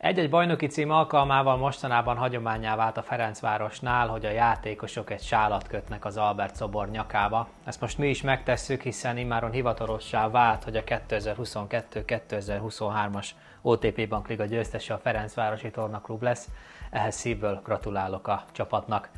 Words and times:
Egy-egy 0.00 0.30
bajnoki 0.30 0.66
cím 0.66 0.90
alkalmával 0.90 1.56
mostanában 1.56 2.16
hagyományá 2.16 2.76
vált 2.76 2.96
a 2.96 3.02
Ferencvárosnál, 3.02 4.08
hogy 4.08 4.24
a 4.24 4.30
játékosok 4.30 5.10
egy 5.10 5.22
sálat 5.22 5.66
kötnek 5.66 6.04
az 6.04 6.16
Albert 6.16 6.54
szobor 6.54 6.90
nyakába. 6.90 7.48
Ezt 7.64 7.80
most 7.80 7.98
mi 7.98 8.08
is 8.08 8.22
megtesszük, 8.22 8.82
hiszen 8.82 9.16
immáron 9.16 9.50
hivatalossá 9.50 10.28
vált, 10.28 10.64
hogy 10.64 10.76
a 10.76 10.84
2022-2023-as 10.84 13.28
OTP 13.62 14.08
Bank 14.08 14.28
Liga 14.28 14.44
győztese 14.44 14.94
a 14.94 14.98
Ferencvárosi 14.98 15.70
Tornaklub 15.70 16.22
lesz. 16.22 16.48
Ehhez 16.90 17.14
szívből 17.14 17.60
gratulálok 17.64 18.28
a 18.28 18.44
csapatnak. 18.52 19.08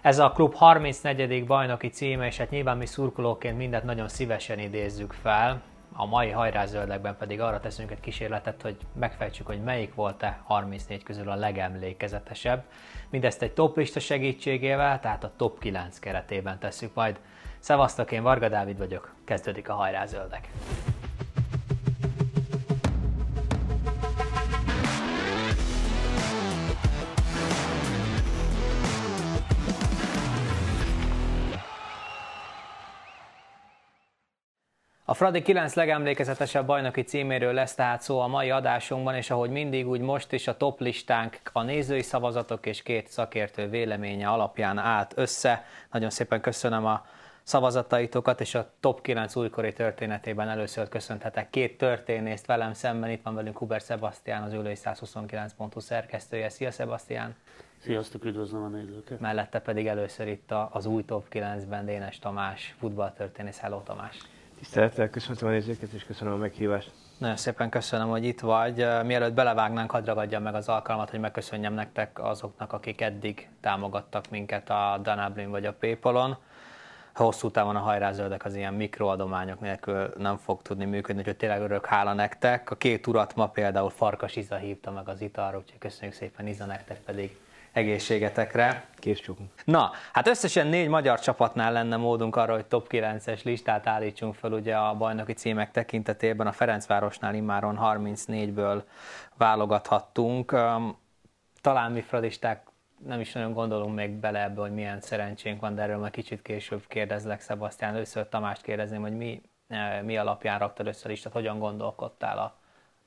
Ez 0.00 0.18
a 0.18 0.30
klub 0.30 0.54
34. 0.54 1.46
bajnoki 1.46 1.88
címe, 1.88 2.26
és 2.26 2.36
hát 2.36 2.50
nyilván 2.50 2.76
mi 2.76 2.86
szurkolóként 2.86 3.56
mindent 3.56 3.84
nagyon 3.84 4.08
szívesen 4.08 4.58
idézzük 4.58 5.12
fel. 5.12 5.62
A 5.96 6.06
mai 6.06 6.30
hajrázöldekben 6.30 7.16
pedig 7.16 7.40
arra 7.40 7.60
teszünk 7.60 7.90
egy 7.90 8.00
kísérletet, 8.00 8.62
hogy 8.62 8.76
megfejtsük, 8.92 9.46
hogy 9.46 9.62
melyik 9.62 9.94
volt-e 9.94 10.40
34 10.44 11.02
közül 11.02 11.30
a 11.30 11.34
legemlékezetesebb. 11.34 12.64
Mindezt 13.10 13.42
egy 13.42 13.52
top 13.52 13.76
lista 13.76 14.00
segítségével, 14.00 15.00
tehát 15.00 15.24
a 15.24 15.32
top 15.36 15.58
9 15.58 15.98
keretében 15.98 16.58
tesszük 16.58 16.94
majd. 16.94 17.20
Szevasztok, 17.58 18.12
én 18.12 18.22
Varga 18.22 18.48
Dávid 18.48 18.78
vagyok, 18.78 19.14
kezdődik 19.24 19.68
a 19.68 19.74
hajrázöldek. 19.74 20.48
A 35.06 35.14
Fradi 35.14 35.42
9 35.42 35.74
legemlékezetesebb 35.74 36.66
bajnoki 36.66 37.02
címéről 37.02 37.52
lesz 37.52 37.74
tehát 37.74 38.02
szó 38.02 38.20
a 38.20 38.26
mai 38.26 38.50
adásunkban, 38.50 39.14
és 39.14 39.30
ahogy 39.30 39.50
mindig, 39.50 39.88
úgy 39.88 40.00
most 40.00 40.32
is 40.32 40.48
a 40.48 40.56
top 40.56 40.80
listánk 40.80 41.40
a 41.52 41.62
nézői 41.62 42.02
szavazatok 42.02 42.66
és 42.66 42.82
két 42.82 43.08
szakértő 43.08 43.68
véleménye 43.68 44.28
alapján 44.28 44.78
állt 44.78 45.12
össze. 45.16 45.64
Nagyon 45.92 46.10
szépen 46.10 46.40
köszönöm 46.40 46.84
a 46.84 47.06
szavazataitokat, 47.42 48.40
és 48.40 48.54
a 48.54 48.70
top 48.80 49.02
9 49.02 49.36
újkori 49.36 49.72
történetében 49.72 50.48
először 50.48 50.88
köszönhetek 50.88 51.50
két 51.50 51.78
történészt 51.78 52.46
velem 52.46 52.72
szemben. 52.72 53.10
Itt 53.10 53.22
van 53.22 53.34
velünk 53.34 53.58
Huber 53.58 53.80
Sebastian, 53.80 54.42
az 54.42 54.52
ülői 54.52 54.74
129 54.74 55.52
pontú 55.52 55.80
szerkesztője. 55.80 56.48
Szia 56.48 56.70
Sebastian! 56.70 57.34
Sziasztok, 57.78 58.24
üdvözlöm 58.24 58.62
a 58.62 58.68
nézőket! 58.68 59.20
Mellette 59.20 59.60
pedig 59.60 59.86
először 59.86 60.28
itt 60.28 60.52
az 60.70 60.86
új 60.86 61.04
top 61.04 61.26
9-ben 61.32 61.84
Dénes 61.84 62.18
Tamás, 62.18 62.74
futballtörténész. 62.78 63.58
Hello 63.58 63.80
Tamás! 63.80 64.18
Tisztelettel 64.64 65.10
köszöntöm 65.10 65.48
a 65.48 65.50
nézőket, 65.50 65.92
és 65.92 66.04
köszönöm 66.04 66.34
a 66.34 66.36
meghívást. 66.36 66.90
Nagyon 67.18 67.36
szépen 67.36 67.70
köszönöm, 67.70 68.08
hogy 68.08 68.24
itt 68.24 68.40
vagy. 68.40 68.86
Mielőtt 69.04 69.32
belevágnánk, 69.32 69.90
hadd 69.90 70.04
ragadjam 70.04 70.42
meg 70.42 70.54
az 70.54 70.68
alkalmat, 70.68 71.10
hogy 71.10 71.20
megköszönjem 71.20 71.74
nektek 71.74 72.18
azoknak, 72.22 72.72
akik 72.72 73.00
eddig 73.00 73.48
támogattak 73.60 74.30
minket 74.30 74.70
a 74.70 74.98
Danablin 75.02 75.50
vagy 75.50 75.66
a 75.66 75.72
Paypalon. 75.72 76.36
Hosszú 77.14 77.50
távon 77.50 77.76
a 77.76 77.80
hajrázöldek 77.80 78.44
az 78.44 78.54
ilyen 78.54 78.74
mikroadományok 78.74 79.60
nélkül 79.60 80.12
nem 80.18 80.36
fog 80.36 80.62
tudni 80.62 80.84
működni, 80.84 81.20
úgyhogy 81.20 81.36
tényleg 81.36 81.60
örök 81.60 81.86
hála 81.86 82.12
nektek. 82.12 82.70
A 82.70 82.76
két 82.76 83.06
urat 83.06 83.34
ma 83.34 83.48
például 83.48 83.90
Farkas 83.90 84.36
Iza 84.36 84.56
hívta 84.56 84.90
meg 84.90 85.08
az 85.08 85.20
italra, 85.20 85.58
úgyhogy 85.58 85.78
köszönjük 85.78 86.16
szépen 86.16 86.46
Iza, 86.46 86.64
nektek 86.64 87.00
pedig 87.00 87.36
egészségetekre. 87.74 88.84
Készcsukunk. 88.96 89.50
Na, 89.64 89.90
hát 90.12 90.28
összesen 90.28 90.66
négy 90.66 90.88
magyar 90.88 91.20
csapatnál 91.20 91.72
lenne 91.72 91.96
módunk 91.96 92.36
arra, 92.36 92.54
hogy 92.54 92.66
top 92.66 92.86
9-es 92.90 93.44
listát 93.44 93.86
állítsunk 93.86 94.34
fel 94.34 94.52
ugye 94.52 94.76
a 94.76 94.94
bajnoki 94.94 95.32
címek 95.32 95.70
tekintetében. 95.70 96.46
A 96.46 96.52
Ferencvárosnál 96.52 97.34
immáron 97.34 97.78
34-ből 97.82 98.82
válogathattunk. 99.36 100.50
Talán 101.60 101.92
mi 101.92 102.00
fradisták 102.00 102.66
nem 103.06 103.20
is 103.20 103.32
nagyon 103.32 103.52
gondolunk 103.52 103.94
még 103.94 104.10
bele 104.10 104.42
ebbe, 104.42 104.60
hogy 104.60 104.72
milyen 104.72 105.00
szerencsénk 105.00 105.60
van, 105.60 105.74
de 105.74 105.82
erről 105.82 105.98
majd 105.98 106.12
kicsit 106.12 106.42
később 106.42 106.86
kérdezlek, 106.86 107.40
Sebastian. 107.40 107.94
Először 107.94 108.28
Tamást 108.28 108.62
kérdezném, 108.62 109.00
hogy 109.00 109.16
mi, 109.16 109.42
mi 110.02 110.16
alapján 110.16 110.58
raktad 110.58 110.86
össze 110.86 111.06
a 111.06 111.08
listát, 111.08 111.32
hogyan 111.32 111.58
gondolkodtál 111.58 112.38
a, 112.38 112.58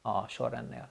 a 0.09 0.27
sorrendnél? 0.27 0.89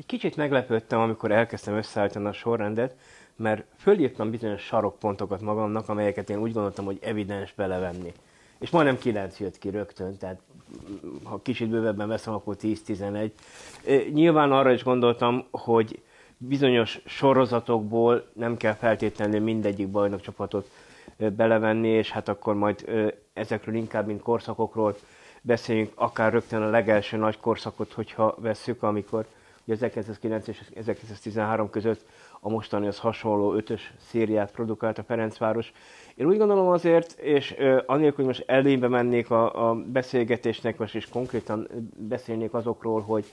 Egy 0.00 0.06
kicsit 0.06 0.36
meglepődtem, 0.36 1.00
amikor 1.00 1.30
elkezdtem 1.30 1.76
összeállítani 1.76 2.26
a 2.26 2.32
sorrendet, 2.32 2.94
mert 3.36 3.64
fölírtam 3.78 4.30
bizonyos 4.30 4.62
sarokpontokat 4.62 5.40
magamnak, 5.40 5.88
amelyeket 5.88 6.30
én 6.30 6.38
úgy 6.38 6.52
gondoltam, 6.52 6.84
hogy 6.84 6.98
evidens 7.02 7.52
belevenni. 7.52 8.12
És 8.58 8.70
majdnem 8.70 8.98
9 8.98 9.40
jött 9.40 9.58
ki 9.58 9.70
rögtön, 9.70 10.16
tehát 10.16 10.40
ha 11.22 11.40
kicsit 11.42 11.68
bővebben 11.68 12.08
veszem, 12.08 12.34
akkor 12.34 12.56
10-11. 12.62 13.30
Nyilván 14.12 14.52
arra 14.52 14.72
is 14.72 14.82
gondoltam, 14.82 15.46
hogy 15.50 16.02
bizonyos 16.36 17.00
sorozatokból 17.04 18.26
nem 18.32 18.56
kell 18.56 18.74
feltétlenül 18.74 19.40
mindegyik 19.40 19.88
bajnokcsapatot 19.88 20.70
belevenni, 21.16 21.88
és 21.88 22.10
hát 22.10 22.28
akkor 22.28 22.54
majd 22.54 22.84
ezekről 23.32 23.74
inkább, 23.74 24.06
mint 24.06 24.22
korszakokról 24.22 24.96
beszéljünk, 25.42 25.92
akár 25.94 26.32
rögtön 26.32 26.62
a 26.62 26.70
legelső 26.70 27.16
nagy 27.16 27.40
korszakot, 27.40 27.92
hogyha 27.92 28.34
vesszük, 28.38 28.82
amikor 28.82 29.26
Ugye 29.70 29.86
1909 29.86 30.48
és 30.48 30.62
1913 30.74 31.70
között 31.70 32.04
a 32.40 32.48
mostani 32.48 32.86
az 32.86 32.98
hasonló 32.98 33.54
ötös 33.54 33.92
szériát 34.08 34.50
produkált 34.50 34.98
a 34.98 35.02
Ferencváros. 35.02 35.72
Én 36.14 36.26
úgy 36.26 36.38
gondolom 36.38 36.68
azért, 36.68 37.18
és 37.18 37.56
anélkül, 37.86 38.16
hogy 38.16 38.24
most 38.24 38.44
elébe 38.46 38.88
mennék 38.88 39.30
a, 39.30 39.68
a 39.68 39.74
beszélgetésnek, 39.74 40.78
most 40.78 40.94
is 40.94 41.08
konkrétan 41.08 41.68
beszélnék 41.96 42.54
azokról, 42.54 43.00
hogy 43.00 43.24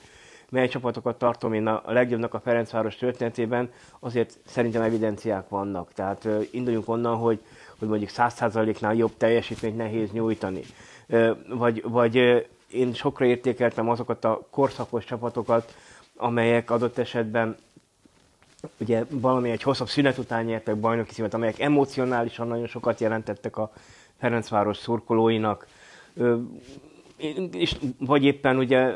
mely 0.49 0.67
csapatokat 0.67 1.17
tartom 1.17 1.53
én 1.53 1.67
a 1.67 1.81
legjobbnak 1.85 2.33
a 2.33 2.39
Ferencváros 2.39 2.95
történetében, 2.95 3.69
azért 3.99 4.37
szerintem 4.45 4.81
evidenciák 4.81 5.49
vannak. 5.49 5.93
Tehát 5.93 6.27
induljunk 6.51 6.89
onnan, 6.89 7.15
hogy, 7.15 7.39
hogy 7.79 7.87
mondjuk 7.87 8.09
100%-nál 8.13 8.95
jobb 8.95 9.11
teljesítményt 9.17 9.77
nehéz 9.77 10.11
nyújtani. 10.11 10.61
Vagy, 11.47 11.83
vagy 11.83 12.45
én 12.71 12.93
sokra 12.93 13.25
értékeltem 13.25 13.89
azokat 13.89 14.25
a 14.25 14.47
korszakos 14.49 15.05
csapatokat, 15.05 15.73
amelyek 16.17 16.71
adott 16.71 16.97
esetben 16.97 17.55
ugye 18.77 19.03
valami 19.09 19.49
egy 19.49 19.61
hosszabb 19.61 19.87
szünet 19.87 20.17
után 20.17 20.45
nyertek 20.45 20.75
bajnoki 20.75 21.13
címet, 21.13 21.33
amelyek 21.33 21.59
emocionálisan 21.59 22.47
nagyon 22.47 22.67
sokat 22.67 22.99
jelentettek 22.99 23.57
a 23.57 23.71
Ferencváros 24.19 24.77
szurkolóinak, 24.77 25.67
és 27.51 27.75
vagy 27.99 28.23
éppen 28.23 28.57
ugye 28.57 28.91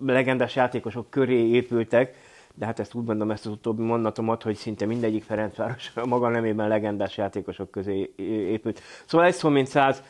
legendás 0.00 0.56
játékosok 0.56 1.10
köré 1.10 1.48
épültek, 1.48 2.14
de 2.54 2.66
hát 2.66 2.78
ezt 2.78 2.94
úgy 2.94 3.04
mondom, 3.04 3.30
ezt 3.30 3.46
az 3.46 3.52
utóbbi 3.52 3.82
mondatomat, 3.82 4.42
hogy 4.42 4.56
szinte 4.56 4.86
mindegyik 4.86 5.22
Ferencváros 5.22 5.92
maga 6.04 6.28
nemében 6.28 6.68
legendás 6.68 7.16
játékosok 7.16 7.70
közé 7.70 8.12
épült. 8.26 8.80
Szóval 9.04 9.26
egy 9.26 9.34
szó 9.34 9.48
mint 9.48 9.66
száz, 9.66 10.02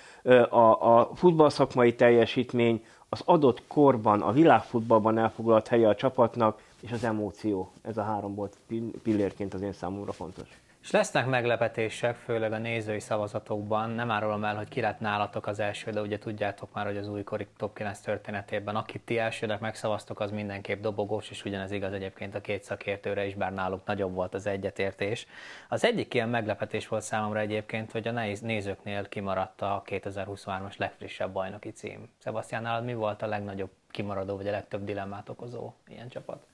a, 0.50 0.98
a 0.98 1.10
futballszakmai 1.14 1.94
teljesítmény, 1.94 2.84
az 3.08 3.22
adott 3.24 3.62
korban, 3.66 4.22
a 4.22 4.32
világfutballban 4.32 5.18
elfoglalt 5.18 5.68
helye 5.68 5.88
a 5.88 5.94
csapatnak, 5.94 6.62
és 6.80 6.92
az 6.92 7.04
emóció. 7.04 7.72
Ez 7.82 7.96
a 7.96 8.02
három 8.02 8.34
volt 8.34 8.56
pillérként 9.02 9.54
az 9.54 9.62
én 9.62 9.72
számomra 9.72 10.12
fontos. 10.12 10.48
És 10.86 10.92
lesznek 10.92 11.26
meglepetések, 11.26 12.16
főleg 12.16 12.52
a 12.52 12.58
nézői 12.58 13.00
szavazatokban. 13.00 13.90
Nem 13.90 14.10
árulom 14.10 14.44
el, 14.44 14.56
hogy 14.56 14.68
ki 14.68 14.80
lett 14.80 15.00
nálatok 15.00 15.46
az 15.46 15.58
első, 15.58 15.90
de 15.90 16.00
ugye 16.00 16.18
tudjátok 16.18 16.74
már, 16.74 16.86
hogy 16.86 16.96
az 16.96 17.08
újkori 17.08 17.46
top 17.56 17.74
9 17.74 17.98
történetében, 17.98 18.76
akit 18.76 19.02
ti 19.04 19.18
elsőnek 19.18 19.60
megszavaztok, 19.60 20.20
az 20.20 20.30
mindenképp 20.30 20.80
dobogós, 20.80 21.30
és 21.30 21.44
ugyanez 21.44 21.70
igaz 21.70 21.92
egyébként 21.92 22.34
a 22.34 22.40
két 22.40 22.62
szakértőre 22.62 23.26
is, 23.26 23.34
bár 23.34 23.52
náluk 23.52 23.86
nagyobb 23.86 24.14
volt 24.14 24.34
az 24.34 24.46
egyetértés. 24.46 25.26
Az 25.68 25.84
egyik 25.84 26.14
ilyen 26.14 26.28
meglepetés 26.28 26.88
volt 26.88 27.02
számomra 27.02 27.38
egyébként, 27.38 27.92
hogy 27.92 28.08
a 28.08 28.12
nézőknél 28.40 29.08
kimaradt 29.08 29.62
a 29.62 29.82
2023-as 29.86 30.76
legfrissebb 30.76 31.32
bajnoki 31.32 31.70
cím. 31.70 32.08
Sebastian, 32.22 32.62
nálad 32.62 32.84
mi 32.84 32.94
volt 32.94 33.22
a 33.22 33.26
legnagyobb 33.26 33.70
kimaradó, 33.90 34.36
vagy 34.36 34.48
a 34.48 34.50
legtöbb 34.50 34.84
dilemmát 34.84 35.28
okozó 35.28 35.72
ilyen 35.86 36.08
csapat? 36.08 36.46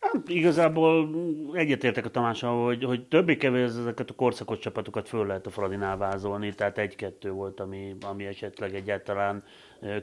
Hát, 0.00 0.28
igazából 0.28 1.08
egyetértek 1.52 2.04
a 2.04 2.10
Tamással, 2.10 2.64
hogy, 2.64 2.84
hogy 2.84 3.08
többé-kevés 3.08 3.68
ezeket 3.68 4.10
a 4.10 4.14
korszakos 4.14 4.58
csapatokat 4.58 5.08
föl 5.08 5.26
lehet 5.26 5.46
a 5.46 5.50
Fradinál 5.50 5.96
vázolni, 5.96 6.54
tehát 6.54 6.78
egy-kettő 6.78 7.30
volt, 7.30 7.60
ami, 7.60 7.96
ami 8.00 8.26
esetleg 8.26 8.74
egyáltalán 8.74 9.44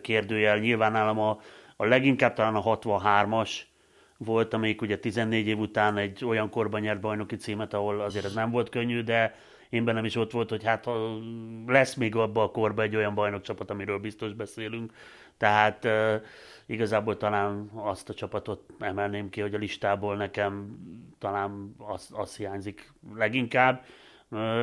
kérdőjel. 0.02 0.58
Nyilván 0.58 0.92
nálam 0.92 1.20
a, 1.20 1.40
a 1.76 1.86
leginkább 1.86 2.34
talán 2.34 2.56
a 2.56 2.78
63-as 2.78 3.52
volt, 4.18 4.54
amelyik 4.54 4.82
ugye 4.82 4.98
14 4.98 5.48
év 5.48 5.60
után 5.60 5.98
egy 5.98 6.26
olyan 6.26 6.50
korban 6.50 6.82
nyert 6.82 7.00
bajnoki 7.00 7.36
címet, 7.36 7.74
ahol 7.74 8.02
azért 8.02 8.26
ez 8.26 8.34
nem 8.34 8.52
volt 8.52 8.70
könnyű, 8.70 9.02
de 9.02 9.36
én 9.70 9.84
bennem 9.84 10.06
is 10.06 10.16
ott 10.16 10.32
volt, 10.32 10.50
hogy 10.50 10.64
hát 10.64 10.86
lesz 11.68 11.94
még 11.94 12.16
abban 12.16 12.44
a 12.44 12.52
korban 12.52 12.86
egy 12.86 12.96
olyan 12.96 13.14
bajnokcsapat, 13.14 13.70
amiről 13.70 14.00
biztos 14.00 14.34
beszélünk. 14.34 14.94
Tehát 15.38 15.88
igazából 16.68 17.18
talán 17.18 17.70
azt 17.74 18.10
a 18.10 18.14
csapatot 18.14 18.64
emelném 18.80 19.30
ki, 19.30 19.42
hogy 19.42 19.54
a 19.54 19.58
listából 19.58 20.16
nekem 20.16 20.78
talán 21.20 21.76
az, 21.78 22.10
az 22.14 22.36
hiányzik 22.36 22.92
leginkább. 23.16 23.86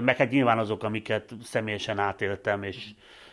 Meg 0.00 0.16
hát 0.16 0.30
nyilván 0.30 0.58
azok, 0.58 0.82
amiket 0.82 1.32
személyesen 1.42 1.98
átéltem, 1.98 2.62
és, 2.62 2.90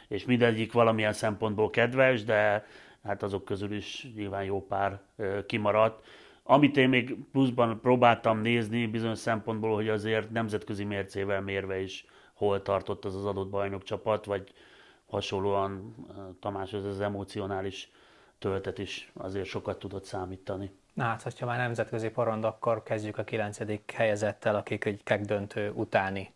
és 0.08 0.26
mindegyik 0.26 0.72
valamilyen 0.72 1.14
szempontból 1.14 1.70
kedves, 1.70 2.24
de 2.24 2.66
hát 3.04 3.24
azok 3.24 3.46
közül 3.46 3.72
is 3.72 4.08
nyilván 4.16 4.44
jó 4.44 4.66
pár 4.66 5.02
kimaradt 5.46 6.06
Amit 6.44 6.78
én 6.78 6.90
még 6.90 7.16
pluszban 7.32 7.80
próbáltam 7.82 8.42
nézni 8.42 8.88
bizonyos 8.88 9.18
szempontból, 9.18 9.76
hogy 9.76 9.90
azért 9.90 10.32
nemzetközi 10.32 10.84
mércével 10.84 11.42
mérve 11.42 11.80
is 11.80 12.06
hol 12.34 12.62
tartott 12.62 13.06
az 13.06 13.16
az 13.16 13.26
adott 13.26 13.50
bajnok 13.50 13.84
csapat, 13.84 14.26
vagy 14.26 14.54
hasonlóan 15.10 15.96
Tamás 16.40 16.74
az, 16.74 16.86
az 16.86 17.02
emocionális 17.02 17.92
töltet 18.42 18.78
is 18.78 19.12
azért 19.14 19.46
sokat 19.46 19.80
tudott 19.80 20.04
számítani. 20.04 20.72
Na 20.94 21.04
hát, 21.04 21.22
hogyha 21.22 21.46
már 21.46 21.58
nemzetközi 21.58 22.10
porond, 22.10 22.44
akkor 22.44 22.84
kezdjük 22.84 23.18
a 23.18 23.24
kilencedik 23.24 23.92
helyezettel, 23.92 24.56
akik 24.56 24.86
egy 24.86 25.22
döntő 25.22 25.70
utáni 25.70 26.34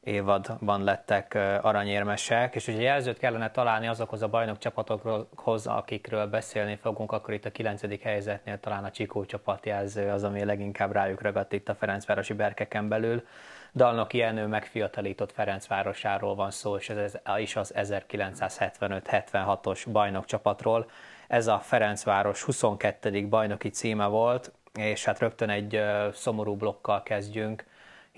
évadban 0.00 0.84
lettek 0.84 1.34
aranyérmesek, 1.62 2.54
és 2.54 2.68
ugye 2.68 2.80
jelzőt 2.80 3.18
kellene 3.18 3.50
találni 3.50 3.86
azokhoz 3.86 4.22
a 4.22 4.28
bajnok 4.28 4.58
csapatokhoz, 4.58 5.66
akikről 5.66 6.26
beszélni 6.26 6.76
fogunk, 6.76 7.12
akkor 7.12 7.34
itt 7.34 7.44
a 7.44 7.50
kilencedik 7.50 8.02
helyzetnél 8.02 8.60
talán 8.60 8.84
a 8.84 8.90
Csikó 8.90 9.24
csapat 9.24 9.66
jelző 9.66 10.10
az, 10.10 10.24
ami 10.24 10.44
leginkább 10.44 10.92
rájuk 10.92 11.20
ragadt 11.20 11.52
itt 11.52 11.68
a 11.68 11.74
Ferencvárosi 11.74 12.32
berkeken 12.32 12.88
belül. 12.88 13.26
Dalnoki 13.74 14.18
Jenő 14.18 14.46
megfiatalított 14.46 15.32
Ferencvárosáról 15.32 16.34
van 16.34 16.50
szó, 16.50 16.76
és 16.76 16.88
ez 16.88 17.18
is 17.38 17.56
az 17.56 17.72
1975-76-os 17.76 19.84
bajnok 19.92 20.24
csapatról. 20.24 20.90
Ez 21.28 21.46
a 21.46 21.58
Ferencváros 21.58 22.42
22. 22.42 23.28
bajnoki 23.28 23.68
címe 23.68 24.06
volt, 24.06 24.52
és 24.74 25.04
hát 25.04 25.18
rögtön 25.18 25.50
egy 25.50 25.80
szomorú 26.12 26.56
blokkal 26.56 27.02
kezdjünk 27.02 27.64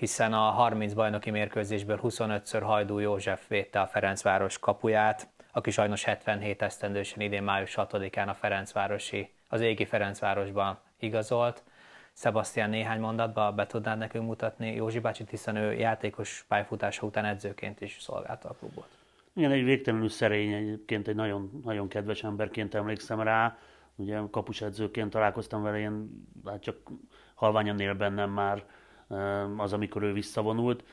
hiszen 0.01 0.33
a 0.33 0.49
30 0.49 0.93
bajnoki 0.93 1.29
mérkőzésből 1.29 1.99
25-ször 2.03 2.61
Hajdú 2.63 2.99
József 2.99 3.47
védte 3.47 3.79
a 3.81 3.87
Ferencváros 3.87 4.59
kapuját, 4.59 5.27
aki 5.51 5.71
sajnos 5.71 6.03
77 6.03 6.61
esztendősen 6.61 7.21
idén 7.21 7.43
május 7.43 7.73
6-án 7.77 8.27
a 8.27 8.33
Ferencvárosi, 8.33 9.33
az 9.47 9.61
égi 9.61 9.85
Ferencvárosban 9.85 10.79
igazolt. 10.99 11.63
Sebastian 12.13 12.69
néhány 12.69 12.99
mondatban 12.99 13.55
be 13.55 13.65
tudnád 13.65 13.97
nekünk 13.97 14.25
mutatni 14.25 14.75
Józsi 14.75 14.99
bácsit, 14.99 15.29
hiszen 15.29 15.55
ő 15.55 15.73
játékos 15.73 16.45
pályafutása 16.47 17.05
után 17.05 17.25
edzőként 17.25 17.81
is 17.81 17.97
szolgálta 17.99 18.49
a 18.49 18.55
klubot. 18.59 19.00
Igen, 19.35 19.51
egy 19.51 19.63
végtelenül 19.63 20.09
szerény, 20.09 20.53
egyébként 20.53 21.07
egy 21.07 21.15
nagyon, 21.15 21.61
nagyon 21.63 21.87
kedves 21.87 22.23
emberként 22.23 22.75
emlékszem 22.75 23.21
rá. 23.21 23.57
Ugye 23.95 24.19
kapus 24.31 24.61
edzőként 24.61 25.09
találkoztam 25.09 25.63
vele, 25.63 25.79
én 25.79 26.25
hát 26.45 26.61
csak 26.61 26.77
halványan 27.33 27.79
él 27.79 27.93
bennem 27.93 28.29
már 28.29 28.65
az, 29.57 29.73
amikor 29.73 30.03
ő 30.03 30.13
visszavonult. 30.13 30.83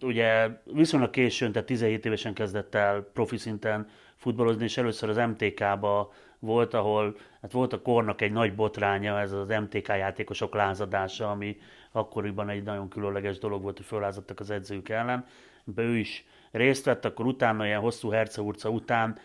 Ugye 0.00 0.48
viszonylag 0.64 1.10
későn, 1.10 1.52
tehát 1.52 1.66
17 1.66 2.04
évesen 2.06 2.34
kezdett 2.34 2.74
el 2.74 3.02
profi 3.02 3.36
szinten 3.36 3.88
futballozni, 4.16 4.64
és 4.64 4.76
először 4.76 5.08
az 5.08 5.16
MTK-ba 5.16 6.12
volt, 6.38 6.74
ahol 6.74 7.16
hát 7.40 7.52
volt 7.52 7.72
a 7.72 7.82
kornak 7.82 8.20
egy 8.20 8.32
nagy 8.32 8.54
botránya, 8.54 9.20
ez 9.20 9.32
az 9.32 9.48
MTK 9.48 9.88
játékosok 9.88 10.54
lázadása, 10.54 11.30
ami 11.30 11.56
akkoriban 11.92 12.48
egy 12.48 12.62
nagyon 12.62 12.88
különleges 12.88 13.38
dolog 13.38 13.62
volt, 13.62 13.76
hogy 13.76 13.86
fölázadtak 13.86 14.40
az 14.40 14.50
edzők 14.50 14.88
ellen. 14.88 15.26
Be 15.64 15.82
ő 15.82 15.96
is 15.96 16.26
részt 16.54 16.84
vett, 16.84 17.04
akkor 17.04 17.26
utána 17.26 17.66
ilyen 17.66 17.80
hosszú 17.80 18.10
herceurca 18.10 18.68
után 18.68 19.18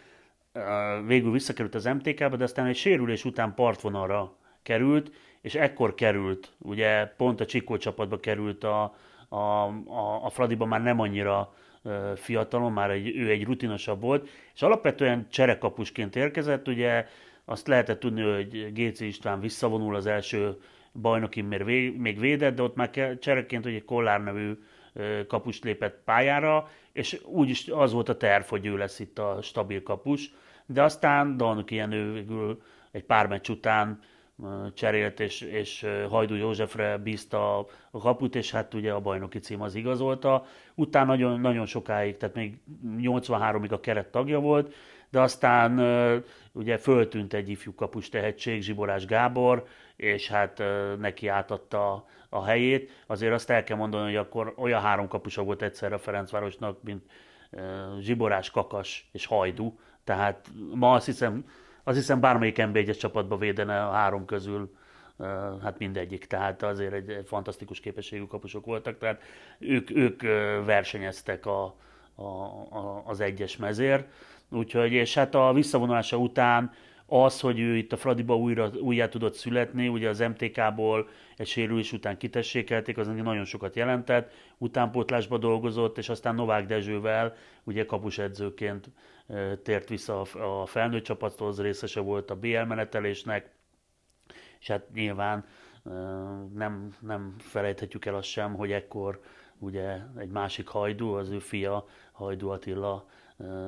végül 1.05 1.31
visszakerült 1.31 1.75
az 1.75 1.85
MTK-ba, 1.85 2.35
de 2.35 2.43
aztán 2.43 2.65
egy 2.65 2.75
sérülés 2.75 3.25
után 3.25 3.53
partvonalra 3.53 4.35
került, 4.63 5.11
és 5.41 5.55
ekkor 5.55 5.93
került, 5.95 6.53
ugye 6.57 7.05
pont 7.05 7.41
a 7.41 7.45
Csikó 7.45 7.77
csapatba 7.77 8.19
került 8.19 8.63
a, 8.63 8.95
a, 9.29 9.37
a, 9.37 10.25
a 10.25 10.29
Fradiba 10.29 10.65
már 10.65 10.81
nem 10.81 10.99
annyira 10.99 11.53
fiatalon, 12.15 12.71
már 12.71 12.89
egy, 12.89 13.15
ő 13.15 13.29
egy 13.29 13.43
rutinosabb 13.43 14.01
volt, 14.01 14.29
és 14.53 14.61
alapvetően 14.61 15.27
cserekapusként 15.29 16.15
érkezett, 16.15 16.67
ugye 16.67 17.07
azt 17.45 17.67
lehetett 17.67 17.99
tudni, 17.99 18.21
hogy 18.21 18.73
Géci 18.73 19.05
István 19.05 19.39
visszavonul 19.39 19.95
az 19.95 20.05
első 20.05 20.57
bajnokin 20.93 21.45
még 21.97 22.19
védett, 22.19 22.55
de 22.55 22.61
ott 22.61 22.75
már 22.75 23.17
csereként 23.19 23.65
egy 23.65 23.85
Kollár 23.85 24.23
nevű 24.23 24.51
kapus 25.27 25.61
lépett 25.61 26.01
pályára, 26.05 26.69
és 26.91 27.21
úgyis 27.25 27.67
az 27.67 27.91
volt 27.93 28.09
a 28.09 28.17
terv, 28.17 28.43
hogy 28.43 28.65
ő 28.65 28.77
lesz 28.77 28.99
itt 28.99 29.19
a 29.19 29.37
stabil 29.41 29.83
kapus, 29.83 30.33
de 30.65 30.83
aztán 30.83 31.37
Danuk 31.37 31.71
ilyen 31.71 32.13
végül 32.13 32.61
egy 32.91 33.03
pár 33.03 33.27
meccs 33.27 33.49
után 33.49 33.99
cserélt, 34.73 35.19
és, 35.19 35.41
és 35.41 35.87
Hajdú 36.09 36.35
Józsefre 36.35 36.97
bízta 36.97 37.59
a 37.91 37.99
kaput, 37.99 38.35
és 38.35 38.51
hát 38.51 38.73
ugye 38.73 38.91
a 38.91 38.99
bajnoki 38.99 39.39
cím 39.39 39.61
az 39.61 39.75
igazolta. 39.75 40.45
Utána 40.75 41.05
nagyon, 41.05 41.39
nagyon 41.39 41.65
sokáig, 41.65 42.17
tehát 42.17 42.35
még 42.35 42.57
83-ig 42.97 43.71
a 43.71 43.79
keret 43.79 44.11
tagja 44.11 44.39
volt, 44.39 44.73
de 45.09 45.19
aztán 45.19 45.79
ugye 46.51 46.77
föltűnt 46.77 47.33
egy 47.33 47.49
ifjú 47.49 47.75
kapus 47.75 48.09
tehetség, 48.09 48.61
Zsiborás 48.61 49.05
Gábor, 49.05 49.65
és 49.95 50.27
hát 50.27 50.63
neki 50.99 51.27
átadta 51.27 52.05
a 52.29 52.43
helyét. 52.43 52.91
Azért 53.07 53.33
azt 53.33 53.49
el 53.49 53.63
kell 53.63 53.77
mondani, 53.77 54.03
hogy 54.03 54.15
akkor 54.15 54.53
olyan 54.57 54.81
három 54.81 55.07
kapusa 55.07 55.43
volt 55.43 55.61
egyszerre 55.61 55.95
a 55.95 55.99
Ferencvárosnak, 55.99 56.83
mint 56.83 57.03
Zsiborás, 57.99 58.51
Kakas 58.51 59.09
és 59.11 59.25
Hajdú. 59.25 59.79
Tehát 60.03 60.49
ma 60.73 60.93
azt 60.93 61.05
hiszem 61.05 61.45
azt 61.83 61.97
hiszem 61.97 62.19
bármelyik 62.19 62.65
nb 62.65 62.75
1 62.75 62.97
csapatba 62.97 63.37
védene 63.37 63.85
a 63.85 63.91
három 63.91 64.25
közül, 64.25 64.71
hát 65.63 65.77
mindegyik, 65.77 66.25
tehát 66.25 66.63
azért 66.63 66.93
egy, 66.93 67.23
fantasztikus 67.25 67.79
képességű 67.79 68.23
kapusok 68.23 68.65
voltak, 68.65 68.97
tehát 68.97 69.21
ők, 69.59 69.89
ők 69.89 70.21
versenyeztek 70.65 71.45
a, 71.45 71.75
a, 72.15 72.23
a, 72.23 73.03
az 73.05 73.19
egyes 73.19 73.57
mezért, 73.57 74.07
úgyhogy, 74.49 74.91
és 74.91 75.13
hát 75.13 75.35
a 75.35 75.53
visszavonulása 75.53 76.17
után 76.17 76.73
az, 77.09 77.39
hogy 77.39 77.59
ő 77.59 77.75
itt 77.75 77.91
a 77.91 77.97
Fradiba 77.97 78.37
újra, 78.37 78.71
újjá 78.79 79.09
tudott 79.09 79.33
születni, 79.33 79.87
ugye 79.87 80.09
az 80.09 80.19
MTK-ból 80.19 81.09
egy 81.37 81.47
sérülés 81.47 81.93
után 81.93 82.17
kitessékelték, 82.17 82.97
az 82.97 83.07
nagyon 83.07 83.45
sokat 83.45 83.75
jelentett, 83.75 84.31
utánpótlásba 84.57 85.37
dolgozott, 85.37 85.97
és 85.97 86.09
aztán 86.09 86.35
Novák 86.35 86.65
Dezsővel, 86.65 87.35
ugye 87.63 87.85
kapusedzőként 87.85 88.89
tért 89.63 89.89
vissza 89.89 90.21
a 90.61 90.65
felnőtt 90.65 91.03
csapathoz, 91.03 91.61
részese 91.61 91.99
volt 91.99 92.31
a 92.31 92.35
BL 92.35 92.61
menetelésnek, 92.61 93.49
és 94.59 94.67
hát 94.67 94.93
nyilván 94.93 95.45
nem, 96.53 96.95
nem 96.99 97.35
felejthetjük 97.37 98.05
el 98.05 98.15
azt 98.15 98.27
sem, 98.27 98.53
hogy 98.53 98.71
ekkor 98.71 99.21
ugye 99.57 99.97
egy 100.17 100.29
másik 100.29 100.67
hajdú, 100.67 101.13
az 101.13 101.29
ő 101.29 101.39
fia, 101.39 101.85
Hajdú 102.11 102.49
Attila 102.49 103.07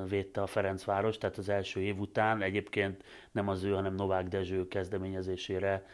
védte 0.08 0.42
a 0.42 0.46
Ferencváros, 0.46 1.18
tehát 1.18 1.38
az 1.38 1.48
első 1.48 1.80
év 1.80 1.98
után 1.98 2.42
egyébként 2.42 3.04
nem 3.30 3.48
az 3.48 3.62
ő, 3.62 3.72
hanem 3.72 3.94
Novák 3.94 4.28
Dezső 4.28 4.68
kezdeményezésére 4.68 5.86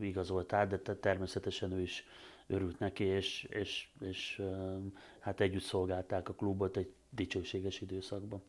igazolt 0.00 0.52
át, 0.52 0.82
de 0.82 0.94
természetesen 0.94 1.72
ő 1.72 1.80
is 1.80 2.06
örült 2.46 2.78
neki, 2.78 3.04
és, 3.04 3.46
és, 3.50 3.88
és 4.00 4.42
hát 5.20 5.40
együtt 5.40 5.62
szolgálták 5.62 6.28
a 6.28 6.34
klubot 6.34 6.76
egy 6.76 6.92
dicsőséges 7.10 7.80
időszakban. 7.80 8.42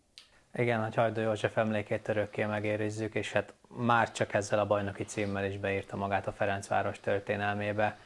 Igen, 0.54 0.84
hogy 0.84 0.96
Hajdó 0.96 1.22
József 1.22 1.58
emlékét 1.58 2.08
örökké 2.08 2.46
megérizzük, 2.46 3.16
és 3.16 3.32
hát 3.32 3.54
már 3.68 4.12
csak 4.12 4.34
ezzel 4.34 4.60
a 4.60 4.68
bajnoki 4.68 5.04
címmel 5.04 5.46
is 5.46 5.58
beírta 5.58 5.96
magát 5.96 6.28
a 6.28 6.32
Ferencváros 6.32 7.00
történelmébe. 7.00 8.00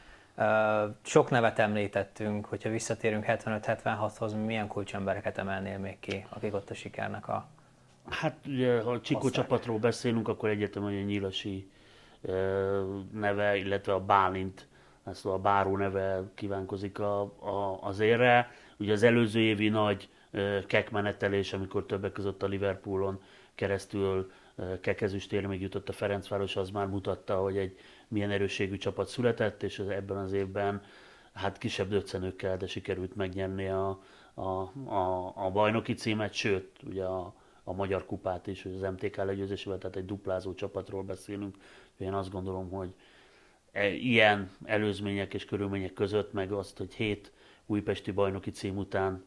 Sok 1.01 1.29
nevet 1.29 1.59
említettünk, 1.59 2.45
hogyha 2.45 2.69
visszatérünk 2.69 3.23
75-76-hoz, 3.27 4.33
milyen 4.33 4.67
kulcsembereket 4.67 5.37
emelnél 5.37 5.77
még 5.77 5.99
ki, 5.99 6.25
akik 6.29 6.53
ott 6.53 6.69
a 6.69 6.73
sikernek 6.73 7.27
a 7.27 7.47
Hát 8.09 8.35
ugye, 8.47 8.81
ha 8.81 8.91
a 8.91 9.01
Csikó 9.01 9.29
csapatról 9.29 9.79
beszélünk, 9.79 10.27
akkor 10.27 10.49
egyetem, 10.49 10.83
a 10.83 10.89
Nyilasi 10.89 11.69
neve, 13.11 13.55
illetve 13.55 13.93
a 13.93 13.99
Bálint, 13.99 14.67
ezt 15.03 15.25
a 15.25 15.37
Báró 15.37 15.77
neve 15.77 16.23
kívánkozik 16.33 16.99
a, 16.99 17.21
a, 17.21 17.79
az 17.81 17.99
érre. 17.99 18.51
Ugye 18.77 18.93
az 18.93 19.03
előző 19.03 19.39
évi 19.39 19.69
nagy 19.69 20.09
kekmenetelés, 20.67 21.53
amikor 21.53 21.85
többek 21.85 22.11
között 22.11 22.43
a 22.43 22.47
Liverpoolon 22.47 23.21
keresztül 23.55 24.31
kekezüstére 24.81 25.47
még 25.47 25.61
jutott 25.61 25.89
a 25.89 25.93
Ferencváros, 25.93 26.55
az 26.55 26.69
már 26.69 26.87
mutatta, 26.87 27.35
hogy 27.37 27.57
egy 27.57 27.77
milyen 28.07 28.31
erősségű 28.31 28.77
csapat 28.77 29.07
született, 29.07 29.63
és 29.63 29.79
ebben 29.79 30.17
az 30.17 30.31
évben 30.31 30.81
hát 31.33 31.57
kisebb 31.57 31.89
döccenőkkel, 31.89 32.57
de 32.57 32.67
sikerült 32.67 33.15
megnyerni 33.15 33.67
a, 33.67 34.01
a, 34.33 34.41
a, 34.93 35.33
a 35.35 35.51
bajnoki 35.51 35.93
címet, 35.93 36.33
sőt, 36.33 36.83
ugye 36.83 37.03
a, 37.03 37.33
a 37.63 37.73
Magyar 37.73 38.05
Kupát 38.05 38.47
is, 38.47 38.65
az 38.65 38.81
MTK 38.81 39.15
legyőzésével, 39.15 39.77
tehát 39.77 39.95
egy 39.95 40.05
duplázó 40.05 40.53
csapatról 40.53 41.03
beszélünk. 41.03 41.55
Én 41.97 42.13
azt 42.13 42.31
gondolom, 42.31 42.69
hogy 42.69 42.93
e, 43.71 43.87
ilyen 43.87 44.51
előzmények 44.63 45.33
és 45.33 45.45
körülmények 45.45 45.93
között, 45.93 46.33
meg 46.33 46.51
azt, 46.51 46.77
hogy 46.77 46.93
hét 46.93 47.31
újpesti 47.65 48.11
bajnoki 48.11 48.51
cím 48.51 48.77
után 48.77 49.25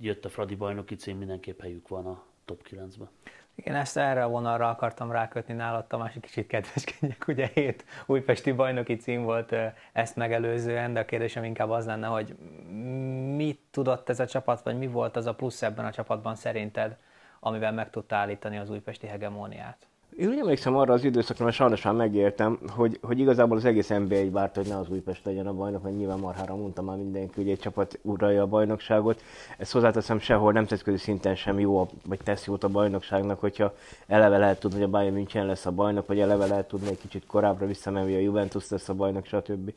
jött 0.00 0.24
a 0.24 0.28
Fradi 0.28 0.54
bajnoki 0.54 0.94
cím, 0.94 1.18
mindenképp 1.18 1.60
helyük 1.60 1.88
van 1.88 2.06
a 2.06 2.24
top 2.44 2.66
9-ben. 2.70 3.08
Igen, 3.54 3.74
ezt 3.74 3.96
erre 3.96 4.24
a 4.24 4.28
vonalra 4.28 4.68
akartam 4.68 5.10
rákötni 5.10 5.54
nálad, 5.54 5.86
Tamás, 5.86 6.14
egy 6.14 6.20
kicsit 6.20 6.46
kedveskedjek, 6.46 7.24
ugye 7.32 7.50
hét 7.54 7.84
újpesti 8.06 8.52
bajnoki 8.52 8.96
cím 8.96 9.22
volt 9.22 9.54
ezt 9.92 10.16
megelőzően, 10.16 10.92
de 10.92 11.00
a 11.00 11.04
kérdésem 11.04 11.44
inkább 11.44 11.70
az 11.70 11.86
lenne, 11.86 12.06
hogy 12.06 12.36
mit 13.36 13.60
tudott 13.70 14.08
ez 14.08 14.20
a 14.20 14.26
csapat, 14.26 14.62
vagy 14.62 14.78
mi 14.78 14.86
volt 14.86 15.16
az 15.16 15.26
a 15.26 15.34
plusz 15.34 15.62
ebben 15.62 15.84
a 15.84 15.92
csapatban 15.92 16.34
szerinted, 16.34 16.96
amivel 17.40 17.72
meg 17.72 17.90
tudta 17.90 18.16
állítani 18.16 18.58
az 18.58 18.70
újpesti 18.70 19.06
hegemóniát? 19.06 19.86
Én 20.16 20.28
úgy 20.28 20.38
emlékszem 20.38 20.76
arra 20.76 20.92
az 20.92 21.04
időszakra, 21.04 21.44
mert 21.44 21.56
sajnos 21.56 21.82
már 21.82 21.94
megértem, 21.94 22.58
hogy, 22.68 22.98
hogy 23.02 23.18
igazából 23.18 23.56
az 23.56 23.64
egész 23.64 23.88
NBA 23.88 24.14
egy 24.14 24.32
várt, 24.32 24.56
hogy 24.56 24.66
ne 24.66 24.76
az 24.76 24.88
Újpest 24.88 25.24
legyen 25.24 25.46
a 25.46 25.52
bajnok, 25.52 25.82
mert 25.82 25.96
nyilván 25.96 26.18
marhára 26.18 26.56
mondtam 26.56 26.84
már 26.84 26.96
mindenki, 26.96 27.32
hogy 27.34 27.50
egy 27.50 27.58
csapat 27.58 27.98
uralja 28.02 28.42
a 28.42 28.46
bajnokságot. 28.46 29.22
Ezt 29.58 29.72
hozzáteszem 29.72 30.18
sehol 30.18 30.52
nemzetközi 30.52 30.96
szinten 30.96 31.34
sem 31.34 31.58
jó, 31.58 31.88
vagy 32.06 32.20
tesz 32.24 32.46
jót 32.46 32.64
a 32.64 32.68
bajnokságnak, 32.68 33.40
hogyha 33.40 33.74
eleve 34.06 34.38
lehet 34.38 34.60
tudni, 34.60 34.76
hogy 34.76 34.86
a 34.86 34.90
Bayern 34.90 35.14
München 35.14 35.46
lesz 35.46 35.66
a 35.66 35.70
bajnok, 35.70 36.06
vagy 36.06 36.20
eleve 36.20 36.46
lehet 36.46 36.68
tudni 36.68 36.88
egy 36.88 37.00
kicsit 37.00 37.26
korábbra 37.26 37.66
visszamenni, 37.66 38.14
a 38.14 38.18
Juventus 38.18 38.68
lesz 38.68 38.88
a 38.88 38.94
bajnok, 38.94 39.26
stb. 39.26 39.72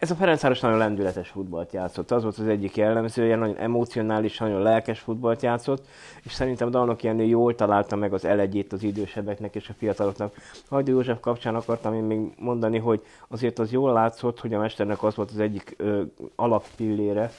Ez 0.00 0.10
a 0.10 0.14
Ferencváros 0.14 0.60
nagyon 0.60 0.78
lendületes 0.78 1.28
futballt 1.28 1.72
játszott. 1.72 2.10
Az 2.10 2.22
volt 2.22 2.38
az 2.38 2.46
egyik 2.46 2.76
jellemzője, 2.76 3.36
nagyon 3.36 3.56
emocionális, 3.56 4.38
nagyon 4.38 4.62
lelkes 4.62 5.00
futballt 5.00 5.42
játszott, 5.42 5.86
és 6.22 6.32
szerintem 6.32 6.70
Dalnok 6.70 7.02
Jenő 7.02 7.24
jól 7.24 7.54
találta 7.54 7.96
meg 7.96 8.12
az 8.12 8.24
elegyét 8.24 8.72
az 8.72 8.82
idősebbeknek 8.82 9.54
és 9.54 9.68
a 9.68 9.72
fiataloknak. 9.78 10.34
Hajdú 10.68 10.92
József 10.92 11.20
kapcsán 11.20 11.54
akartam 11.54 11.94
én 11.94 12.02
még 12.02 12.20
mondani, 12.38 12.78
hogy 12.78 13.02
azért 13.28 13.58
az 13.58 13.72
jól 13.72 13.92
látszott, 13.92 14.40
hogy 14.40 14.54
a 14.54 14.58
mesternek 14.58 15.02
az 15.02 15.14
volt 15.14 15.30
az 15.30 15.38
egyik 15.38 15.74
ö, 15.76 16.02
alappillére, 16.36 17.30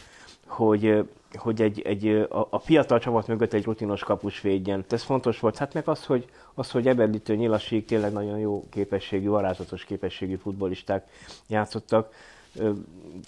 hogy, 0.48 1.06
hogy 1.34 1.62
egy, 1.62 1.82
egy, 1.82 2.08
a, 2.08 2.48
a 2.50 2.60
fiatal 2.60 3.00
csapat 3.00 3.28
mögött 3.28 3.54
egy 3.54 3.64
rutinos 3.64 4.04
kapus 4.04 4.42
védjen. 4.42 4.86
Ez 4.90 5.04
fontos 5.04 5.40
volt. 5.40 5.58
Hát 5.58 5.74
meg 5.74 5.88
az, 5.88 6.06
hogy, 6.06 6.26
az, 6.54 6.72
hogy 6.72 6.88
Ebedlítő 6.88 7.36
Nyilasik 7.36 7.86
tényleg 7.86 8.12
nagyon 8.12 8.40
jó 8.40 8.66
képességű, 8.70 9.28
varázatos 9.28 9.84
képességű 9.84 10.36
futbolisták 10.36 11.08
játszottak 11.48 12.14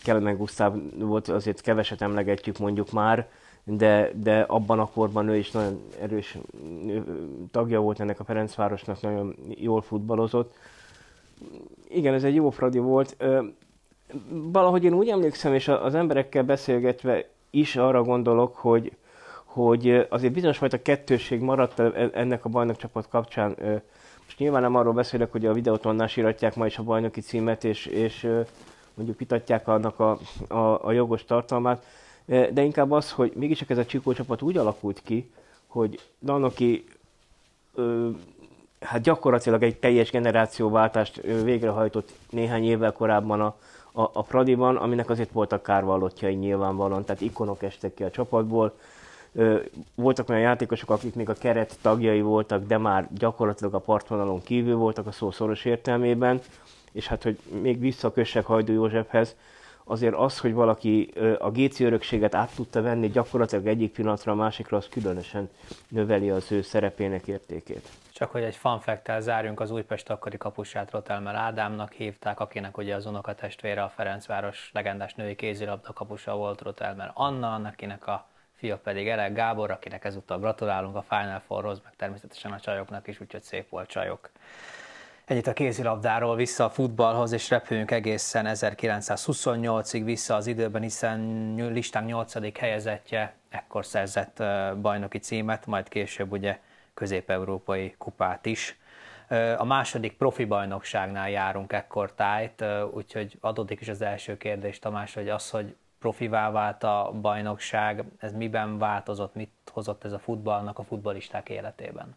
Kellemen 0.03 0.37
Gusztáv 0.37 0.73
volt, 0.99 1.27
azért 1.27 1.61
keveset 1.61 2.01
emlegetjük 2.01 2.57
mondjuk 2.57 2.91
már, 2.91 3.27
de, 3.63 4.11
de 4.15 4.39
abban 4.39 4.79
a 4.79 4.85
korban 4.85 5.27
ő 5.27 5.37
is 5.37 5.51
nagyon 5.51 5.81
erős 6.01 6.37
tagja 7.51 7.79
volt 7.79 7.99
ennek 7.99 8.19
a 8.19 8.23
Ferencvárosnak, 8.23 9.01
nagyon 9.01 9.35
jól 9.49 9.81
futballozott. 9.81 10.53
Igen, 11.89 12.13
ez 12.13 12.23
egy 12.23 12.35
jó 12.35 12.49
Fradi 12.49 12.79
volt. 12.79 13.15
Valahogy 14.29 14.83
én 14.83 14.93
úgy 14.93 15.09
emlékszem, 15.09 15.53
és 15.53 15.67
az 15.67 15.95
emberekkel 15.95 16.43
beszélgetve 16.43 17.29
is 17.49 17.75
arra 17.75 18.03
gondolok, 18.03 18.55
hogy, 18.55 18.91
hogy 19.43 20.07
azért 20.09 20.33
bizonyos 20.33 20.57
fajta 20.57 20.81
kettősség 20.81 21.41
maradt 21.41 21.79
e, 21.79 22.09
ennek 22.13 22.45
a 22.45 22.49
bajnokcsapat 22.49 23.07
kapcsán. 23.07 23.55
Most 24.23 24.39
nyilván 24.39 24.61
nem 24.61 24.75
arról 24.75 24.93
beszélek, 24.93 25.31
hogy 25.31 25.45
a 25.45 25.53
videótonnál 25.53 26.07
síratják 26.07 26.55
ma 26.55 26.65
is 26.65 26.77
a 26.77 26.83
bajnoki 26.83 27.21
címet, 27.21 27.63
és, 27.63 27.85
és 27.85 28.27
mondjuk 28.93 29.19
vitatják 29.19 29.67
annak 29.67 29.99
a, 29.99 30.19
a, 30.47 30.85
a 30.87 30.91
jogos 30.91 31.25
tartalmát, 31.25 31.85
e, 32.25 32.51
de 32.51 32.63
inkább 32.63 32.91
az, 32.91 33.11
hogy 33.11 33.31
mégis 33.35 33.61
ez 33.61 33.77
a 33.77 33.85
Csikó 33.85 34.13
csapat 34.13 34.41
úgy 34.41 34.57
alakult 34.57 35.01
ki, 35.03 35.31
hogy 35.67 35.99
Danoki 36.19 36.85
ö, 37.75 38.09
hát 38.79 39.01
gyakorlatilag 39.01 39.63
egy 39.63 39.75
teljes 39.75 40.11
generációváltást 40.11 41.21
végrehajtott 41.21 42.11
néhány 42.29 42.65
évvel 42.65 42.91
korábban 42.91 43.41
a, 43.41 43.55
a, 43.91 44.01
a 44.13 44.21
Pradiban, 44.21 44.75
aminek 44.75 45.09
azért 45.09 45.31
voltak 45.31 45.63
kárvallottjai 45.63 46.33
nyilvánvalóan, 46.33 47.05
tehát 47.05 47.21
ikonok 47.21 47.63
estek 47.63 47.93
ki 47.93 48.03
a 48.03 48.09
csapatból. 48.09 48.73
Ö, 49.35 49.59
voltak 49.95 50.29
olyan 50.29 50.41
játékosok, 50.41 50.89
akik 50.89 51.15
még 51.15 51.29
a 51.29 51.33
keret 51.33 51.77
tagjai 51.81 52.21
voltak, 52.21 52.65
de 52.65 52.77
már 52.77 53.07
gyakorlatilag 53.11 53.73
a 53.73 53.79
partvonalon 53.79 54.41
kívül 54.43 54.75
voltak 54.75 55.07
a 55.07 55.11
szó 55.11 55.31
szoros 55.31 55.65
értelmében 55.65 56.41
és 56.93 57.07
hát, 57.07 57.23
hogy 57.23 57.39
még 57.61 57.79
visszakössek 57.79 58.45
Hajdú 58.45 58.73
Józsefhez, 58.73 59.35
azért 59.83 60.13
az, 60.13 60.39
hogy 60.39 60.53
valaki 60.53 61.13
a 61.39 61.51
GC 61.51 61.79
örökséget 61.79 62.35
át 62.35 62.55
tudta 62.55 62.81
venni 62.81 63.09
gyakorlatilag 63.09 63.67
egyik 63.67 63.91
pillanatra 63.91 64.31
a 64.31 64.35
másikra, 64.35 64.77
az 64.77 64.87
különösen 64.89 65.49
növeli 65.87 66.29
az 66.29 66.51
ő 66.51 66.61
szerepének 66.61 67.27
értékét. 67.27 67.89
Csak 68.13 68.31
hogy 68.31 68.43
egy 68.43 68.55
fanfektel 68.55 69.21
zárjunk, 69.21 69.59
az 69.59 69.71
Újpest 69.71 70.09
akkori 70.09 70.37
kapusát 70.37 70.91
Rotelmer 70.91 71.35
Ádámnak 71.35 71.91
hívták, 71.91 72.39
akinek 72.39 72.77
ugye 72.77 72.95
az 72.95 73.05
unokatestvére 73.05 73.83
a 73.83 73.89
Ferencváros 73.89 74.69
legendás 74.73 75.13
női 75.13 75.35
kézilabda 75.35 75.93
kapusa 75.93 76.35
volt 76.35 76.61
Rotelmer 76.61 77.11
Anna, 77.13 77.55
akinek 77.55 78.07
a 78.07 78.27
fia 78.55 78.77
pedig 78.77 79.07
Elek 79.07 79.33
Gábor, 79.33 79.71
akinek 79.71 80.05
ezúttal 80.05 80.39
gratulálunk 80.39 80.95
a 80.95 81.05
Final 81.09 81.41
Fourhoz, 81.47 81.81
meg 81.83 81.95
természetesen 81.95 82.51
a 82.51 82.59
csajoknak 82.59 83.07
is, 83.07 83.21
úgyhogy 83.21 83.43
szép 83.43 83.69
volt 83.69 83.89
csajok. 83.89 84.29
Ennyit 85.25 85.47
a 85.47 85.53
kézilabdáról 85.53 86.35
vissza 86.35 86.65
a 86.65 86.69
futballhoz, 86.69 87.31
és 87.31 87.49
repüljünk 87.49 87.91
egészen 87.91 88.45
1928-ig 88.49 90.01
vissza 90.03 90.35
az 90.35 90.47
időben, 90.47 90.81
hiszen 90.81 91.53
listánk 91.55 92.07
8. 92.07 92.57
helyezettje 92.57 93.33
ekkor 93.49 93.85
szerzett 93.85 94.43
bajnoki 94.81 95.17
címet, 95.17 95.65
majd 95.65 95.89
később 95.89 96.31
ugye 96.31 96.59
közép-európai 96.93 97.95
kupát 97.97 98.45
is. 98.45 98.77
A 99.57 99.63
második 99.63 100.17
profi 100.17 100.45
bajnokságnál 100.45 101.29
járunk 101.29 101.73
ekkor 101.73 102.13
tájt, 102.13 102.65
úgyhogy 102.93 103.37
adódik 103.41 103.81
is 103.81 103.87
az 103.87 104.01
első 104.01 104.37
kérdés, 104.37 104.79
Tamás, 104.79 105.13
hogy 105.13 105.29
az, 105.29 105.49
hogy 105.49 105.75
profivá 105.99 106.51
vált 106.51 106.83
a 106.83 107.11
bajnokság, 107.21 108.03
ez 108.17 108.31
miben 108.31 108.77
változott, 108.77 109.35
mit 109.35 109.51
hozott 109.71 110.03
ez 110.03 110.11
a 110.11 110.19
futballnak 110.19 110.79
a 110.79 110.83
futballisták 110.83 111.49
életében? 111.49 112.15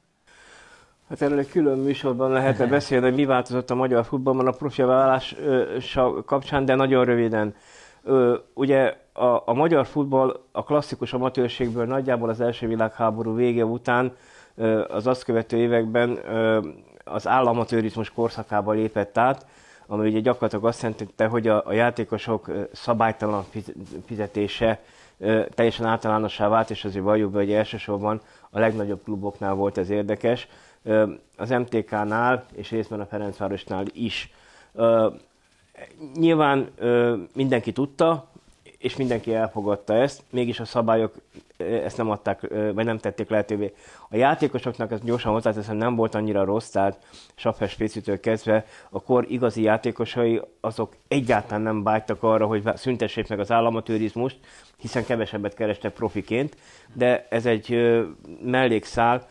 Hát 1.09 1.23
erről 1.23 1.39
egy 1.39 1.51
külön 1.51 1.79
műsorban 1.79 2.31
lehetne 2.31 2.67
beszélni, 2.67 3.05
hogy 3.05 3.15
mi 3.15 3.25
változott 3.25 3.71
a 3.71 3.75
magyar 3.75 4.05
futballban 4.05 4.47
a 4.47 4.51
profi 4.51 4.83
válás 4.83 5.37
kapcsán, 6.25 6.65
de 6.65 6.75
nagyon 6.75 7.05
röviden. 7.05 7.55
Ugye 8.55 8.97
a, 9.13 9.43
a 9.45 9.53
magyar 9.55 9.87
futball 9.87 10.41
a 10.53 10.65
klasszikus 10.65 11.13
amatőrségből 11.13 11.85
nagyjából 11.85 12.29
az 12.29 12.41
első 12.41 12.67
világháború 12.67 13.35
vége 13.35 13.65
után 13.65 14.13
az 14.89 15.07
azt 15.07 15.25
követő 15.25 15.57
években 15.57 16.19
az 17.05 17.29
államatőrizmus 17.29 18.11
korszakába 18.11 18.73
lépett 18.73 19.19
át, 19.19 19.47
ami 19.87 20.09
ugye 20.09 20.21
gyakorlatilag 20.21 20.65
azt 20.65 20.83
jelentette, 20.83 21.27
hogy 21.27 21.49
a, 21.49 21.63
a 21.67 21.73
játékosok 21.73 22.51
szabálytalan 22.73 23.45
fizetése 24.07 24.81
teljesen 25.55 25.87
általánossá 25.87 26.49
vált, 26.49 26.71
és 26.71 26.85
azért 26.85 27.05
valljuk 27.05 27.31
be, 27.31 27.39
hogy 27.39 27.53
elsősorban 27.53 28.21
a 28.51 28.59
legnagyobb 28.59 29.03
kluboknál 29.05 29.55
volt 29.55 29.79
ez 29.79 29.91
érdekes 29.91 30.49
az 31.37 31.50
MTK-nál 31.50 32.47
és 32.55 32.71
részben 32.71 33.00
a 33.00 33.07
Ferencvárosnál 33.07 33.85
is. 33.93 34.31
Nyilván 36.14 36.69
mindenki 37.35 37.73
tudta, 37.73 38.28
és 38.78 38.97
mindenki 38.97 39.35
elfogadta 39.35 39.95
ezt, 39.95 40.23
mégis 40.31 40.61
a 40.61 40.64
szabályok 40.64 41.14
ezt 41.57 41.97
nem 41.97 42.11
adták, 42.11 42.40
vagy 42.75 42.85
nem 42.85 42.99
tették 42.99 43.28
lehetővé. 43.28 43.75
A 44.09 44.16
játékosoknak, 44.16 44.93
ezt 44.93 45.05
gyorsan 45.05 45.33
hozzáteszem, 45.33 45.76
nem 45.76 45.95
volt 45.95 46.14
annyira 46.14 46.45
rossz, 46.45 46.69
tehát 46.69 46.99
Safes 47.35 47.75
Pécitől 47.75 48.21
kezdve 48.21 48.64
a 48.90 49.02
kor 49.02 49.25
igazi 49.28 49.62
játékosai, 49.62 50.43
azok 50.61 50.97
egyáltalán 51.09 51.62
nem 51.62 51.83
vágytak 51.83 52.23
arra, 52.23 52.47
hogy 52.47 52.62
szüntessék 52.75 53.28
meg 53.28 53.40
az 53.40 53.50
államatőrizmust, 53.50 54.38
hiszen 54.76 55.05
kevesebbet 55.05 55.55
kerestek 55.55 55.93
profiként, 55.93 56.57
de 56.93 57.26
ez 57.31 57.47
egy 57.47 57.97
mellékszál, 58.43 59.26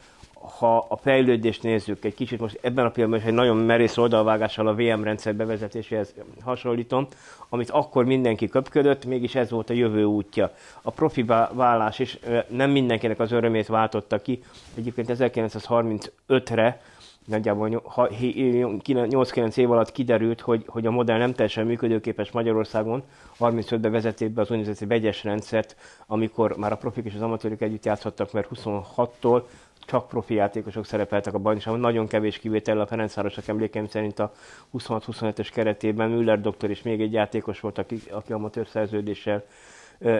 ha 0.60 0.86
a 0.90 0.98
fejlődést 0.98 1.64
nézzük 1.64 2.06
egy 2.06 2.14
kicsit, 2.14 2.40
most 2.40 2.60
ebben 2.62 2.86
a 2.86 2.90
pillanatban 2.90 3.28
egy 3.28 3.34
nagyon 3.34 3.58
merész 3.58 3.98
oldalvágással 3.98 4.68
a 4.68 4.76
VM 4.76 5.04
rendszer 5.04 5.36
bevezetéséhez 5.36 6.14
hasonlítom, 6.44 7.08
amit 7.50 7.70
akkor 7.70 8.06
mindenki 8.06 8.48
köpködött, 8.48 9.06
mégis 9.06 9.36
ez 9.36 9.50
volt 9.50 9.70
a 9.70 9.74
jövő 9.74 10.04
útja. 10.04 10.52
A 10.82 10.92
profi 10.92 11.24
vállás 11.54 12.00
is 12.00 12.20
nem 12.48 12.72
mindenkinek 12.72 13.20
az 13.20 13.32
örömét 13.32 13.68
váltotta 13.68 14.22
ki. 14.22 14.44
Egyébként 14.76 15.10
1935-re 15.14 16.82
nagyjából 17.26 17.84
8-9 17.96 19.58
év 19.58 19.72
alatt 19.72 19.92
kiderült, 19.92 20.42
hogy, 20.42 20.64
hogy 20.68 20.86
a 20.86 20.92
modell 20.92 21.18
nem 21.18 21.34
teljesen 21.34 21.66
működőképes 21.66 22.32
Magyarországon. 22.32 23.04
35-ben 23.40 23.92
vezették 23.92 24.30
be 24.30 24.42
az 24.42 24.52
úgynevezett 24.52 24.88
vegyes 24.88 25.24
rendszert, 25.24 25.76
amikor 26.08 26.58
már 26.58 26.72
a 26.72 26.78
profik 26.78 27.06
és 27.06 27.14
az 27.16 27.22
amatőrök 27.22 27.62
együtt 27.62 27.86
játszhattak, 27.86 28.32
mert 28.34 28.50
26-tól 28.56 29.42
csak 29.86 30.08
profi 30.08 30.34
játékosok 30.34 30.86
szerepeltek 30.86 31.34
a 31.34 31.38
bajnokságban, 31.38 31.82
nagyon 31.82 32.08
kevés 32.08 32.38
kivétel 32.38 32.80
a 32.80 32.88
Ferencvárosak 32.88 33.48
emlékeim 33.48 33.88
szerint 33.88 34.20
a 34.20 34.32
26-25-ös 34.78 35.50
keretében 35.54 36.10
Müller 36.10 36.42
doktor 36.42 36.70
és 36.70 36.82
még 36.82 37.02
egy 37.02 37.14
játékos 37.14 37.60
volt, 37.60 37.78
aki, 37.78 38.02
aki 38.12 38.34
amatőr 38.34 38.68
szerződéssel 38.68 39.44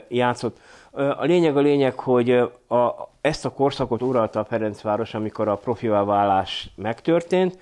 játszott. 0.08 0.60
A 0.92 1.24
lényeg 1.26 1.58
a 1.58 1.60
lényeg, 1.60 2.00
hogy 2.00 2.32
a, 2.68 3.10
ezt 3.22 3.46
a 3.46 3.50
korszakot 3.50 4.02
uralta 4.02 4.40
a 4.40 4.46
Ferencváros, 4.46 5.14
amikor 5.14 5.48
a 5.48 5.56
profivá 5.56 6.04
válás 6.04 6.70
megtörtént, 6.76 7.58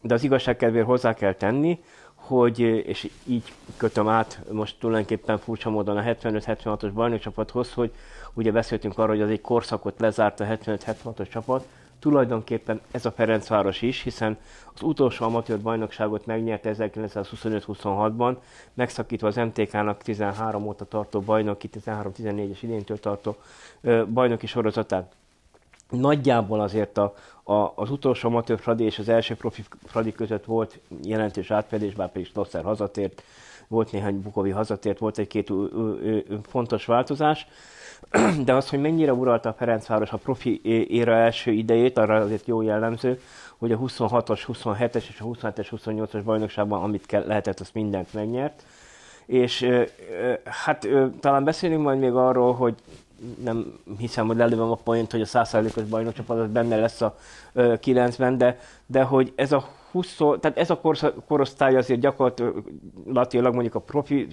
de 0.00 0.14
az 0.14 0.24
igazság 0.24 0.56
kedvéért 0.56 0.86
hozzá 0.86 1.14
kell 1.14 1.34
tenni, 1.34 1.80
hogy, 2.26 2.58
és 2.60 3.10
így 3.24 3.52
kötöm 3.76 4.08
át 4.08 4.40
most 4.50 4.76
tulajdonképpen 4.78 5.38
furcsa 5.38 5.70
módon 5.70 5.96
a 5.96 6.02
75-76-os 6.02 6.90
bajnokcsapathoz, 6.94 7.72
hogy 7.72 7.92
ugye 8.34 8.52
beszéltünk 8.52 8.98
arról, 8.98 9.14
hogy 9.14 9.24
az 9.24 9.30
egy 9.30 9.40
korszakot 9.40 10.00
lezárt 10.00 10.40
a 10.40 10.44
75-76-os 10.44 11.28
csapat, 11.28 11.66
tulajdonképpen 11.98 12.80
ez 12.90 13.06
a 13.06 13.10
Ferencváros 13.10 13.82
is, 13.82 14.02
hiszen 14.02 14.38
az 14.74 14.82
utolsó 14.82 15.24
amatőr 15.24 15.60
bajnokságot 15.60 16.26
megnyerte 16.26 16.74
1925-26-ban, 16.78 18.36
megszakítva 18.74 19.26
az 19.26 19.36
MTK-nak 19.36 20.02
13 20.02 20.66
óta 20.66 20.84
tartó 20.84 21.20
bajnoki, 21.20 21.68
13-14-es 21.84 22.58
idéntől 22.60 23.00
tartó 23.00 23.36
bajnoki 24.12 24.46
sorozatát. 24.46 25.14
nagyjából 25.90 26.60
azért 26.60 26.98
a, 26.98 27.14
a, 27.44 27.72
az 27.74 27.90
utolsó 27.90 28.28
amatőr 28.28 28.60
Fradi 28.60 28.84
és 28.84 28.98
az 28.98 29.08
első 29.08 29.34
profi 29.34 29.64
Fradi 29.86 30.12
között 30.12 30.44
volt 30.44 30.78
jelentős 31.02 31.50
átfedés, 31.50 31.94
bár 31.94 32.12
pedig 32.12 32.26
Slosser 32.26 32.64
hazatért, 32.64 33.22
volt 33.68 33.92
néhány 33.92 34.22
Bukovi 34.22 34.50
hazatért, 34.50 34.98
volt 34.98 35.18
egy-két 35.18 35.52
fontos 36.42 36.84
változás, 36.84 37.46
de 38.44 38.54
az, 38.54 38.68
hogy 38.68 38.80
mennyire 38.80 39.12
uralta 39.12 39.48
a 39.48 39.52
Ferencváros 39.52 40.10
a 40.10 40.16
profi 40.16 40.60
éra 40.88 41.12
első 41.12 41.50
idejét, 41.50 41.98
arra 41.98 42.16
azért 42.16 42.46
jó 42.46 42.62
jellemző, 42.62 43.20
hogy 43.58 43.72
a 43.72 43.78
26-os, 43.78 44.42
27-es 44.46 44.94
és 44.94 45.20
a 45.20 45.24
27-es, 45.24 45.68
28-as 45.70 46.20
bajnokságban, 46.24 46.82
amit 46.82 47.06
kell, 47.06 47.26
lehetett, 47.26 47.60
azt 47.60 47.74
mindent 47.74 48.12
megnyert. 48.12 48.64
És 49.26 49.68
hát 50.44 50.88
talán 51.20 51.44
beszélünk 51.44 51.82
majd 51.82 51.98
még 51.98 52.12
arról, 52.12 52.54
hogy 52.54 52.74
nem 53.44 53.78
hiszem, 53.98 54.26
hogy 54.26 54.36
lelővem 54.36 54.70
a 54.70 54.78
point, 54.84 55.10
hogy 55.10 55.20
a 55.20 55.24
100%-os 55.24 55.84
bajnokcsapat 55.84 56.38
az 56.38 56.48
benne 56.48 56.76
lesz 56.76 57.00
a 57.00 57.16
9-ben, 57.54 58.38
de, 58.38 58.58
de 58.86 59.02
hogy 59.02 59.32
ez 59.36 59.52
a 59.52 59.68
20, 59.90 60.16
tehát 60.16 60.58
ez 60.58 60.70
a 60.70 60.80
korosztály 61.26 61.76
azért 61.76 62.00
gyakorlatilag 62.00 63.52
mondjuk 63.52 63.74
a 63.74 63.80
profi 63.80 64.28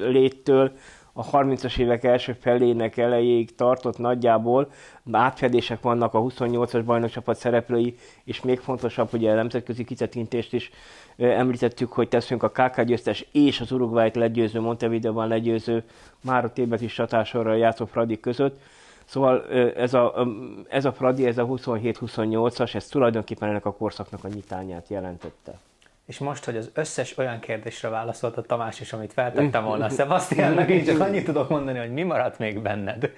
léttől 0.00 0.72
a 1.12 1.30
30-as 1.30 1.78
évek 1.78 2.04
első 2.04 2.32
felének 2.32 2.96
elejéig 2.96 3.54
tartott 3.54 3.98
nagyjából, 3.98 4.70
átfedések 5.12 5.80
vannak 5.80 6.14
a 6.14 6.20
28-as 6.20 6.82
bajnokcsapat 6.84 7.36
szereplői, 7.36 7.96
és 8.24 8.42
még 8.42 8.60
fontosabb, 8.60 9.10
hogy 9.10 9.26
a 9.26 9.34
nemzetközi 9.34 9.84
kitekintést 9.84 10.52
is 10.52 10.70
említettük, 11.16 11.92
hogy 11.92 12.08
teszünk 12.08 12.42
a 12.42 12.50
KK 12.50 12.80
győztes 12.80 13.26
és 13.32 13.60
az 13.60 13.72
Uruguayt 13.72 14.16
legyőző, 14.16 14.60
Montevideoban 14.60 15.28
legyőző, 15.28 15.84
már 16.24 16.44
a 16.44 16.52
Tébet 16.52 16.80
is 16.80 16.94
csatásorra 16.94 17.54
játszó 17.54 17.84
Fradi 17.84 18.20
között. 18.20 18.60
Szóval 19.04 19.50
ez 19.76 19.94
a, 19.94 20.26
ez 20.68 20.84
a 20.84 20.92
Fradi, 20.92 21.26
ez 21.26 21.38
a 21.38 21.46
27-28-as, 21.46 22.74
ez 22.74 22.86
tulajdonképpen 22.86 23.48
ennek 23.48 23.66
a 23.66 23.72
korszaknak 23.72 24.24
a 24.24 24.28
nyitányát 24.28 24.88
jelentette. 24.88 25.58
És 26.06 26.18
most, 26.18 26.44
hogy 26.44 26.56
az 26.56 26.70
összes 26.74 27.18
olyan 27.18 27.40
kérdésre 27.40 27.88
válaszolt 27.88 28.36
a 28.36 28.42
Tamás 28.42 28.80
is, 28.80 28.92
amit 28.92 29.12
feltettem 29.12 29.64
volna 29.64 29.84
a 29.84 29.88
Sebastiannak, 29.88 30.68
én 30.68 30.84
csak 30.84 31.00
annyit 31.06 31.24
tudok 31.24 31.48
mondani, 31.48 31.78
hogy 31.78 31.92
mi 31.92 32.02
maradt 32.02 32.38
még 32.38 32.60
benned. 32.60 33.12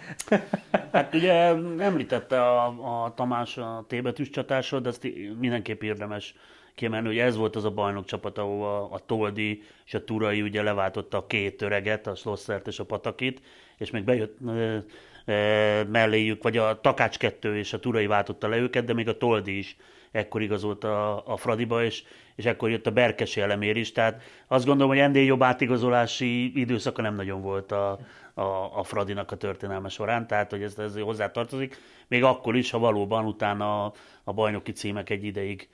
Hát 0.92 1.14
ugye 1.14 1.32
említette 1.78 2.42
a, 2.42 2.66
a 3.04 3.14
Tamás 3.14 3.58
a 3.58 3.84
T-betűs 3.88 4.30
csatásod, 4.30 4.82
de 4.82 4.88
ezt 4.88 5.08
mindenképp 5.38 5.82
érdemes 5.82 6.34
kiemelni, 6.74 7.06
hogy 7.06 7.18
ez 7.18 7.36
volt 7.36 7.56
az 7.56 7.64
a 7.64 7.70
bajnok 7.70 8.04
csapat, 8.04 8.38
ahova 8.38 8.90
a 8.90 8.98
Toldi 8.98 9.62
és 9.84 9.94
a 9.94 10.04
Turai 10.04 10.42
ugye 10.42 10.62
leváltotta 10.62 11.16
a 11.16 11.26
két 11.26 11.62
öreget, 11.62 12.06
a 12.06 12.14
Slosszert 12.14 12.66
és 12.66 12.78
a 12.78 12.84
Patakit, 12.84 13.40
és 13.78 13.90
még 13.90 14.04
bejött 14.04 14.38
e, 14.46 14.84
e, 15.32 15.84
melléjük, 15.84 16.42
vagy 16.42 16.56
a 16.56 16.80
Takács 16.80 17.18
kettő 17.18 17.56
és 17.56 17.72
a 17.72 17.80
Turai 17.80 18.06
váltotta 18.06 18.48
le 18.48 18.56
őket, 18.56 18.84
de 18.84 18.92
még 18.92 19.08
a 19.08 19.16
Toldi 19.16 19.58
is 19.58 19.76
ekkor 20.10 20.42
igazolt 20.42 20.84
a, 20.84 21.26
a 21.26 21.36
Fradiba, 21.36 21.84
és, 21.84 22.04
és 22.36 22.44
ekkor 22.44 22.70
jött 22.70 22.86
a 22.86 22.90
Berkesi 22.90 23.40
elemér 23.40 23.76
is, 23.76 23.92
tehát 23.92 24.22
azt 24.46 24.64
gondolom, 24.64 24.90
hogy 24.90 25.00
ennél 25.00 25.24
jobb 25.24 25.42
átigazolási 25.42 26.60
időszaka 26.60 27.02
nem 27.02 27.14
nagyon 27.14 27.42
volt 27.42 27.72
a, 27.72 27.98
a, 28.34 28.78
a 28.78 28.82
Fradinak 28.82 29.30
a 29.30 29.36
történelme 29.36 29.88
során, 29.88 30.26
tehát 30.26 30.50
hogy 30.50 30.62
ez, 30.62 30.78
ez 30.78 30.98
hozzá 30.98 31.30
tartozik, 31.30 31.76
még 32.08 32.24
akkor 32.24 32.56
is, 32.56 32.70
ha 32.70 32.78
valóban 32.78 33.24
utána 33.24 33.84
a, 33.84 33.92
a 34.24 34.32
bajnoki 34.32 34.72
címek 34.72 35.10
egy 35.10 35.24
ideig, 35.24 35.68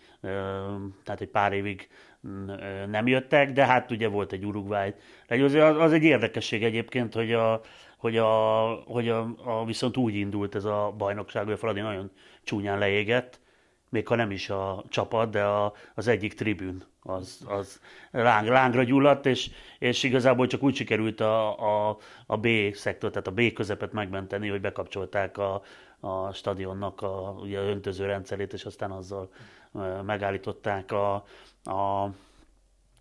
tehát 1.05 1.21
egy 1.21 1.29
pár 1.29 1.53
évig 1.53 1.89
nem 2.91 3.07
jöttek, 3.07 3.53
de 3.53 3.67
hát 3.67 3.91
ugye 3.91 4.09
volt 4.09 4.33
egy 4.33 4.45
Uruguay. 4.45 4.95
Az, 5.29 5.55
az 5.55 5.93
egy 5.93 6.03
érdekesség 6.03 6.65
egyébként, 6.65 7.15
hogy 7.15 7.33
a, 7.33 7.61
hogy, 7.97 8.17
a, 8.17 8.29
hogy 8.87 9.09
a, 9.09 9.35
a, 9.45 9.65
viszont 9.65 9.97
úgy 9.97 10.15
indult 10.15 10.55
ez 10.55 10.65
a 10.65 10.95
bajnokság, 10.99 11.45
hogy 11.45 11.53
a 11.53 11.57
Fradi 11.57 11.81
nagyon 11.81 12.11
csúnyán 12.45 12.79
leégett, 12.79 13.40
még 13.91 14.07
ha 14.07 14.15
nem 14.15 14.31
is 14.31 14.51
a 14.51 14.85
csapat, 14.89 15.31
de 15.31 15.43
a, 15.43 15.73
az 15.95 16.09
egyik 16.09 16.35
tribün 16.35 16.85
az, 17.03 17.45
az 17.49 17.81
láng, 18.11 18.49
lángra 18.49 18.83
gyulladt, 18.83 19.27
és, 19.27 19.51
és 19.79 20.03
igazából 20.03 20.47
csak 20.47 20.63
úgy 20.63 20.75
sikerült 20.75 21.21
a, 21.21 21.59
a, 21.89 21.99
a 22.27 22.37
B 22.37 22.49
szektor, 22.73 23.11
tehát 23.11 23.27
a 23.27 23.31
B 23.33 23.53
közepet 23.53 23.93
megmenteni, 23.93 24.49
hogy 24.49 24.61
bekapcsolták 24.61 25.39
a, 25.39 25.63
a 26.01 26.33
stadionnak 26.33 27.03
a, 27.03 27.37
ugye 27.41 27.59
a 27.59 27.63
öntöző 27.63 28.07
rendszerét, 28.07 28.53
és 28.53 28.65
aztán 28.65 28.91
azzal 28.91 29.31
megállították 30.05 30.93
a, 30.93 31.15
a, 31.65 32.03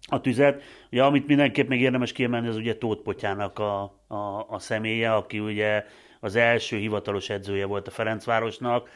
a 0.07 0.21
tüzet. 0.21 0.63
Ugye, 0.91 1.03
amit 1.03 1.27
mindenképp 1.27 1.67
még 1.67 1.81
érdemes 1.81 2.11
kiemelni, 2.11 2.47
az 2.47 2.55
ugye 2.55 2.77
Tóth 2.77 3.01
Potyának 3.01 3.59
a, 3.59 3.81
a, 4.07 4.45
a 4.49 4.59
személye, 4.59 5.13
aki 5.13 5.39
ugye 5.39 5.85
az 6.19 6.35
első 6.35 6.77
hivatalos 6.77 7.29
edzője 7.29 7.65
volt 7.65 7.87
a 7.87 7.91
Ferencvárosnak, 7.91 8.89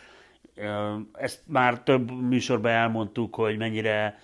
ezt 1.14 1.42
már 1.48 1.84
több 1.84 2.12
műsorban 2.12 2.72
elmondtuk, 2.72 3.36
hogy 3.36 3.58
mennyire 3.58 4.20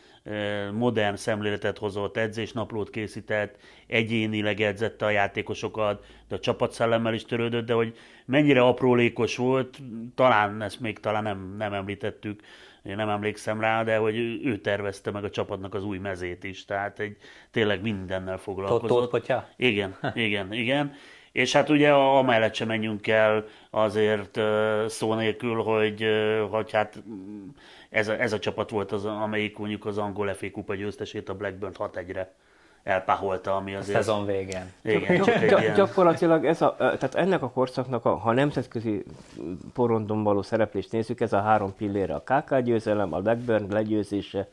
modern 0.73 1.15
szemléletet 1.15 1.77
hozott, 1.77 2.17
edzésnaplót 2.17 2.89
készített, 2.89 3.57
egyénileg 3.87 4.59
edzette 4.59 5.05
a 5.05 5.09
játékosokat, 5.09 6.05
de 6.27 6.35
a 6.35 6.39
csapatszellemmel 6.39 7.13
is 7.13 7.25
törődött, 7.25 7.65
de 7.65 7.73
hogy 7.73 7.97
mennyire 8.25 8.61
aprólékos 8.61 9.35
volt, 9.35 9.77
talán 10.15 10.61
ezt 10.61 10.79
még 10.79 10.99
talán 10.99 11.23
nem, 11.23 11.55
nem 11.57 11.73
említettük, 11.73 12.41
én 12.83 12.95
nem 12.95 13.09
emlékszem 13.09 13.59
rá, 13.59 13.83
de 13.83 13.97
hogy 13.97 14.17
ő 14.45 14.57
tervezte 14.57 15.11
meg 15.11 15.23
a 15.23 15.29
csapatnak 15.29 15.75
az 15.75 15.83
új 15.83 15.97
mezét 15.97 16.43
is, 16.43 16.65
tehát 16.65 16.99
egy 16.99 17.17
tényleg 17.51 17.81
mindennel 17.81 18.37
foglalkozott. 18.37 19.11
Tóth 19.11 19.43
Igen, 19.55 19.97
igen, 20.13 20.53
igen. 20.53 20.93
És 21.31 21.53
hát 21.53 21.69
ugye 21.69 21.91
amellett 21.91 22.53
sem 22.53 22.67
menjünk 22.67 23.07
el 23.07 23.45
azért 23.69 24.39
szó 24.87 25.13
nélkül, 25.13 25.63
hogy, 25.63 26.05
hogy 26.49 26.71
hát 26.71 27.03
ez 27.89 28.07
a, 28.07 28.21
ez 28.21 28.33
a 28.33 28.39
csapat 28.39 28.69
volt 28.69 28.91
az, 28.91 29.05
amelyik 29.05 29.57
mondjuk 29.57 29.85
az 29.85 29.97
angol 29.97 30.33
FA 30.33 30.51
kupa 30.51 30.75
győztesét 30.75 31.29
a 31.29 31.35
Blackburn 31.35 31.73
6-1-re 31.77 32.33
elpáholta, 32.83 33.55
ami 33.55 33.75
azért... 33.75 33.97
A 33.97 34.01
szezon 34.01 34.25
végén. 34.25 34.71
Igen, 34.83 35.21
csak 35.21 35.35
egy 35.35 35.59
ilyen... 35.59 35.73
Gyakorlatilag 35.73 36.45
ez 36.45 36.61
a, 36.61 36.75
tehát 36.77 37.15
ennek 37.15 37.41
a 37.41 37.49
korszaknak, 37.49 38.05
a, 38.05 38.15
ha 38.15 38.33
nemzetközi 38.33 39.03
porondon 39.73 40.23
való 40.23 40.41
szereplést 40.41 40.91
nézzük, 40.91 41.21
ez 41.21 41.33
a 41.33 41.41
három 41.41 41.75
pillére, 41.75 42.15
a 42.15 42.23
KK 42.23 42.57
győzelem, 42.59 43.13
a 43.13 43.19
Blackburn 43.19 43.73
legyőzése, 43.73 44.47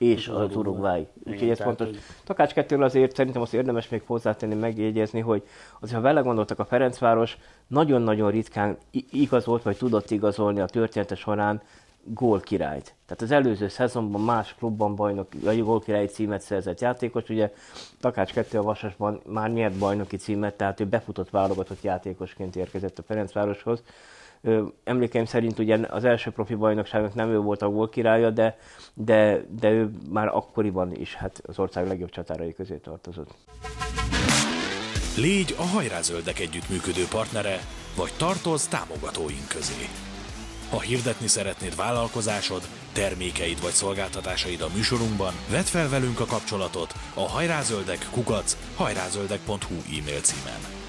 és 0.00 0.28
az, 0.28 0.40
az 0.40 0.56
Uruguay. 0.56 1.06
Úgyhogy 1.24 1.50
ez 1.50 1.60
fontos. 1.60 1.86
Hogy... 1.86 1.98
Takács 2.24 2.52
kettőről 2.52 2.84
azért 2.84 3.14
szerintem 3.14 3.42
azt 3.42 3.54
érdemes 3.54 3.88
még 3.88 4.02
hozzátenni, 4.06 4.54
megjegyezni, 4.54 5.20
hogy 5.20 5.42
azért, 5.80 5.96
ha 5.96 6.02
vele 6.02 6.20
gondoltak, 6.20 6.58
a 6.58 6.64
Ferencváros 6.64 7.38
nagyon-nagyon 7.66 8.30
ritkán 8.30 8.76
igazolt, 9.10 9.62
vagy 9.62 9.76
tudott 9.76 10.10
igazolni 10.10 10.60
a 10.60 10.66
története 10.66 11.14
során 11.14 11.62
gól 12.04 12.40
királyt. 12.40 12.94
Tehát 13.06 13.22
az 13.22 13.30
előző 13.30 13.68
szezonban 13.68 14.20
más 14.20 14.54
klubban 14.54 14.94
bajnok, 14.94 15.28
vagy 15.42 15.62
gól 15.62 15.80
király 15.80 16.06
címet 16.06 16.40
szerzett 16.40 16.80
játékos, 16.80 17.28
ugye 17.28 17.52
Takács 18.00 18.32
2 18.32 18.58
a 18.58 18.62
Vasasban 18.62 19.20
már 19.26 19.50
nyert 19.52 19.78
bajnoki 19.78 20.16
címet, 20.16 20.54
tehát 20.54 20.80
ő 20.80 20.84
befutott 20.84 21.30
válogatott 21.30 21.82
játékosként 21.82 22.56
érkezett 22.56 22.98
a 22.98 23.02
Ferencvároshoz. 23.02 23.82
Emlékeim 24.84 25.24
szerint 25.24 25.58
ugye 25.58 25.78
az 25.88 26.04
első 26.04 26.30
profi 26.30 26.54
bajnokságnak 26.54 27.14
nem 27.14 27.28
ő 27.28 27.38
volt 27.38 27.62
a 27.62 27.68
gól 27.68 27.88
királya, 27.88 28.30
de, 28.30 28.58
de, 28.94 29.44
de 29.60 29.70
ő 29.70 29.90
már 30.10 30.26
akkoriban 30.26 30.94
is 30.94 31.14
hát 31.14 31.42
az 31.46 31.58
ország 31.58 31.86
legjobb 31.86 32.10
csatárai 32.10 32.52
közé 32.54 32.76
tartozott. 32.76 33.34
Légy 35.16 35.54
a 35.58 35.62
hajrázöldek 35.62 36.38
együttműködő 36.38 37.04
partnere, 37.10 37.58
vagy 37.96 38.12
tartoz 38.18 38.68
támogatóink 38.68 39.48
közé. 39.48 39.88
Ha 40.70 40.80
hirdetni 40.80 41.26
szeretnéd 41.26 41.76
vállalkozásod, 41.76 42.62
termékeid 42.92 43.62
vagy 43.62 43.72
szolgáltatásaid 43.72 44.60
a 44.60 44.68
műsorunkban, 44.74 45.32
vedd 45.50 45.62
fel 45.62 45.88
velünk 45.88 46.20
a 46.20 46.24
kapcsolatot 46.24 46.94
a 47.14 47.28
hajrázöldek 47.28 48.08
kukac 48.10 48.56
hajrázöldek.hu 48.76 49.74
e-mail 49.98 50.20
címen. 50.20 50.79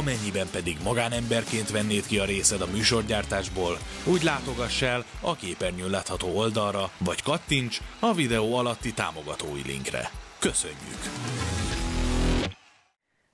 Amennyiben 0.00 0.48
pedig 0.52 0.76
magánemberként 0.84 1.70
vennéd 1.70 2.06
ki 2.06 2.18
a 2.18 2.24
részed 2.24 2.60
a 2.60 2.66
műsorgyártásból, 2.66 3.76
úgy 4.12 4.22
látogass 4.22 4.82
el 4.82 5.04
a 5.20 5.34
képernyőn 5.34 5.90
látható 5.90 6.28
oldalra, 6.36 6.90
vagy 6.98 7.22
kattints 7.22 7.80
a 8.00 8.12
videó 8.12 8.56
alatti 8.56 8.92
támogatói 8.92 9.62
linkre. 9.66 10.10
Köszönjük! 10.38 11.02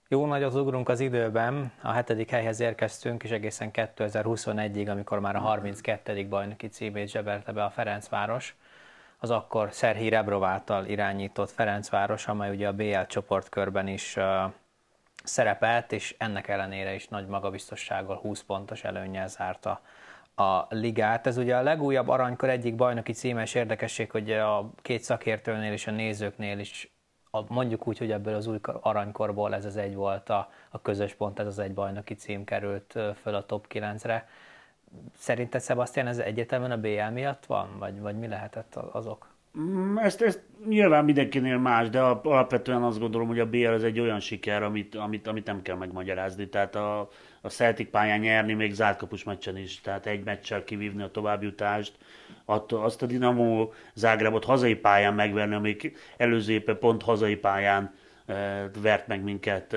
Jó 0.08 0.26
nagy 0.26 0.42
az 0.42 0.54
ugrunk 0.54 0.88
az 0.88 1.00
időben, 1.00 1.72
a 1.82 1.90
hetedik 1.90 2.30
helyhez 2.30 2.60
érkeztünk, 2.60 3.22
és 3.22 3.30
egészen 3.30 3.70
2021-ig, 3.72 4.90
amikor 4.90 5.20
már 5.20 5.36
a 5.36 5.40
32. 5.40 6.26
bajnoki 6.28 6.68
címét 6.68 7.08
zsebelte 7.08 7.52
be 7.52 7.64
a 7.64 7.70
Ferencváros, 7.70 8.54
az 9.18 9.30
akkor 9.30 9.68
Szerhi 9.72 10.08
Rebrov 10.08 10.44
által 10.44 10.86
irányított 10.86 11.50
Ferencváros, 11.50 12.26
amely 12.26 12.50
ugye 12.50 12.68
a 12.68 12.72
BL 12.72 13.00
csoportkörben 13.08 13.88
is 13.88 14.16
szerepelt, 15.28 15.92
és 15.92 16.14
ennek 16.18 16.48
ellenére 16.48 16.94
is 16.94 17.08
nagy 17.08 17.26
magabiztossággal 17.26 18.16
20 18.16 18.42
pontos 18.42 18.84
előnyel 18.84 19.28
zárta 19.28 19.80
a 20.34 20.66
ligát. 20.68 21.26
Ez 21.26 21.36
ugye 21.36 21.56
a 21.56 21.62
legújabb 21.62 22.08
aranykor 22.08 22.48
egyik 22.48 22.74
bajnoki 22.74 23.12
címes 23.12 23.54
érdekesség, 23.54 24.10
hogy 24.10 24.32
a 24.32 24.70
két 24.82 25.02
szakértőnél 25.02 25.72
és 25.72 25.86
a 25.86 25.90
nézőknél 25.90 26.58
is 26.58 26.92
a, 27.30 27.52
mondjuk 27.52 27.86
úgy, 27.86 27.98
hogy 27.98 28.10
ebből 28.10 28.34
az 28.34 28.46
új 28.46 28.58
aranykorból 28.80 29.54
ez 29.54 29.64
az 29.64 29.76
egy 29.76 29.94
volt 29.94 30.28
a, 30.28 30.50
a 30.70 30.82
közös 30.82 31.14
pont, 31.14 31.38
ez 31.38 31.46
az 31.46 31.58
egy 31.58 31.74
bajnoki 31.74 32.14
cím 32.14 32.44
került 32.44 32.98
föl 33.22 33.34
a 33.34 33.46
top 33.46 33.66
9-re. 33.70 34.28
szerinted 35.16 35.62
Sebastian 35.62 36.06
ez 36.06 36.18
egyetemen 36.18 36.70
a 36.70 36.76
BL 36.76 37.10
miatt 37.12 37.46
van, 37.46 37.78
vagy, 37.78 38.00
vagy 38.00 38.18
mi 38.18 38.26
lehetett 38.26 38.76
azok? 38.76 39.26
Mm, 39.26 39.37
ezt, 39.96 40.22
ezt 40.22 40.42
nyilván 40.68 41.04
mindenkinél 41.04 41.58
más, 41.58 41.88
de 41.88 42.00
alapvetően 42.00 42.82
azt 42.82 42.98
gondolom, 42.98 43.26
hogy 43.28 43.38
a 43.38 43.46
BL 43.46 43.66
ez 43.66 43.82
egy 43.82 44.00
olyan 44.00 44.20
siker, 44.20 44.62
amit, 44.62 44.94
amit, 44.94 45.26
amit 45.26 45.46
nem 45.46 45.62
kell 45.62 45.76
megmagyarázni. 45.76 46.48
Tehát 46.48 46.74
a, 46.74 47.08
a 47.40 47.48
Celtic 47.48 47.90
pályán 47.90 48.18
nyerni 48.18 48.52
még 48.52 48.72
zártkapus 48.72 49.24
meccsen 49.24 49.56
is, 49.56 49.80
tehát 49.80 50.06
egy 50.06 50.24
meccsel 50.24 50.64
kivívni 50.64 51.02
a 51.02 51.10
továbbjutást, 51.10 51.98
azt 52.68 53.02
a 53.02 53.06
Dinamo 53.06 53.68
Zágrábot 53.94 54.44
hazai 54.44 54.74
pályán 54.74 55.14
megverni, 55.14 55.54
amik 55.54 55.92
előző 56.16 56.52
éppen 56.52 56.78
pont 56.78 57.02
hazai 57.02 57.36
pályán 57.36 57.94
vert 58.82 59.06
meg 59.06 59.22
minket 59.22 59.76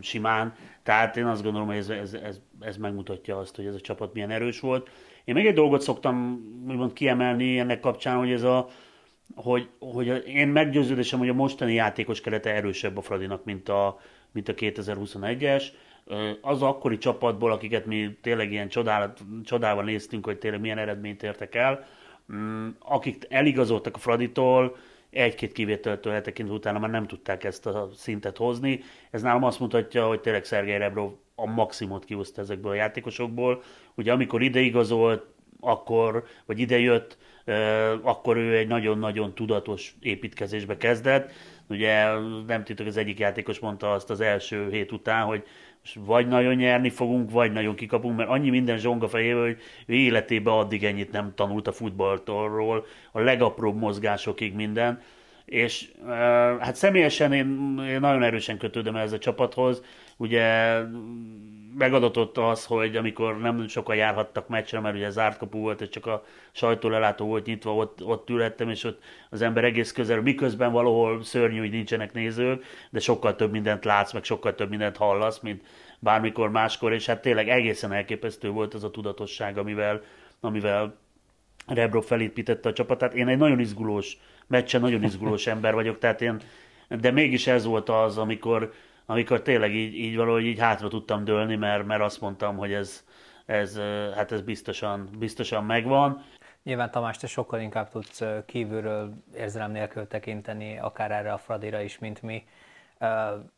simán. 0.00 0.54
Tehát 0.82 1.16
én 1.16 1.26
azt 1.26 1.42
gondolom, 1.42 1.66
hogy 1.66 1.76
ez, 1.76 1.88
ez, 1.88 2.12
ez, 2.12 2.40
ez 2.60 2.76
megmutatja 2.76 3.38
azt, 3.38 3.56
hogy 3.56 3.66
ez 3.66 3.74
a 3.74 3.80
csapat 3.80 4.12
milyen 4.12 4.30
erős 4.30 4.60
volt. 4.60 4.90
Én 5.24 5.34
még 5.34 5.46
egy 5.46 5.54
dolgot 5.54 5.80
szoktam 5.80 6.40
úgymond 6.68 6.92
kiemelni 6.92 7.58
ennek 7.58 7.80
kapcsán, 7.80 8.16
hogy 8.16 8.32
ez 8.32 8.42
a, 8.42 8.68
hogy, 9.34 9.68
hogy 9.78 10.22
én 10.26 10.48
meggyőződésem, 10.48 11.18
hogy 11.18 11.28
a 11.28 11.34
mostani 11.34 11.74
játékos 11.74 12.20
kerete 12.20 12.54
erősebb 12.54 12.96
a 12.96 13.00
Fradinak, 13.00 13.44
mint 13.44 13.68
a, 13.68 14.00
mint 14.32 14.48
a 14.48 14.54
2021-es. 14.54 15.64
Az 16.40 16.62
akkori 16.62 16.98
csapatból, 16.98 17.52
akiket 17.52 17.86
mi 17.86 18.18
tényleg 18.22 18.52
ilyen 18.52 18.68
csodálat, 18.68 19.20
csodával 19.44 19.84
néztünk, 19.84 20.24
hogy 20.24 20.38
tényleg 20.38 20.60
milyen 20.60 20.78
eredményt 20.78 21.22
értek 21.22 21.54
el, 21.54 21.86
mm, 22.32 22.68
akik 22.78 23.26
eligazoltak 23.28 23.94
a 23.96 23.98
Fraditól, 23.98 24.76
egy-két 25.10 25.52
kivételtől 25.52 26.12
eltekintve 26.12 26.54
utána 26.54 26.78
már 26.78 26.90
nem 26.90 27.06
tudták 27.06 27.44
ezt 27.44 27.66
a 27.66 27.88
szintet 27.94 28.36
hozni. 28.36 28.80
Ez 29.10 29.22
nálam 29.22 29.44
azt 29.44 29.60
mutatja, 29.60 30.06
hogy 30.06 30.20
tényleg 30.20 30.44
Szergej 30.44 30.78
Rebrov 30.78 31.12
a 31.34 31.46
maximumot 31.46 32.04
kihozta 32.04 32.40
ezekből 32.40 32.70
a 32.70 32.74
játékosokból. 32.74 33.62
Ugye 33.94 34.12
amikor 34.12 34.42
ideigazolt, 34.42 35.26
akkor, 35.60 36.24
vagy 36.46 36.58
idejött, 36.58 37.18
akkor 38.02 38.36
ő 38.36 38.56
egy 38.56 38.68
nagyon-nagyon 38.68 39.34
tudatos 39.34 39.94
építkezésbe 40.00 40.76
kezdett. 40.76 41.32
Ugye 41.68 42.04
nem 42.46 42.64
titok, 42.64 42.86
az 42.86 42.96
egyik 42.96 43.18
játékos 43.18 43.58
mondta 43.58 43.92
azt 43.92 44.10
az 44.10 44.20
első 44.20 44.68
hét 44.70 44.92
után, 44.92 45.24
hogy 45.24 45.42
vagy 45.94 46.28
nagyon 46.28 46.54
nyerni 46.54 46.90
fogunk, 46.90 47.30
vagy 47.30 47.52
nagyon 47.52 47.74
kikapunk, 47.74 48.16
mert 48.16 48.28
annyi 48.28 48.50
minden 48.50 48.78
zsonga 48.78 49.08
fejével, 49.08 49.42
hogy 49.42 49.58
ő 49.86 49.94
életében 49.94 50.54
addig 50.54 50.84
ennyit 50.84 51.12
nem 51.12 51.32
tanult 51.34 51.68
a 51.68 51.72
futballtól, 51.72 52.86
a 53.12 53.20
legapróbb 53.20 53.76
mozgásokig 53.76 54.54
minden. 54.54 55.02
És 55.44 55.88
hát 56.60 56.74
személyesen 56.74 57.32
én, 57.32 57.80
én 57.88 58.00
nagyon 58.00 58.22
erősen 58.22 58.58
kötődöm 58.58 58.96
ez 58.96 59.12
a 59.12 59.18
csapathoz. 59.18 59.82
Ugye 60.16 60.76
megadatott 61.78 62.38
az, 62.38 62.64
hogy 62.64 62.96
amikor 62.96 63.38
nem 63.38 63.68
sokan 63.68 63.96
járhattak 63.96 64.48
meccsre, 64.48 64.80
mert 64.80 64.94
ugye 64.94 65.10
zárt 65.10 65.38
kapu 65.38 65.58
volt, 65.58 65.80
és 65.80 65.88
csak 65.88 66.06
a 66.06 66.24
sajtólelátó 66.52 67.26
volt 67.26 67.46
nyitva, 67.46 67.74
ott, 67.74 68.04
ott 68.04 68.30
ülhettem, 68.30 68.68
és 68.68 68.84
ott 68.84 69.02
az 69.30 69.42
ember 69.42 69.64
egész 69.64 69.92
közel, 69.92 70.20
miközben 70.20 70.72
valahol 70.72 71.22
szörnyű, 71.22 71.58
hogy 71.58 71.70
nincsenek 71.70 72.12
nézők, 72.12 72.64
de 72.90 73.00
sokkal 73.00 73.36
több 73.36 73.50
mindent 73.50 73.84
látsz, 73.84 74.12
meg 74.12 74.24
sokkal 74.24 74.54
több 74.54 74.68
mindent 74.68 74.96
hallasz, 74.96 75.40
mint 75.40 75.62
bármikor 75.98 76.50
máskor, 76.50 76.92
és 76.92 77.06
hát 77.06 77.22
tényleg 77.22 77.48
egészen 77.48 77.92
elképesztő 77.92 78.50
volt 78.50 78.74
az 78.74 78.84
a 78.84 78.90
tudatosság, 78.90 79.58
amivel, 79.58 80.02
amivel 80.40 80.98
Rebro 81.66 82.00
felépítette 82.00 82.68
a 82.68 82.72
csapatát. 82.72 83.14
Én 83.14 83.28
egy 83.28 83.38
nagyon 83.38 83.60
izgulós, 83.60 84.18
meccsen 84.46 84.80
nagyon 84.80 85.02
izgulós 85.02 85.46
ember 85.54 85.74
vagyok, 85.74 85.98
tehát 85.98 86.22
én, 86.22 86.40
de 86.88 87.10
mégis 87.10 87.46
ez 87.46 87.64
volt 87.64 87.88
az, 87.88 88.18
amikor, 88.18 88.72
amikor 89.10 89.42
tényleg 89.42 89.74
így, 89.74 89.94
így 89.94 90.16
valahogy 90.16 90.44
így 90.44 90.58
hátra 90.58 90.88
tudtam 90.88 91.24
dőlni, 91.24 91.56
mert, 91.56 91.86
mert 91.86 92.02
azt 92.02 92.20
mondtam, 92.20 92.56
hogy 92.56 92.72
ez, 92.72 93.04
ez, 93.46 93.78
hát 94.14 94.32
ez 94.32 94.40
biztosan, 94.40 95.08
biztosan 95.18 95.64
megvan. 95.64 96.24
Nyilván 96.62 96.90
Tamás, 96.90 97.16
te 97.16 97.26
sokkal 97.26 97.60
inkább 97.60 97.90
tudsz 97.90 98.22
kívülről 98.46 99.12
érzelem 99.36 99.70
nélkül 99.70 100.06
tekinteni, 100.06 100.78
akár 100.78 101.10
erre 101.10 101.32
a 101.32 101.38
Fradira 101.38 101.80
is, 101.80 101.98
mint 101.98 102.22
mi. 102.22 102.44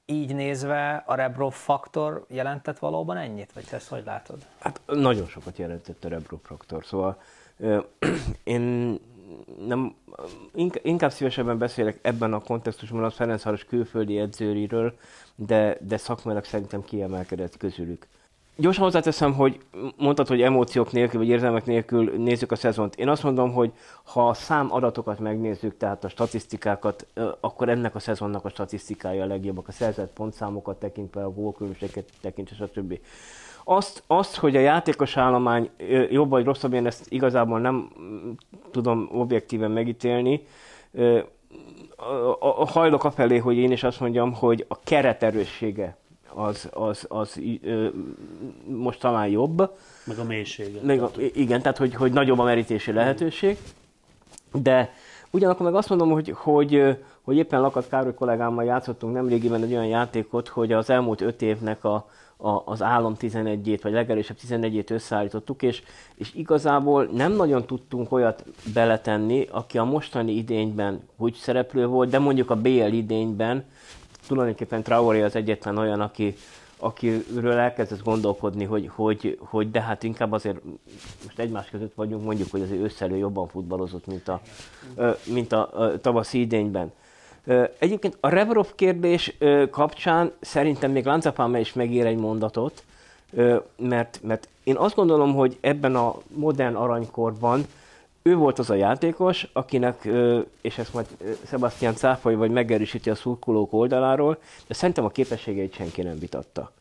Így 0.07 0.35
nézve 0.35 1.03
a 1.07 1.15
Rebrov 1.15 1.53
faktor 1.53 2.25
jelentett 2.29 2.79
valóban 2.79 3.17
ennyit, 3.17 3.53
vagy 3.53 3.65
te 3.65 3.77
ezt 3.77 3.88
hogy 3.88 4.05
látod? 4.05 4.47
Hát 4.61 4.81
nagyon 4.87 5.27
sokat 5.27 5.59
jelentett 5.59 6.05
a 6.05 6.09
Rebrov 6.09 6.41
faktor, 6.43 6.85
szóval 6.85 7.21
én 8.45 8.99
nem, 9.67 9.95
inkább 10.83 11.11
szívesebben 11.11 11.59
beszélek 11.59 11.99
ebben 12.03 12.33
a 12.33 12.41
kontextusban 12.41 13.05
a 13.05 13.11
Ferencváros 13.11 13.65
külföldi 13.65 14.19
edzőriről, 14.19 14.95
de, 15.35 15.79
de 15.81 15.97
szakmailag 15.97 16.45
szerintem 16.45 16.85
kiemelkedett 16.85 17.57
közülük. 17.57 18.07
Gyorsan 18.57 18.85
hozzáteszem, 18.85 19.33
hogy 19.35 19.61
mondtad, 19.97 20.27
hogy 20.27 20.43
emóciók 20.43 20.93
nélkül, 20.93 21.19
vagy 21.19 21.29
érzelmek 21.29 21.65
nélkül 21.65 22.13
nézzük 22.17 22.53
a 22.53 22.57
szezont. 22.57 22.97
Én 22.97 23.09
azt 23.09 23.23
mondom, 23.23 23.53
hogy 23.53 23.73
ha 24.05 24.29
a 24.29 24.35
szám 24.35 24.73
adatokat 24.73 25.19
megnézzük, 25.19 25.77
tehát 25.77 26.05
a 26.05 26.09
statisztikákat, 26.09 27.07
akkor 27.41 27.69
ennek 27.69 27.95
a 27.95 27.99
szezonnak 27.99 28.45
a 28.45 28.49
statisztikája 28.49 29.23
a 29.23 29.27
legjobbak, 29.27 29.69
a 29.69 29.73
szerzett 29.73 30.13
pontszámokat 30.13 30.79
tekintve, 30.79 31.25
a 31.25 31.33
gólkülönbséget 31.33 32.11
tekintve, 32.21 32.67
stb. 32.67 32.99
Azt, 33.64 34.03
azt, 34.07 34.37
hogy 34.37 34.57
a 34.57 34.61
játékos 34.61 35.16
állomány 35.16 35.70
jobb 36.11 36.31
vagy 36.31 36.44
rosszabb, 36.44 36.72
én 36.72 36.87
ezt 36.87 37.07
igazából 37.09 37.61
nem 37.61 37.90
tudom 38.70 39.09
objektíven 39.12 39.70
megítélni. 39.70 40.46
Hajlok 42.66 43.05
afelé, 43.05 43.38
hogy 43.38 43.57
én 43.57 43.72
is 43.72 43.83
azt 43.83 44.01
mondjam, 44.01 44.33
hogy 44.33 44.64
a 44.68 44.79
keret 44.81 45.22
erőssége 45.22 45.96
az, 46.35 46.68
az, 46.72 47.07
az 47.09 47.40
ö, 47.62 47.88
most 48.66 49.01
talán 49.01 49.29
jobb. 49.29 49.70
Meg 50.05 50.18
a 50.18 50.25
mélysége. 50.25 50.81
Meg 50.83 51.03
a, 51.03 51.11
igen, 51.35 51.62
tehát 51.62 51.79
hogy, 51.79 51.94
hogy 51.94 52.12
nagyobb 52.12 52.38
a 52.38 52.44
merítési 52.44 52.92
lehetőség. 52.92 53.59
De 54.53 54.92
ugyanakkor 55.31 55.66
meg 55.66 55.75
azt 55.75 55.88
mondom, 55.88 56.11
hogy, 56.11 56.33
hogy, 56.37 56.96
hogy 57.23 57.37
éppen 57.37 57.61
Lakat 57.61 57.89
Károly 57.89 58.15
kollégámmal 58.15 58.65
játszottunk 58.65 59.15
nemrégiben 59.15 59.63
egy 59.63 59.73
olyan 59.73 59.87
játékot, 59.87 60.49
hogy 60.49 60.73
az 60.73 60.91
elmúlt 60.91 61.21
öt 61.21 61.43
évnek 61.43 61.85
a, 61.85 62.09
a, 62.37 62.63
az 62.65 62.83
állam 62.83 63.17
11-ét, 63.21 63.79
vagy 63.83 63.93
legerősebb 63.93 64.37
11-ét 64.49 64.91
összeállítottuk, 64.91 65.63
és, 65.63 65.83
és 66.15 66.35
igazából 66.35 67.09
nem 67.13 67.33
nagyon 67.33 67.67
tudtunk 67.67 68.13
olyat 68.13 68.45
beletenni, 68.75 69.47
aki 69.51 69.79
a 69.79 69.85
mostani 69.85 70.33
idényben 70.33 71.09
úgy 71.17 71.35
szereplő 71.35 71.87
volt, 71.87 72.11
de 72.11 72.19
mondjuk 72.19 72.51
a 72.51 72.57
BL 72.57 72.93
idényben 72.93 73.65
tulajdonképpen 74.27 74.83
Traoré 74.83 75.23
az 75.23 75.37
egyetlen 75.37 75.79
olyan, 75.79 76.01
aki, 76.01 76.35
akiről 76.77 77.53
elkezdett 77.53 78.03
gondolkodni, 78.03 78.65
hogy, 78.65 78.91
hogy, 78.95 79.39
hogy 79.41 79.71
de 79.71 79.81
hát 79.81 80.03
inkább 80.03 80.33
azért 80.33 80.61
most 81.25 81.39
egymás 81.39 81.71
között 81.71 81.95
vagyunk, 81.95 82.25
mondjuk, 82.25 82.51
hogy 82.51 82.61
azért 82.61 82.83
összelő 82.83 83.17
jobban 83.17 83.49
futballozott, 83.49 84.07
mint 84.07 84.29
a, 84.29 84.41
mint 85.33 85.53
a, 85.53 85.81
a 85.81 86.01
tavaszi 86.01 86.41
idényben. 86.41 86.93
Egyébként 87.79 88.17
a 88.21 88.29
Revrov 88.29 88.67
kérdés 88.75 89.37
kapcsán 89.71 90.33
szerintem 90.41 90.91
még 90.91 91.05
Lanzapalme 91.05 91.61
is 91.61 91.73
megír 91.73 92.07
egy 92.07 92.17
mondatot, 92.17 92.85
mert, 93.77 94.21
mert 94.23 94.49
én 94.65 94.77
azt 94.77 94.95
gondolom, 94.95 95.35
hogy 95.35 95.59
ebben 95.61 95.97
a 95.97 96.15
modern 96.35 96.75
aranykorban 96.75 97.67
ő 98.23 98.37
volt 98.37 98.59
az 98.59 98.71
a 98.71 98.75
játékos, 98.75 99.49
akinek, 99.53 100.09
és 100.61 100.79
ezt 100.79 100.95
majd 100.95 101.07
Sebastian 101.47 101.95
cáfolja, 101.95 102.39
vagy 102.39 102.51
megerősíti 102.51 103.11
a 103.11 103.15
szurkolók 103.15 103.73
oldaláról, 103.73 104.39
de 104.67 104.75
szerintem 104.75 105.05
a 105.05 105.09
képességeit 105.09 105.75
senki 105.75 106.03
nem 106.03 106.19
vitatta. 106.19 106.73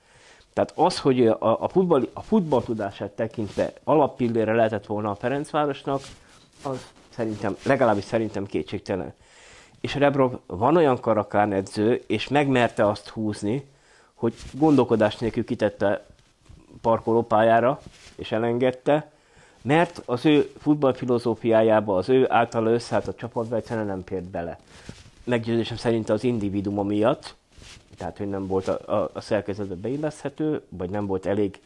Tehát 0.53 0.73
az, 0.75 0.99
hogy 0.99 1.27
a, 1.27 1.63
a, 1.63 1.67
futball, 1.67 2.07
a 2.13 2.21
futball 2.21 2.63
tudását 2.63 3.11
tekintve 3.11 3.73
alappillére 3.83 4.53
lehetett 4.53 4.85
volna 4.85 5.11
a 5.11 5.15
Ferencvárosnak, 5.15 6.01
az 6.63 6.87
szerintem, 7.09 7.55
legalábbis 7.63 8.03
szerintem 8.03 8.45
kétségtelen. 8.45 9.13
És 9.81 9.95
Rebrov 9.95 10.33
van 10.45 10.75
olyan 10.75 10.99
karakán 10.99 11.53
edző, 11.53 12.03
és 12.07 12.27
megmerte 12.27 12.87
azt 12.87 13.09
húzni, 13.09 13.69
hogy 14.13 14.33
gondolkodás 14.53 15.17
nélkül 15.17 15.45
kitette 15.45 16.05
parkolópályára, 16.81 17.79
és 18.15 18.31
elengedte, 18.31 19.11
mert 19.61 20.01
az 20.05 20.25
ő 20.25 20.51
futballfilozófiájába, 20.59 21.97
az 21.97 22.09
ő 22.09 22.25
általa 22.29 22.69
összeállt 22.71 23.07
a 23.07 23.13
csapatba 23.13 23.55
egyszerűen 23.55 23.85
nem 23.85 24.03
pért 24.03 24.29
bele. 24.29 24.59
Meggyőzésem 25.23 25.77
szerint 25.77 26.09
az 26.09 26.23
individuma 26.23 26.83
miatt, 26.83 27.35
tehát 27.97 28.17
hogy 28.17 28.29
nem 28.29 28.47
volt 28.47 28.67
a, 28.67 28.93
a, 28.93 29.09
a 29.13 29.21
szerkezetbe 29.21 29.75
beilleszthető, 29.75 30.61
vagy 30.69 30.89
nem 30.89 31.05
volt 31.05 31.25
elég, 31.25 31.59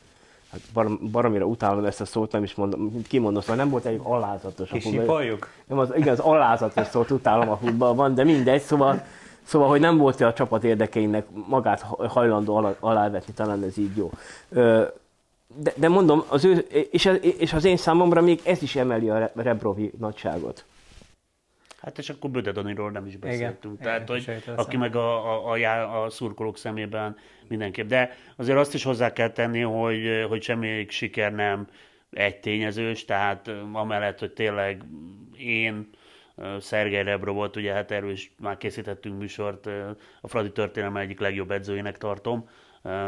hát 0.56 0.74
bar, 0.74 1.00
baromira 1.12 1.46
utálom 1.46 1.86
ezt 1.86 2.02
a 2.02 2.06
szót, 2.06 2.32
nem 2.32 2.44
is 2.44 2.56
mondom, 2.56 3.02
kimondom, 3.08 3.42
szóval 3.42 3.56
nem 3.56 3.70
volt 3.70 3.86
elég 3.86 4.00
alázatos 4.04 4.72
a 4.72 4.80
futball. 4.80 5.38
Nem, 5.68 5.78
az, 5.78 5.90
igen, 5.96 6.14
az 6.14 6.20
alázatos 6.20 6.88
szót 6.88 7.12
utálom 7.12 7.50
a 7.50 7.58
futballban, 7.58 8.16
de 8.16 8.24
mindegy, 8.24 8.62
szóval, 8.62 9.04
szóval, 9.44 9.68
hogy 9.68 9.80
nem 9.80 9.98
volt 9.98 10.22
a 10.22 10.34
csapat 10.34 10.64
érdekeinek 10.64 11.26
magát 11.48 11.82
hajlandó 12.08 12.56
alá, 12.56 12.76
alávetni, 12.80 13.34
talán 13.34 13.64
ez 13.64 13.78
így 13.78 13.98
jó. 13.98 14.12
De, 14.50 15.74
de 15.76 15.88
mondom, 15.88 16.24
az 16.28 16.46
ő, 16.46 16.58
és, 16.92 17.06
és 17.22 17.54
az 17.54 17.66
én 17.66 17.78
számomra 17.78 18.22
még 18.22 18.42
ez 18.44 18.62
is 18.62 18.76
emeli 18.76 19.10
a 19.10 19.32
Rebrovi 19.36 19.92
nagyságot. 20.00 20.64
Hát 21.86 21.98
és 21.98 22.10
akkor 22.10 22.30
Bödedaniról 22.30 22.92
nem 22.92 23.06
is 23.06 23.18
beszéltünk. 23.18 23.80
Igen, 23.80 23.84
Tehát, 23.84 24.10
igen, 24.10 24.42
hogy 24.46 24.54
aki 24.56 24.78
meg 24.78 24.96
a, 24.96 25.50
a, 25.52 25.58
a, 25.58 26.04
a 26.04 26.10
szurkolók 26.10 26.58
szemében 26.58 27.18
mindenképp. 27.48 27.88
De 27.88 28.16
azért 28.36 28.58
azt 28.58 28.74
is 28.74 28.84
hozzá 28.84 29.14
kell 29.14 29.30
tenni, 29.30 29.62
hogy, 29.62 30.26
hogy 30.28 30.42
semmi 30.42 30.86
siker 30.90 31.34
nem 31.34 31.68
egy 32.12 32.40
tényezős, 32.40 33.06
tehát 33.06 33.52
amellett, 33.74 34.20
hogy 34.20 34.32
tényleg 34.32 34.84
én, 35.38 35.90
Szergej 36.60 37.04
Rebro 37.04 37.34
volt, 37.34 37.56
ugye 37.56 37.74
hát 37.74 37.92
erről 37.92 38.12
is 38.12 38.34
már 38.40 38.58
készítettünk 38.58 39.20
műsort, 39.20 39.66
a 40.22 40.28
Fradi 40.28 40.52
történelme 40.52 41.00
egyik 41.00 41.20
legjobb 41.20 41.52
edzőjének 41.52 41.98
tartom, 41.98 42.50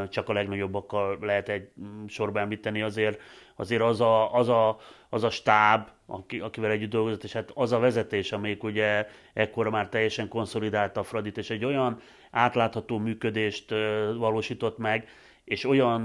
csak 0.09 0.29
a 0.29 0.33
legnagyobbakkal 0.33 1.17
lehet 1.21 1.49
egy 1.49 1.69
mm, 1.81 2.05
sorba 2.05 2.39
említeni, 2.39 2.81
azért, 2.81 3.21
azért 3.55 3.81
az, 3.81 4.01
a, 4.01 4.33
az, 4.33 4.49
a, 4.49 4.77
az 5.09 5.23
a 5.23 5.29
stáb, 5.29 5.89
aki, 6.07 6.39
akivel 6.39 6.71
együtt 6.71 6.89
dolgozott, 6.89 7.23
és 7.23 7.33
hát 7.33 7.51
az 7.53 7.71
a 7.71 7.79
vezetés, 7.79 8.31
amelyik 8.31 8.63
ugye 8.63 9.07
ekkora 9.33 9.69
már 9.69 9.89
teljesen 9.89 10.27
konszolidálta 10.27 10.99
a 10.99 11.03
Fradit, 11.03 11.37
és 11.37 11.49
egy 11.49 11.65
olyan 11.65 11.99
átlátható 12.31 12.97
működést 12.97 13.69
valósított 14.17 14.77
meg, 14.77 15.07
és 15.43 15.65
olyan, 15.65 16.03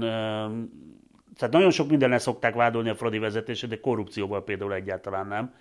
tehát 1.37 1.53
nagyon 1.53 1.71
sok 1.71 1.89
mindennel 1.89 2.19
szokták 2.19 2.55
vádolni 2.55 2.89
a 2.89 2.95
Fradi 2.95 3.17
vezetését, 3.17 3.69
de 3.69 3.79
korrupcióval 3.79 4.43
például 4.43 4.73
egyáltalán 4.73 5.27
nem. 5.27 5.53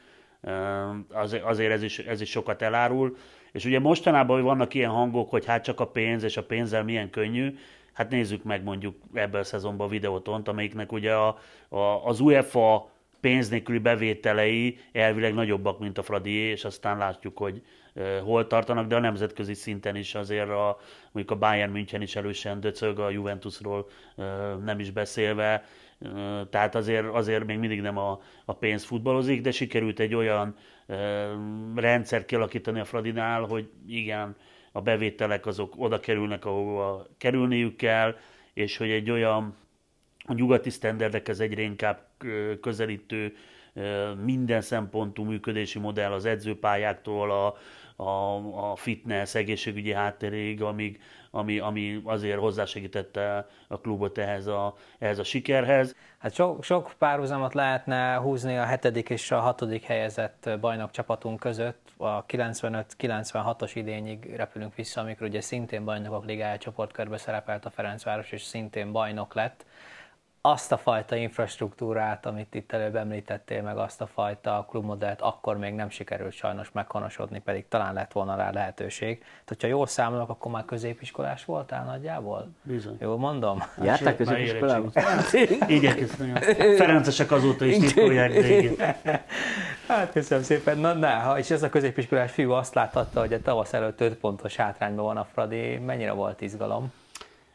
Azért 1.42 1.72
ez 1.72 1.82
is, 1.82 1.98
ez 1.98 2.20
is 2.20 2.30
sokat 2.30 2.62
elárul. 2.62 3.16
És 3.52 3.64
ugye 3.64 3.80
mostanában 3.80 4.42
vannak 4.42 4.74
ilyen 4.74 4.90
hangok, 4.90 5.30
hogy 5.30 5.46
hát 5.46 5.64
csak 5.64 5.80
a 5.80 5.86
pénz, 5.86 6.22
és 6.22 6.36
a 6.36 6.44
pénzzel 6.44 6.84
milyen 6.84 7.10
könnyű. 7.10 7.54
Hát 7.92 8.10
nézzük 8.10 8.42
meg 8.42 8.62
mondjuk 8.62 8.96
ebben 9.14 9.40
a 9.40 9.44
szezonban 9.44 9.86
a 9.86 9.90
videótont, 9.90 10.48
amelyiknek 10.48 10.92
ugye 10.92 11.14
a, 11.14 11.38
a, 11.68 12.06
az 12.06 12.20
UEFA 12.20 12.91
pénz 13.22 13.48
nélküli 13.48 13.78
bevételei 13.78 14.78
elvileg 14.92 15.34
nagyobbak, 15.34 15.78
mint 15.78 15.98
a 15.98 16.02
Fradi, 16.02 16.34
és 16.34 16.64
aztán 16.64 16.98
látjuk, 16.98 17.38
hogy 17.38 17.62
hol 18.22 18.46
tartanak, 18.46 18.86
de 18.86 18.96
a 18.96 19.00
nemzetközi 19.00 19.54
szinten 19.54 19.96
is 19.96 20.14
azért 20.14 20.48
a, 20.48 20.78
mondjuk 21.12 21.36
a 21.36 21.38
Bayern 21.38 21.72
München 21.72 22.02
is 22.02 22.16
erősen 22.16 22.60
döcög, 22.60 22.98
a 22.98 23.10
Juventusról 23.10 23.88
nem 24.64 24.78
is 24.78 24.90
beszélve, 24.90 25.64
tehát 26.50 26.74
azért, 26.74 27.06
azért 27.06 27.44
még 27.44 27.58
mindig 27.58 27.80
nem 27.80 27.98
a, 27.98 28.20
a 28.44 28.52
pénz 28.52 28.84
futballozik, 28.84 29.40
de 29.40 29.50
sikerült 29.50 30.00
egy 30.00 30.14
olyan 30.14 30.56
rendszer 31.74 32.24
kialakítani 32.24 32.80
a 32.80 32.84
Fradinál, 32.84 33.42
hogy 33.42 33.70
igen, 33.86 34.36
a 34.72 34.80
bevételek 34.80 35.46
azok 35.46 35.74
oda 35.76 36.00
kerülnek, 36.00 36.44
ahova 36.44 37.06
kerülniük 37.18 37.76
kell, 37.76 38.16
és 38.54 38.76
hogy 38.76 38.90
egy 38.90 39.10
olyan 39.10 39.56
a 40.24 40.32
nyugati 40.32 40.70
sztenderdekhez 40.70 41.40
egyre 41.40 41.62
inkább 41.62 42.11
közelítő 42.60 43.34
minden 44.24 44.60
szempontú 44.60 45.24
működési 45.24 45.78
modell 45.78 46.12
az 46.12 46.24
edzőpályáktól 46.24 47.30
a, 47.30 47.56
a, 48.02 48.70
a 48.70 48.76
fitness, 48.76 49.34
egészségügyi 49.34 49.92
hátterig, 49.92 50.62
amíg, 50.62 51.00
ami, 51.30 51.58
ami 51.58 52.00
azért 52.04 52.38
hozzásegítette 52.38 53.46
a 53.68 53.80
klubot 53.80 54.18
ehhez 54.18 54.46
a, 54.46 54.74
ehhez 54.98 55.18
a 55.18 55.24
sikerhez. 55.24 55.96
Hát 56.18 56.34
sok, 56.34 56.64
sok 56.64 56.94
párhuzamot 56.98 57.54
lehetne 57.54 58.14
húzni 58.14 58.58
a 58.58 58.64
hetedik 58.64 59.10
és 59.10 59.30
a 59.30 59.40
hatodik 59.40 59.82
helyezett 59.82 60.50
bajnok 60.60 60.90
csapatunk 60.90 61.40
között. 61.40 61.92
A 61.96 62.26
95-96-os 62.26 63.70
idényig 63.74 64.34
repülünk 64.36 64.74
vissza, 64.74 65.00
amikor 65.00 65.26
ugye 65.26 65.40
szintén 65.40 65.84
bajnokok 65.84 66.24
ligája 66.24 66.58
csoportkörbe 66.58 67.16
szerepelt 67.16 67.64
a 67.64 67.70
Ferencváros, 67.70 68.32
és 68.32 68.42
szintén 68.42 68.92
bajnok 68.92 69.34
lett 69.34 69.64
azt 70.44 70.72
a 70.72 70.76
fajta 70.76 71.16
infrastruktúrát, 71.16 72.26
amit 72.26 72.54
itt 72.54 72.72
előbb 72.72 72.96
említettél, 72.96 73.62
meg 73.62 73.76
azt 73.76 74.00
a 74.00 74.06
fajta 74.06 74.66
klubmodellt 74.70 75.20
akkor 75.20 75.56
még 75.56 75.74
nem 75.74 75.90
sikerült 75.90 76.32
sajnos 76.32 76.70
meghonosodni, 76.72 77.40
pedig 77.40 77.68
talán 77.68 77.94
lett 77.94 78.12
volna 78.12 78.36
rá 78.36 78.50
lehetőség. 78.50 79.18
Tehát, 79.18 79.44
hogyha 79.46 79.66
jól 79.66 79.86
számolok, 79.86 80.28
akkor 80.28 80.52
már 80.52 80.64
középiskolás 80.64 81.44
voltál 81.44 81.84
nagyjából? 81.84 82.48
Bizony. 82.62 82.96
Jól 83.00 83.18
mondom? 83.18 83.62
Jártál 83.82 84.16
középiskolába? 84.16 84.90
Igyekeztem. 85.66 86.34
Ferencesek 86.76 87.30
azóta 87.30 87.64
is 87.64 87.78
titkolják 87.78 88.32
Hát 89.88 90.12
köszönöm 90.12 90.44
szépen. 90.44 90.78
Na, 90.78 90.92
na, 90.92 91.38
és 91.38 91.50
ez 91.50 91.62
a 91.62 91.68
középiskolás 91.68 92.32
fiú 92.32 92.50
azt 92.50 92.74
láthatta, 92.74 93.20
hogy 93.20 93.32
a 93.32 93.42
tavasz 93.42 93.72
előtt 93.72 94.00
5 94.00 94.14
pontos 94.14 94.56
hátrányban 94.56 95.04
van 95.04 95.16
a 95.16 95.26
Fradi. 95.32 95.76
Mennyire 95.76 96.12
volt 96.12 96.40
izgalom? 96.40 96.92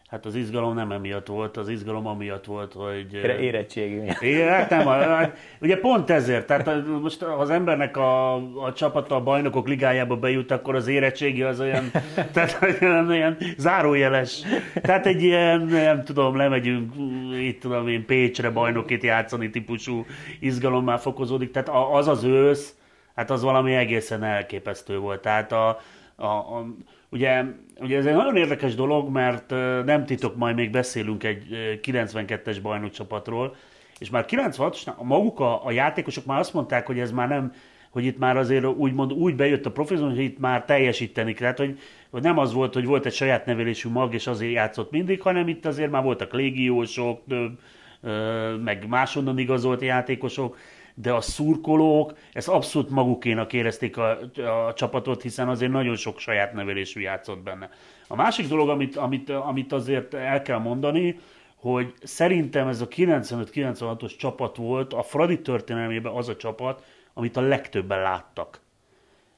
Hát 0.07 0.25
az 0.25 0.35
izgalom 0.35 0.73
nem 0.73 0.91
emiatt 0.91 1.27
volt, 1.27 1.57
az 1.57 1.69
izgalom 1.69 2.07
amiatt 2.07 2.45
volt, 2.45 2.73
hogy... 2.73 3.13
Érettségi 3.41 4.01
Igen, 4.19 4.49
hát 4.49 4.69
nem, 4.69 4.85
hát 4.87 5.37
ugye 5.61 5.77
pont 5.77 6.09
ezért, 6.09 6.47
tehát 6.47 6.87
most 7.01 7.21
az 7.21 7.49
embernek 7.49 7.97
a, 7.97 8.35
a 8.35 8.73
csapata 8.73 9.15
a 9.15 9.23
bajnokok 9.23 9.67
ligájába 9.67 10.15
bejut, 10.15 10.51
akkor 10.51 10.75
az 10.75 10.87
érettségi 10.87 11.41
az 11.41 11.59
olyan, 11.59 11.91
tehát 12.33 12.81
olyan, 12.81 13.09
olyan 13.09 13.37
zárójeles. 13.57 14.41
Tehát 14.81 15.05
egy 15.05 15.23
ilyen, 15.23 15.61
nem 15.61 16.03
tudom, 16.03 16.35
lemegyünk, 16.35 16.93
itt 17.41 17.61
tudom 17.61 17.87
én, 17.87 18.05
Pécsre 18.05 18.49
bajnokit 18.49 19.03
játszani 19.03 19.49
típusú 19.49 20.05
izgalom 20.39 20.83
már 20.83 20.99
fokozódik, 20.99 21.51
tehát 21.51 21.69
az 21.91 22.07
az 22.07 22.23
ősz, 22.23 22.75
hát 23.15 23.29
az 23.29 23.41
valami 23.43 23.73
egészen 23.73 24.23
elképesztő 24.23 24.97
volt. 24.97 25.21
Tehát 25.21 25.51
a, 25.51 25.79
a, 26.15 26.25
a 26.25 26.65
Ugye, 27.09 27.43
ugye 27.79 27.97
ez 27.97 28.05
egy 28.05 28.15
nagyon 28.15 28.35
érdekes 28.35 28.75
dolog, 28.75 29.09
mert 29.09 29.49
nem 29.85 30.05
titok, 30.05 30.35
majd 30.35 30.55
még 30.55 30.71
beszélünk 30.71 31.23
egy 31.23 31.43
92-es 31.83 32.57
bajnokcsapatról, 32.61 33.55
és 33.99 34.09
már 34.09 34.25
96-os, 34.27 35.03
maguk 35.03 35.39
a, 35.39 35.65
a 35.65 35.71
játékosok 35.71 36.25
már 36.25 36.39
azt 36.39 36.53
mondták, 36.53 36.85
hogy 36.85 36.99
ez 36.99 37.11
már 37.11 37.27
nem, 37.27 37.53
hogy 37.89 38.05
itt 38.05 38.17
már 38.17 38.37
azért 38.37 38.65
úgymond 38.65 39.13
úgy 39.13 39.35
bejött 39.35 39.65
a 39.65 39.71
profizon, 39.71 40.09
hogy 40.09 40.19
itt 40.19 40.39
már 40.39 40.65
teljesíteni 40.65 41.33
kell. 41.33 41.53
Tehát, 41.53 41.71
hogy, 41.71 41.79
hogy 42.09 42.21
nem 42.21 42.37
az 42.37 42.53
volt, 42.53 42.73
hogy 42.73 42.85
volt 42.85 43.05
egy 43.05 43.13
saját 43.13 43.45
nevelésű 43.45 43.89
mag, 43.89 44.13
és 44.13 44.27
azért 44.27 44.53
játszott 44.53 44.91
mindig, 44.91 45.21
hanem 45.21 45.47
itt 45.47 45.65
azért 45.65 45.91
már 45.91 46.03
voltak 46.03 46.33
légiósok, 46.33 47.21
meg 48.63 48.87
máshonnan 48.87 49.37
igazolt 49.37 49.81
játékosok, 49.81 50.57
de 50.99 51.13
a 51.13 51.21
szurkolók 51.21 52.13
ezt 52.33 52.47
abszolút 52.47 52.89
magukénak 52.89 53.53
érezték 53.53 53.97
a, 53.97 54.19
a 54.67 54.73
csapatot, 54.73 55.21
hiszen 55.21 55.49
azért 55.49 55.71
nagyon 55.71 55.95
sok 55.95 56.19
saját 56.19 56.53
nevelésű 56.53 57.01
játszott 57.01 57.39
benne. 57.39 57.69
A 58.07 58.15
másik 58.15 58.47
dolog, 58.47 58.69
amit, 58.69 58.95
amit, 58.95 59.29
amit 59.29 59.73
azért 59.73 60.13
el 60.13 60.41
kell 60.41 60.57
mondani, 60.57 61.19
hogy 61.55 61.93
szerintem 62.03 62.67
ez 62.67 62.81
a 62.81 62.87
95-96-os 62.87 64.17
csapat 64.17 64.55
volt 64.55 64.93
a 64.93 65.03
Fradi 65.03 65.41
történelmében 65.41 66.13
az 66.13 66.29
a 66.29 66.35
csapat, 66.35 66.83
amit 67.13 67.37
a 67.37 67.41
legtöbben 67.41 68.01
láttak. 68.01 68.61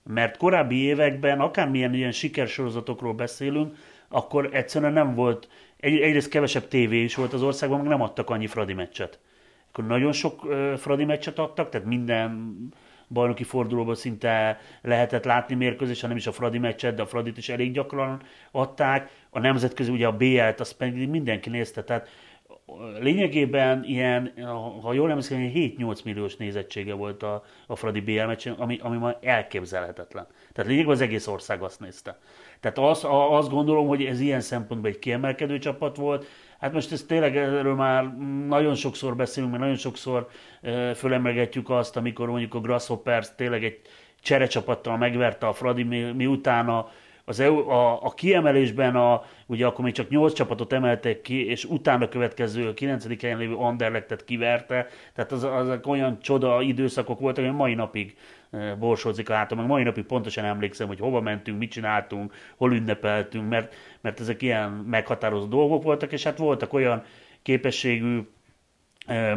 Mert 0.03 0.37
korábbi 0.37 0.75
években, 0.75 1.39
akármilyen 1.39 1.93
ilyen 1.93 2.11
sikersorozatokról 2.11 3.13
beszélünk, 3.13 3.75
akkor 4.07 4.49
egyszerűen 4.51 4.93
nem 4.93 5.15
volt, 5.15 5.49
egy, 5.77 5.99
egyrészt 5.99 6.29
kevesebb 6.29 6.67
tévé 6.67 7.03
is 7.03 7.15
volt 7.15 7.33
az 7.33 7.43
országban, 7.43 7.79
meg 7.79 7.87
nem 7.87 8.01
adtak 8.01 8.29
annyi 8.29 8.47
Fradi 8.47 8.73
meccset 8.73 9.19
akkor 9.69 9.85
nagyon 9.85 10.11
sok 10.11 10.47
Fradi 10.77 11.05
meccset 11.05 11.39
adtak, 11.39 11.69
tehát 11.69 11.87
minden 11.87 12.55
bajnoki 13.09 13.43
fordulóban 13.43 13.95
szinte 13.95 14.59
lehetett 14.81 15.25
látni 15.25 15.55
mérkőzés, 15.55 16.01
hanem 16.01 16.17
is 16.17 16.27
a 16.27 16.31
Fradi 16.31 16.57
meccset, 16.57 16.95
de 16.95 17.01
a 17.01 17.05
Fradit 17.05 17.37
is 17.37 17.49
elég 17.49 17.71
gyakran 17.71 18.21
adták. 18.51 19.09
A 19.29 19.39
nemzetközi, 19.39 19.91
ugye 19.91 20.07
a 20.07 20.17
BL-t, 20.17 20.59
azt 20.59 20.77
pedig 20.77 21.09
mindenki 21.09 21.49
nézte, 21.49 21.83
tehát 21.83 22.07
lényegében 22.99 23.83
ilyen, 23.83 24.33
ha 24.81 24.93
jól 24.93 25.09
emlékszem, 25.09 25.51
7-8 25.53 26.03
milliós 26.03 26.35
nézettsége 26.35 26.93
volt 26.93 27.23
a, 27.23 27.43
a 27.67 27.75
Fradi 27.75 27.99
BL 28.01 28.23
meccsen, 28.23 28.53
ami, 28.53 28.79
ami 28.81 28.97
már 28.97 29.17
elképzelhetetlen. 29.21 30.27
Tehát 30.53 30.69
lényegében 30.69 30.95
az 30.95 31.01
egész 31.01 31.27
ország 31.27 31.61
azt 31.61 31.79
nézte. 31.79 32.17
Tehát 32.59 32.77
azt, 32.77 33.05
azt 33.09 33.49
gondolom, 33.49 33.87
hogy 33.87 34.05
ez 34.05 34.19
ilyen 34.19 34.41
szempontból 34.41 34.89
egy 34.89 34.99
kiemelkedő 34.99 35.57
csapat 35.57 35.95
volt, 35.95 36.25
Hát 36.59 36.73
most 36.73 36.91
ez 36.91 37.03
tényleg 37.03 37.37
erről 37.37 37.75
már 37.75 38.17
nagyon 38.47 38.75
sokszor 38.75 39.15
beszélünk, 39.15 39.51
mert 39.51 39.63
nagyon 39.63 39.77
sokszor 39.77 40.27
fölemlegetjük 40.95 41.69
azt, 41.69 41.97
amikor 41.97 42.29
mondjuk 42.29 42.53
a 42.53 42.59
Grasshoppers 42.59 43.35
tényleg 43.35 43.63
egy 43.63 43.79
cserecsapattal 44.21 44.97
megverte 44.97 45.47
a 45.47 45.53
Fradi, 45.53 45.83
mi, 45.83 46.01
miután 46.01 46.69
a, 46.69 46.89
az 47.25 47.39
EU, 47.39 47.69
a, 47.69 48.03
a 48.03 48.13
kiemelésben 48.13 48.95
a, 48.95 49.23
ugye 49.45 49.65
akkor 49.65 49.83
még 49.83 49.93
csak 49.93 50.09
8 50.09 50.33
csapatot 50.33 50.73
emeltek 50.73 51.21
ki, 51.21 51.45
és 51.45 51.65
utána 51.65 52.09
következő 52.09 52.67
a 52.67 52.73
9. 52.73 53.21
helyen 53.21 53.37
lévő 53.37 53.55
Anderlechtet 53.55 54.23
kiverte, 54.23 54.87
tehát 55.13 55.31
az, 55.31 55.43
azok 55.43 55.87
olyan 55.87 56.19
csoda 56.21 56.61
időszakok 56.61 57.19
voltak, 57.19 57.45
hogy 57.45 57.53
mai 57.53 57.73
napig 57.73 58.15
borsódzik 58.79 59.29
a 59.29 59.33
hátam, 59.33 59.57
meg 59.57 59.67
mai 59.67 59.83
napig 59.83 60.05
pontosan 60.05 60.45
emlékszem, 60.45 60.87
hogy 60.87 60.99
hova 60.99 61.21
mentünk, 61.21 61.59
mit 61.59 61.71
csináltunk, 61.71 62.33
hol 62.57 62.73
ünnepeltünk, 62.73 63.49
mert, 63.49 63.75
mert 64.01 64.19
ezek 64.19 64.41
ilyen 64.41 64.69
meghatározó 64.69 65.45
dolgok 65.45 65.83
voltak, 65.83 66.11
és 66.11 66.23
hát 66.23 66.37
voltak 66.37 66.73
olyan 66.73 67.03
képességű 67.41 68.21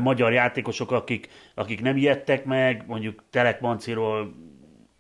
magyar 0.01 0.33
játékosok, 0.33 0.91
akik, 0.91 1.29
akik 1.55 1.81
nem 1.81 1.97
ijedtek 1.97 2.45
meg, 2.45 2.85
mondjuk 2.87 3.23
Telek 3.31 3.61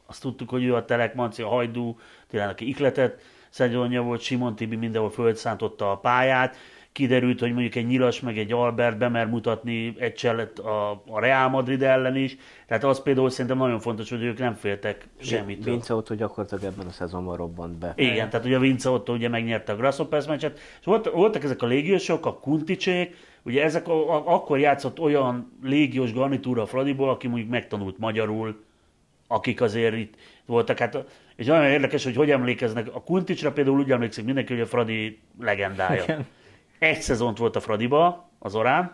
azt 0.07 0.20
tudtuk, 0.20 0.48
hogy 0.48 0.64
ő 0.64 0.75
a 0.75 0.85
Telek 0.85 1.14
Manci, 1.14 1.42
a 1.42 1.48
Hajdú, 1.48 1.98
tényleg 2.29 2.48
aki 2.48 2.68
ikletet 2.68 3.22
szegyonja 3.48 4.03
volt, 4.03 4.20
Simon 4.20 4.57
Tibi 4.57 4.77
mindenhol 4.77 5.11
földszántotta 5.11 5.90
a 5.90 5.96
pályát, 5.96 6.57
kiderült, 6.93 7.41
hogy 7.41 7.53
mondjuk 7.53 7.75
egy 7.75 7.87
Nyilas 7.87 8.21
meg 8.21 8.39
egy 8.39 8.53
Albert 8.53 8.99
bemer 8.99 9.27
mutatni 9.27 9.95
egy 9.99 10.15
csellet 10.15 10.59
a, 10.59 10.91
a 11.07 11.21
Real 11.21 11.49
Madrid 11.49 11.83
ellen 11.83 12.17
is. 12.17 12.37
Tehát 12.67 12.85
az 12.85 13.03
például 13.03 13.31
szerintem 13.31 13.59
nagyon 13.59 13.81
fontos, 13.81 14.11
hogy 14.11 14.23
ők 14.23 14.39
nem 14.39 14.55
féltek 14.55 15.09
semmit. 15.21 15.65
Vince 15.65 15.95
Otto 15.95 16.15
gyakorlatilag 16.15 16.65
ebben 16.65 16.87
a 16.87 16.91
szezonban 16.91 17.37
robbant 17.37 17.79
be. 17.79 17.93
Igen, 17.97 18.31
tehát 18.31 18.47
ugye 18.47 18.59
Vince 18.59 18.91
Otto 18.91 19.13
ugye 19.13 19.29
megnyerte 19.29 19.73
a 19.73 19.77
Grasshoppers 19.77 20.27
meccset, 20.27 20.59
és 20.81 20.85
volt, 20.85 21.11
voltak 21.11 21.45
ezek 21.45 21.63
a 21.63 21.67
légiósok, 21.67 22.27
a 22.27 22.39
Kunticsék, 22.39 23.17
ugye 23.43 23.63
ezek 23.63 23.89
a, 23.89 24.15
a, 24.15 24.35
akkor 24.35 24.59
játszott 24.59 25.01
olyan 25.01 25.59
légiós 25.63 26.13
garnitúra 26.13 26.63
a 26.63 26.67
Fradiból, 26.67 27.09
aki 27.09 27.29
mondjuk 27.29 27.51
megtanult 27.51 27.99
magyarul, 27.99 28.65
akik 29.27 29.61
azért 29.61 29.97
itt 29.97 30.15
voltak. 30.47 30.79
Hát, 30.79 31.05
és 31.37 31.47
nagyon 31.47 31.71
érdekes, 31.71 32.05
hogy 32.05 32.17
hogy 32.17 32.31
emlékeznek. 32.31 32.95
A 32.95 33.03
Kunticsra 33.03 33.53
például 33.53 33.79
úgy 33.79 33.91
emlékszik 33.91 34.25
mindenki, 34.25 34.53
hogy 34.53 34.63
a 34.63 34.67
Fradi 34.67 35.19
legendája. 35.41 36.03
Igen. 36.03 36.27
Egy 36.83 37.01
szezont 37.01 37.38
volt 37.38 37.57
a 37.57 37.61
Fradiba, 37.61 38.29
az 38.38 38.55
Orán, 38.55 38.92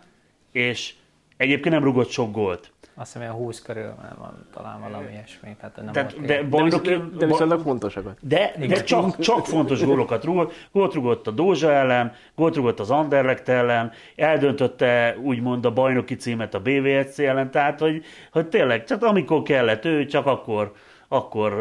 és 0.53 0.95
egyébként 1.37 1.75
nem 1.75 1.85
rugott 1.85 2.09
sok 2.09 2.33
gólt. 2.33 2.73
Azt 2.95 3.13
hiszem, 3.13 3.29
hogy 3.29 3.37
a 3.37 3.43
20 3.45 3.63
körül 3.63 3.95
van 4.19 4.47
talán 4.55 4.81
valami 4.81 5.11
ilyesmi. 5.11 5.57
Tehát 5.61 5.77
nem 5.77 5.93
Tehát, 5.93 6.21
de, 6.21 6.43
bajnoki, 6.43 6.89
de, 6.89 6.99
de 7.19 7.27
viszont 7.27 7.63
fontosakat. 7.63 8.19
De, 8.21 8.55
de 8.59 8.83
csak, 8.83 9.19
csak 9.19 9.47
fontos 9.47 9.85
gólokat 9.85 10.25
rúgott. 10.25 10.69
Gólt 10.73 10.95
rúgott 10.95 11.27
a 11.27 11.31
Dózsa 11.31 11.73
ellen, 11.73 12.13
gólt 12.35 12.57
rúgott 12.57 12.81
az 12.81 12.91
Anderlecht 12.91 13.49
ellen, 13.49 13.93
eldöntötte 14.17 15.17
úgymond 15.23 15.65
a 15.65 15.73
bajnoki 15.73 16.17
címet 16.17 16.55
a 16.55 16.61
BVSC 16.61 17.19
ellen, 17.19 17.51
tehát 17.51 17.81
hogy, 17.81 18.05
hogy 18.33 18.49
tényleg, 18.49 18.85
csak 18.85 19.03
amikor 19.03 19.43
kellett, 19.43 19.85
ő 19.85 20.07
csak 20.07 20.27
akkor, 20.27 20.73
akkor 21.09 21.55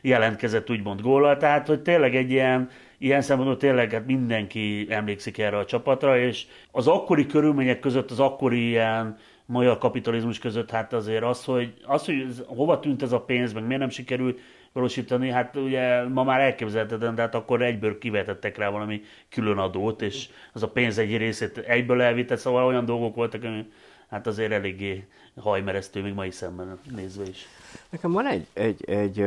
jelentkezett 0.00 0.70
úgymond 0.70 1.00
góllal, 1.00 1.36
tehát 1.36 1.66
hogy 1.66 1.80
tényleg 1.80 2.16
egy 2.16 2.30
ilyen, 2.30 2.70
ilyen 3.02 3.22
szempontból 3.22 3.58
tényleg 3.58 3.90
hát 3.90 4.06
mindenki 4.06 4.86
emlékszik 4.88 5.38
erre 5.38 5.56
a 5.56 5.64
csapatra, 5.64 6.18
és 6.18 6.46
az 6.70 6.86
akkori 6.86 7.26
körülmények 7.26 7.80
között, 7.80 8.10
az 8.10 8.20
akkori 8.20 8.68
ilyen 8.68 9.18
magyar 9.46 9.78
kapitalizmus 9.78 10.38
között, 10.38 10.70
hát 10.70 10.92
azért 10.92 11.22
az, 11.22 11.44
hogy, 11.44 11.74
az, 11.84 12.04
hogy 12.04 12.24
ez, 12.28 12.42
hova 12.46 12.80
tűnt 12.80 13.02
ez 13.02 13.12
a 13.12 13.20
pénz, 13.20 13.52
meg 13.52 13.64
miért 13.64 13.80
nem 13.80 13.90
sikerült 13.90 14.40
valósítani, 14.72 15.30
hát 15.30 15.56
ugye 15.56 16.08
ma 16.08 16.24
már 16.24 16.40
elképzelhetetlen, 16.40 17.14
de 17.14 17.22
hát 17.22 17.34
akkor 17.34 17.62
egyből 17.62 17.98
kivetettek 17.98 18.56
rá 18.56 18.68
valami 18.68 19.02
külön 19.28 19.58
adót, 19.58 20.02
és 20.02 20.28
az 20.52 20.62
a 20.62 20.68
pénz 20.68 20.98
egy 20.98 21.16
részét 21.16 21.58
egyből 21.58 22.02
elvitte, 22.02 22.36
szóval 22.36 22.64
olyan 22.64 22.84
dolgok 22.84 23.14
voltak, 23.14 23.44
ami 23.44 23.66
hát 24.08 24.26
azért 24.26 24.52
eléggé 24.52 25.04
hajmeresztő, 25.36 26.02
még 26.02 26.14
mai 26.14 26.30
szemben 26.30 26.78
nézve 26.96 27.24
is. 27.28 27.46
Nekem 27.90 28.12
van 28.12 28.26
egy, 28.26 28.46
egy, 28.52 28.84
egy 28.84 29.24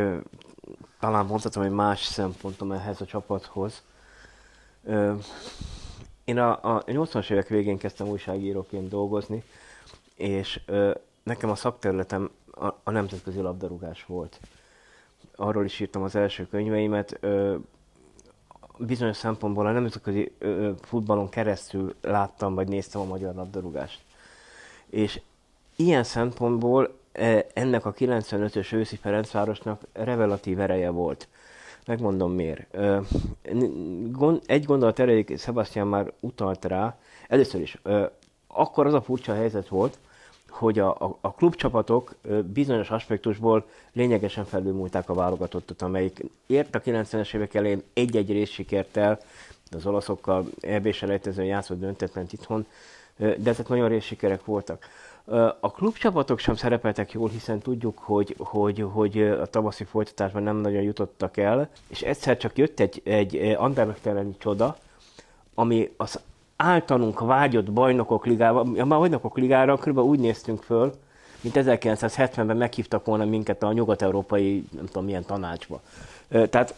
talán 1.06 1.26
mondhatom, 1.26 1.64
egy 1.64 1.72
más 1.72 2.04
szempontom 2.04 2.72
ehhez 2.72 3.02
a 3.02 3.06
csapathoz. 3.06 3.84
Én 6.24 6.38
a, 6.38 6.76
a 6.76 6.84
80-as 6.84 7.32
évek 7.32 7.48
végén 7.48 7.78
kezdtem 7.78 8.08
újságíróként 8.08 8.90
dolgozni, 8.90 9.44
és 10.16 10.62
nekem 11.24 11.50
a 11.50 11.56
szakterületem 11.56 12.32
a, 12.52 12.66
a 12.84 12.92
nemzetközi 12.92 13.40
labdarúgás 13.40 14.06
volt. 14.06 14.40
Arról 15.36 15.66
is 15.66 15.80
írtam 15.80 16.04
az 16.04 16.16
első 16.16 16.48
könyveimet. 16.48 17.20
Bizonyos 18.78 19.18
szempontból 19.18 19.66
a 19.66 19.72
nemzetközi 19.72 20.32
ö, 20.38 20.72
futballon 20.82 21.30
keresztül 21.30 21.96
láttam, 22.02 22.56
vagy 22.56 22.68
néztem 22.68 23.02
a 23.02 23.06
magyar 23.06 23.36
labdarúgást. 23.36 24.02
És 24.86 25.22
ilyen 25.76 26.04
szempontból 26.04 26.98
ennek 27.54 27.86
a 27.86 27.94
95-ös 27.94 28.74
őszi 28.74 28.96
Ferencvárosnak 28.96 29.82
revelatív 29.94 30.60
ereje 30.60 30.90
volt. 30.90 31.28
Megmondom 31.86 32.32
miért. 32.32 32.78
Egy 34.46 34.66
gondolat 34.66 35.00
erejéig 35.00 35.40
Sebastian 35.40 35.88
már 35.88 36.12
utalt 36.20 36.66
rá. 36.66 36.98
Először 37.28 37.62
is, 37.62 37.78
akkor 38.48 38.86
az 38.86 38.94
a 38.94 39.02
furcsa 39.02 39.34
helyzet 39.34 39.68
volt, 39.68 39.98
hogy 40.50 40.80
a, 40.80 40.90
a, 40.90 41.18
a 41.22 41.34
klubcsapatok 41.34 42.16
bizonyos 42.54 42.90
aspektusból 42.90 43.66
lényegesen 43.94 44.46
felülmúlták 44.46 45.10
a 45.10 45.14
válogatottat, 45.14 45.82
amelyik 45.82 46.24
ért 46.46 46.76
a 46.76 46.82
90-es 46.82 47.36
évek 47.36 47.54
elején 47.54 47.84
egy-egy 47.94 48.32
részsikert 48.32 48.98
el, 48.98 49.20
az 49.72 49.86
olaszokkal 49.86 50.46
EB 50.62 50.92
selejtezőn 50.92 51.46
játszott 51.46 51.80
döntetlen 51.80 52.28
itthon, 52.32 52.66
de 53.18 53.50
ezek 53.50 53.68
nagyon 53.68 53.88
részsikerek 53.88 54.46
voltak. 54.46 54.86
A 55.60 55.72
klubcsapatok 55.72 56.40
sem 56.40 56.56
szerepeltek 56.56 57.12
jól, 57.12 57.30
hiszen 57.30 57.60
tudjuk, 57.60 57.98
hogy, 57.98 58.36
hogy, 58.38 58.86
hogy 58.92 59.22
a 59.22 59.46
tavaszi 59.46 59.84
folytatásban 59.84 60.44
nem 60.44 60.56
nagyon 60.56 60.82
jutottak 60.82 61.38
el, 61.38 61.70
és 61.88 62.02
egyszer 62.02 62.38
csak 62.38 62.58
jött 62.58 62.80
egy, 62.80 63.02
egy 63.04 63.36
Anderlecht 63.58 64.06
elleni 64.06 64.36
csoda, 64.38 64.78
ami 65.54 65.94
az 65.98 66.20
általunk 66.56 67.20
vágyott 67.20 67.72
bajnokok 67.72 68.26
ligában, 68.26 68.80
a 68.80 68.86
bajnokok 68.86 69.38
ligára 69.38 69.78
kb. 69.78 69.98
úgy 69.98 70.20
néztünk 70.20 70.64
föl, 70.64 70.94
mint 71.42 71.56
1970-ben 71.60 72.58
meghívtak 72.58 73.06
volna 73.06 73.26
minket 73.26 73.64
a 73.64 73.74
nyugat-európai, 73.74 74.66
nem 74.72 74.86
tudom 74.86 75.06
milyen 75.06 75.26
tanácsba. 75.26 75.82
Tehát, 76.30 76.76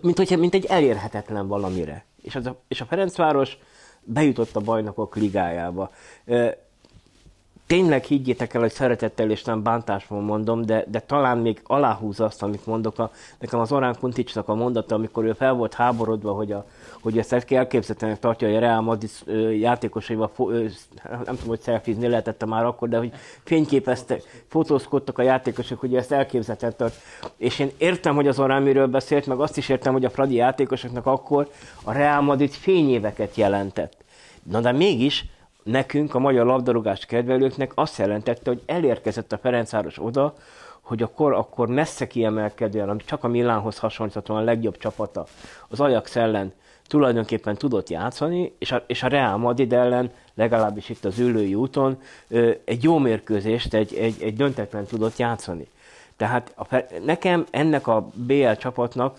mint, 0.00 0.16
hogyha, 0.16 0.36
mint 0.36 0.54
egy 0.54 0.64
elérhetetlen 0.64 1.46
valamire. 1.46 2.04
És, 2.22 2.34
az 2.34 2.46
a, 2.46 2.56
és 2.68 2.80
a 2.80 2.84
Ferencváros 2.84 3.58
bejutott 4.00 4.56
a 4.56 4.60
bajnokok 4.60 5.16
ligájába 5.16 5.90
tényleg 7.66 8.04
higgyétek 8.04 8.54
el, 8.54 8.60
hogy 8.60 8.72
szeretettel 8.72 9.30
és 9.30 9.44
nem 9.44 9.62
bántásban 9.62 10.22
mondom, 10.22 10.64
de, 10.64 10.84
de 10.88 11.00
talán 11.00 11.38
még 11.38 11.60
aláhúz 11.64 12.20
azt, 12.20 12.42
amit 12.42 12.66
mondok. 12.66 12.98
A, 12.98 13.10
nekem 13.38 13.60
az 13.60 13.72
Orán 13.72 13.96
Kunticsnak 14.00 14.48
a 14.48 14.54
mondata, 14.54 14.94
amikor 14.94 15.24
ő 15.24 15.32
fel 15.32 15.52
volt 15.52 15.74
háborodva, 15.74 16.32
hogy, 16.32 16.52
a, 16.52 16.66
hogy 17.00 17.18
ezt 17.18 17.32
elképzelhetőnek 17.32 18.18
tartja, 18.18 18.48
hogy 18.48 18.56
a 18.56 18.60
Real 18.60 18.80
Madrid 18.80 19.10
játékosaival, 19.60 20.30
nem 21.06 21.24
tudom, 21.24 21.46
hogy 21.46 21.60
szelfizni 21.60 22.08
lehetett 22.08 22.44
már 22.44 22.64
akkor, 22.64 22.88
de 22.88 22.98
hogy 22.98 23.12
fényképeztek, 23.44 24.44
fotózkodtak 24.48 25.18
a 25.18 25.22
játékosok, 25.22 25.80
hogy 25.80 25.96
ezt 25.96 26.12
elképzelhetően 26.12 26.74
tart. 26.76 26.94
És 27.36 27.58
én 27.58 27.70
értem, 27.76 28.14
hogy 28.14 28.28
az 28.28 28.38
Orán 28.38 28.62
miről 28.62 28.86
beszélt, 28.86 29.26
meg 29.26 29.40
azt 29.40 29.56
is 29.56 29.68
értem, 29.68 29.92
hogy 29.92 30.04
a 30.04 30.10
Fradi 30.10 30.34
játékosoknak 30.34 31.06
akkor 31.06 31.50
a 31.84 31.92
Real 31.92 32.20
Madrid 32.20 32.50
fényéveket 32.50 33.36
jelentett. 33.36 34.04
Na 34.42 34.60
de 34.60 34.72
mégis 34.72 35.24
nekünk, 35.64 36.14
a 36.14 36.18
magyar 36.18 36.46
labdarúgás 36.46 37.06
kedvelőknek 37.06 37.72
azt 37.74 37.98
jelentette, 37.98 38.50
hogy 38.50 38.62
elérkezett 38.66 39.32
a 39.32 39.38
Ferencváros 39.38 39.98
oda, 39.98 40.34
hogy 40.80 41.02
akkor, 41.02 41.32
akkor 41.32 41.68
messze 41.68 42.06
kiemelkedően, 42.06 42.88
ami 42.88 43.00
csak 43.04 43.24
a 43.24 43.28
Milánhoz 43.28 43.78
hasonlíthatóan 43.78 44.40
a 44.40 44.44
legjobb 44.44 44.76
csapata, 44.76 45.26
az 45.68 45.80
Ajax 45.80 46.16
ellen 46.16 46.52
tulajdonképpen 46.86 47.56
tudott 47.56 47.88
játszani, 47.88 48.54
és 48.58 48.72
a, 48.72 48.84
és 48.86 49.02
a 49.02 49.08
Real 49.08 49.36
Madrid 49.36 49.72
ellen, 49.72 50.10
legalábbis 50.34 50.88
itt 50.88 51.04
az 51.04 51.18
ülői 51.18 51.54
úton, 51.54 52.00
egy 52.64 52.82
jó 52.82 52.98
mérkőzést, 52.98 53.74
egy, 53.74 53.94
egy, 53.94 54.22
egy 54.22 54.36
döntetlen 54.36 54.84
tudott 54.84 55.16
játszani. 55.16 55.68
Tehát 56.16 56.52
a, 56.56 56.84
nekem 57.04 57.46
ennek 57.50 57.86
a 57.86 58.08
BL 58.14 58.52
csapatnak 58.52 59.16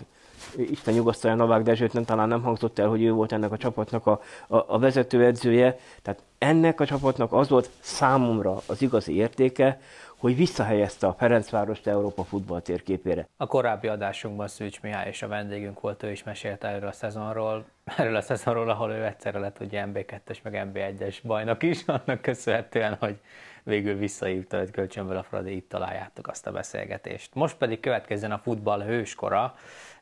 Isten 0.56 0.94
nyugasztalja 0.94 1.36
Novák 1.36 1.62
Dezsőt, 1.62 1.92
nem 1.92 2.04
talán 2.04 2.28
nem 2.28 2.42
hangzott 2.42 2.78
el, 2.78 2.88
hogy 2.88 3.02
ő 3.02 3.12
volt 3.12 3.32
ennek 3.32 3.52
a 3.52 3.56
csapatnak 3.56 4.06
a, 4.06 4.20
a, 4.46 4.56
a 4.74 4.78
vezetőedzője. 4.78 5.78
Tehát 6.02 6.22
ennek 6.38 6.80
a 6.80 6.86
csapatnak 6.86 7.32
az 7.32 7.48
volt 7.48 7.70
számomra 7.80 8.60
az 8.66 8.82
igazi 8.82 9.16
értéke, 9.16 9.80
hogy 10.16 10.36
visszahelyezte 10.36 11.06
a 11.06 11.12
Ferencvárost 11.12 11.86
Európa 11.86 12.24
futball 12.24 12.60
térképére. 12.60 13.28
A 13.36 13.46
korábbi 13.46 13.88
adásunkban 13.88 14.48
Szűcs 14.48 14.80
Mihály 14.80 15.08
és 15.08 15.22
a 15.22 15.28
vendégünk 15.28 15.80
volt, 15.80 16.02
ő 16.02 16.10
is 16.10 16.22
mesélte 16.22 16.68
erről 16.68 16.88
a 16.88 16.92
szezonról, 16.92 17.64
erről 17.96 18.16
a 18.16 18.20
szezonról, 18.20 18.70
ahol 18.70 18.90
ő 18.90 19.04
egyszerre 19.04 19.38
lett 19.38 19.60
ugye 19.60 19.84
MB2-es 19.86 20.42
meg 20.42 20.70
MB1-es 20.72 21.16
bajnok 21.22 21.62
is, 21.62 21.82
annak 22.04 22.22
köszönhetően, 22.22 22.96
hogy 23.00 23.16
végül 23.62 23.94
visszahívta 23.94 24.60
őt 24.60 24.70
kölcsönből 24.70 25.16
a 25.16 25.22
Fradi, 25.22 25.56
itt 25.56 25.68
találjátok 25.68 26.28
azt 26.28 26.46
a 26.46 26.52
beszélgetést. 26.52 27.34
Most 27.34 27.56
pedig 27.56 27.80
következzen 27.80 28.32
a 28.32 28.38
futball 28.38 28.82
hőskora, 28.82 29.54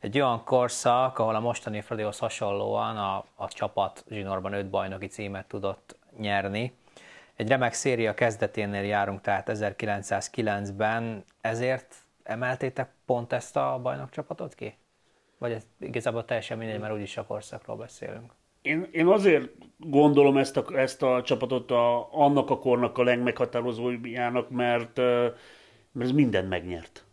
egy 0.05 0.19
olyan 0.19 0.43
korszak, 0.43 1.19
ahol 1.19 1.35
a 1.35 1.39
mostani 1.39 1.81
Fradihoz 1.81 2.17
hasonlóan 2.17 2.97
a, 2.97 3.25
a 3.35 3.47
csapat 3.47 4.05
zsinórban 4.09 4.53
öt 4.53 4.69
bajnoki 4.69 5.05
címet 5.05 5.47
tudott 5.47 5.97
nyerni. 6.17 6.73
Egy 7.35 7.47
remek 7.47 7.73
széria 7.73 8.13
kezdeténél 8.13 8.83
járunk, 8.83 9.21
tehát 9.21 9.49
1909-ben, 9.53 11.23
ezért 11.41 11.95
emeltétek 12.23 12.89
pont 13.05 13.33
ezt 13.33 13.55
a 13.55 13.79
bajnokcsapatot 13.81 14.55
ki? 14.55 14.77
Vagy 15.37 15.51
ez 15.51 15.63
igazából 15.79 16.25
teljesen 16.25 16.57
mindegy, 16.57 16.79
mert 16.79 16.93
úgyis 16.93 17.17
a 17.17 17.25
korszakról 17.25 17.75
beszélünk. 17.75 18.33
Én, 18.61 18.87
én 18.91 19.07
azért 19.07 19.49
gondolom 19.77 20.37
ezt 20.37 20.57
a, 20.57 20.77
ezt 20.77 21.03
a 21.03 21.21
csapatot 21.23 21.71
a, 21.71 22.13
annak 22.13 22.49
a 22.49 22.59
kornak 22.59 22.97
a 22.97 23.03
legmeghatározójának, 23.03 24.49
mert, 24.49 24.97
mert 25.91 26.05
ez 26.05 26.11
mindent 26.11 26.49
megnyert. 26.49 27.04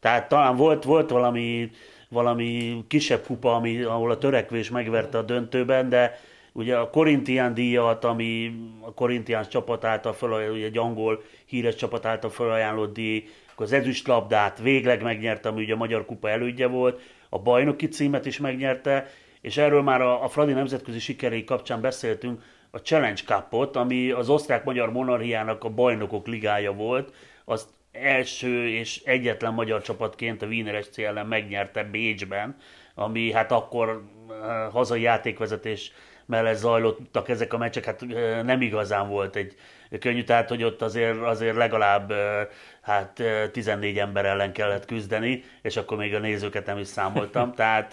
Tehát 0.00 0.28
talán 0.28 0.56
volt, 0.56 0.84
volt 0.84 1.10
valami, 1.10 1.70
valami 2.08 2.84
kisebb 2.88 3.24
kupa, 3.26 3.54
ami, 3.54 3.82
ahol 3.82 4.10
a 4.10 4.18
törekvés 4.18 4.70
megverte 4.70 5.18
a 5.18 5.22
döntőben, 5.22 5.88
de 5.88 6.20
ugye 6.52 6.76
a 6.76 6.90
Korintián 6.90 7.54
díjat, 7.54 8.04
ami 8.04 8.52
a 8.80 8.94
Korintián 8.94 9.48
csapat 9.48 9.84
által 9.84 10.12
fel, 10.12 10.50
ugye 10.50 10.64
egy 10.64 10.78
angol 10.78 11.22
híres 11.46 11.74
csapat 11.74 12.04
által 12.04 12.30
felajánlott 12.30 12.94
díj, 12.94 13.28
akkor 13.52 13.66
az 13.66 13.72
ezüstlabdát 13.72 14.58
végleg 14.58 15.02
megnyerte, 15.02 15.48
ami 15.48 15.62
ugye 15.62 15.74
a 15.74 15.76
Magyar 15.76 16.04
Kupa 16.04 16.30
elődje 16.30 16.66
volt, 16.66 17.00
a 17.28 17.38
bajnoki 17.38 17.88
címet 17.88 18.26
is 18.26 18.38
megnyerte, 18.38 19.10
És 19.40 19.56
erről 19.56 19.82
már 19.82 20.00
a, 20.00 20.24
a 20.24 20.28
Fradi 20.28 20.52
nemzetközi 20.52 20.98
sikerei 20.98 21.44
kapcsán 21.44 21.80
beszéltünk, 21.80 22.42
a 22.70 22.78
Challenge 22.78 23.22
Cupot, 23.22 23.76
ami 23.76 24.10
az 24.10 24.28
osztrák-magyar 24.28 24.92
monarchiának 24.92 25.64
a 25.64 25.68
bajnokok 25.68 26.26
ligája 26.26 26.72
volt, 26.72 27.14
azt 27.44 27.68
első 28.02 28.68
és 28.68 29.02
egyetlen 29.04 29.54
magyar 29.54 29.82
csapatként 29.82 30.42
a 30.42 30.46
Wiener 30.46 30.82
SC 30.82 30.98
ellen 30.98 31.26
megnyerte 31.26 31.84
Bécsben, 31.84 32.56
ami 32.94 33.32
hát 33.32 33.52
akkor 33.52 34.02
eh, 34.30 34.72
hazai 34.72 35.00
játékvezetés 35.00 35.92
mellett 36.26 36.56
zajlottak 36.56 37.28
ezek 37.28 37.52
a 37.52 37.58
meccsek, 37.58 37.84
hát 37.84 38.02
eh, 38.02 38.42
nem 38.42 38.60
igazán 38.60 39.08
volt 39.08 39.36
egy 39.36 39.54
könnyű, 40.00 40.24
tehát 40.24 40.48
hogy 40.48 40.64
ott 40.64 40.82
azért, 40.82 41.22
azért 41.22 41.56
legalább 41.56 42.10
eh, 42.10 42.46
hát 42.80 43.22
14 43.52 43.98
ember 43.98 44.24
ellen 44.24 44.52
kellett 44.52 44.84
küzdeni, 44.84 45.44
és 45.62 45.76
akkor 45.76 45.96
még 45.96 46.14
a 46.14 46.18
nézőket 46.18 46.66
nem 46.66 46.78
is 46.78 46.86
számoltam. 46.86 47.52
tehát, 47.54 47.88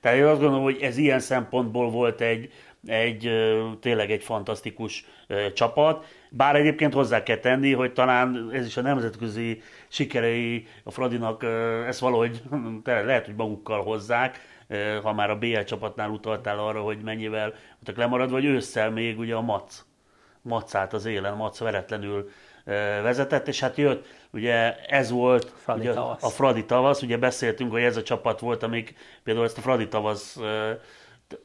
tehát 0.00 0.16
én 0.16 0.24
azt 0.24 0.40
gondolom, 0.40 0.64
hogy 0.64 0.78
ez 0.80 0.96
ilyen 0.96 1.20
szempontból 1.20 1.90
volt 1.90 2.20
egy, 2.20 2.52
egy 2.86 3.30
tényleg 3.80 4.10
egy 4.10 4.22
fantasztikus 4.22 5.04
csapat. 5.54 6.04
Bár 6.36 6.56
egyébként 6.56 6.92
hozzá 6.92 7.22
kell 7.22 7.36
tenni, 7.36 7.72
hogy 7.72 7.92
talán 7.92 8.50
ez 8.52 8.66
is 8.66 8.76
a 8.76 8.80
nemzetközi 8.80 9.62
sikerei 9.88 10.66
a 10.84 10.90
Fradinak 10.90 11.42
ezt 11.86 11.98
valahogy 11.98 12.42
lehet, 12.84 13.26
hogy 13.26 13.34
magukkal 13.34 13.82
hozzák, 13.82 14.40
ha 15.02 15.12
már 15.12 15.30
a 15.30 15.38
BL 15.38 15.60
csapatnál 15.60 16.10
utaltál 16.10 16.58
arra, 16.58 16.80
hogy 16.80 16.98
mennyivel 17.02 17.54
voltak 17.74 17.96
lemaradva, 17.96 18.34
vagy 18.34 18.44
ősszel 18.44 18.90
még 18.90 19.18
ugye 19.18 19.34
a 19.34 19.40
Mac, 19.40 19.84
Macát 20.42 20.92
az 20.92 21.04
élen, 21.04 21.36
Mac 21.36 21.58
veretlenül 21.58 22.30
vezetett, 23.02 23.48
és 23.48 23.60
hát 23.60 23.76
jött, 23.76 24.06
ugye 24.30 24.76
ez 24.76 25.10
volt 25.10 25.52
Fradi 25.56 25.80
ugye, 25.80 25.92
tavasz. 25.92 26.22
a 26.22 26.28
Fradi 26.28 26.64
tavasz, 26.64 27.02
ugye 27.02 27.16
beszéltünk, 27.16 27.70
hogy 27.70 27.82
ez 27.82 27.96
a 27.96 28.02
csapat 28.02 28.40
volt, 28.40 28.62
amik 28.62 28.94
például 29.22 29.46
ezt 29.46 29.58
a 29.58 29.60
Fradi 29.60 29.88
tavasz 29.88 30.38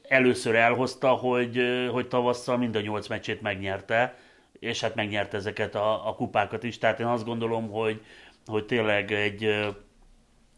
először 0.07 0.55
elhozta, 0.55 1.09
hogy, 1.09 1.61
hogy 1.91 2.07
tavasszal 2.07 2.57
mind 2.57 2.75
a 2.75 2.81
nyolc 2.81 3.07
meccsét 3.07 3.41
megnyerte, 3.41 4.15
és 4.61 4.81
hát 4.81 4.95
megnyerte 4.95 5.37
ezeket 5.37 5.75
a, 5.75 6.07
a 6.07 6.15
kupákat 6.15 6.63
is. 6.63 6.77
Tehát 6.77 6.99
én 6.99 7.05
azt 7.05 7.25
gondolom, 7.25 7.69
hogy, 7.69 8.05
hogy 8.45 8.65
tényleg 8.65 9.11
egy, 9.11 9.43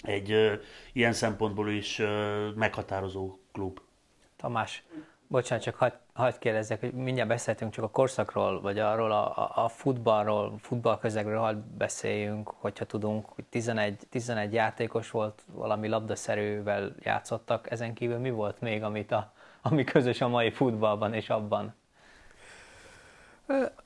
egy 0.02 0.60
ilyen 0.94 1.14
szempontból 1.14 1.70
is 1.70 2.02
meghatározó 2.56 3.38
klub. 3.52 3.80
Tamás, 4.36 4.84
bocsánat, 5.28 5.64
csak 5.64 5.76
hagyd 5.76 5.94
hagy 6.14 6.38
kérdezzek, 6.38 6.80
hogy 6.80 6.94
mindjárt 6.94 7.30
beszéltünk 7.30 7.72
csak 7.72 7.84
a 7.84 7.90
korszakról, 7.90 8.62
vagy 8.62 8.80
arról 8.80 9.12
a, 9.12 9.52
a 9.64 9.68
futballról, 9.68 10.58
futballközegről 10.60 11.40
hadd 11.40 11.56
beszéljünk, 11.78 12.50
hogyha 12.58 12.86
tudunk, 12.86 13.26
hogy 13.26 13.44
11, 13.44 14.00
11 14.10 14.54
játékos 14.54 15.12
volt, 15.12 15.44
valami 15.52 15.88
labdaszerűvel 15.88 16.96
játszottak, 17.00 17.72
ezen 17.72 17.94
kívül 17.94 18.18
mi 18.18 18.30
volt 18.30 18.62
még, 18.62 18.84
amit 18.84 19.12
a, 19.12 19.34
ami 19.62 19.84
közös 19.84 20.22
a 20.22 20.28
mai 20.28 20.52
futballban 20.52 21.14
és 21.14 21.30
abban? 21.30 21.76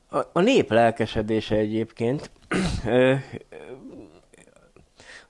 A, 0.09 0.17
a 0.33 0.41
nép 0.41 0.69
lelkesedése 0.69 1.55
egyébként. 1.55 2.31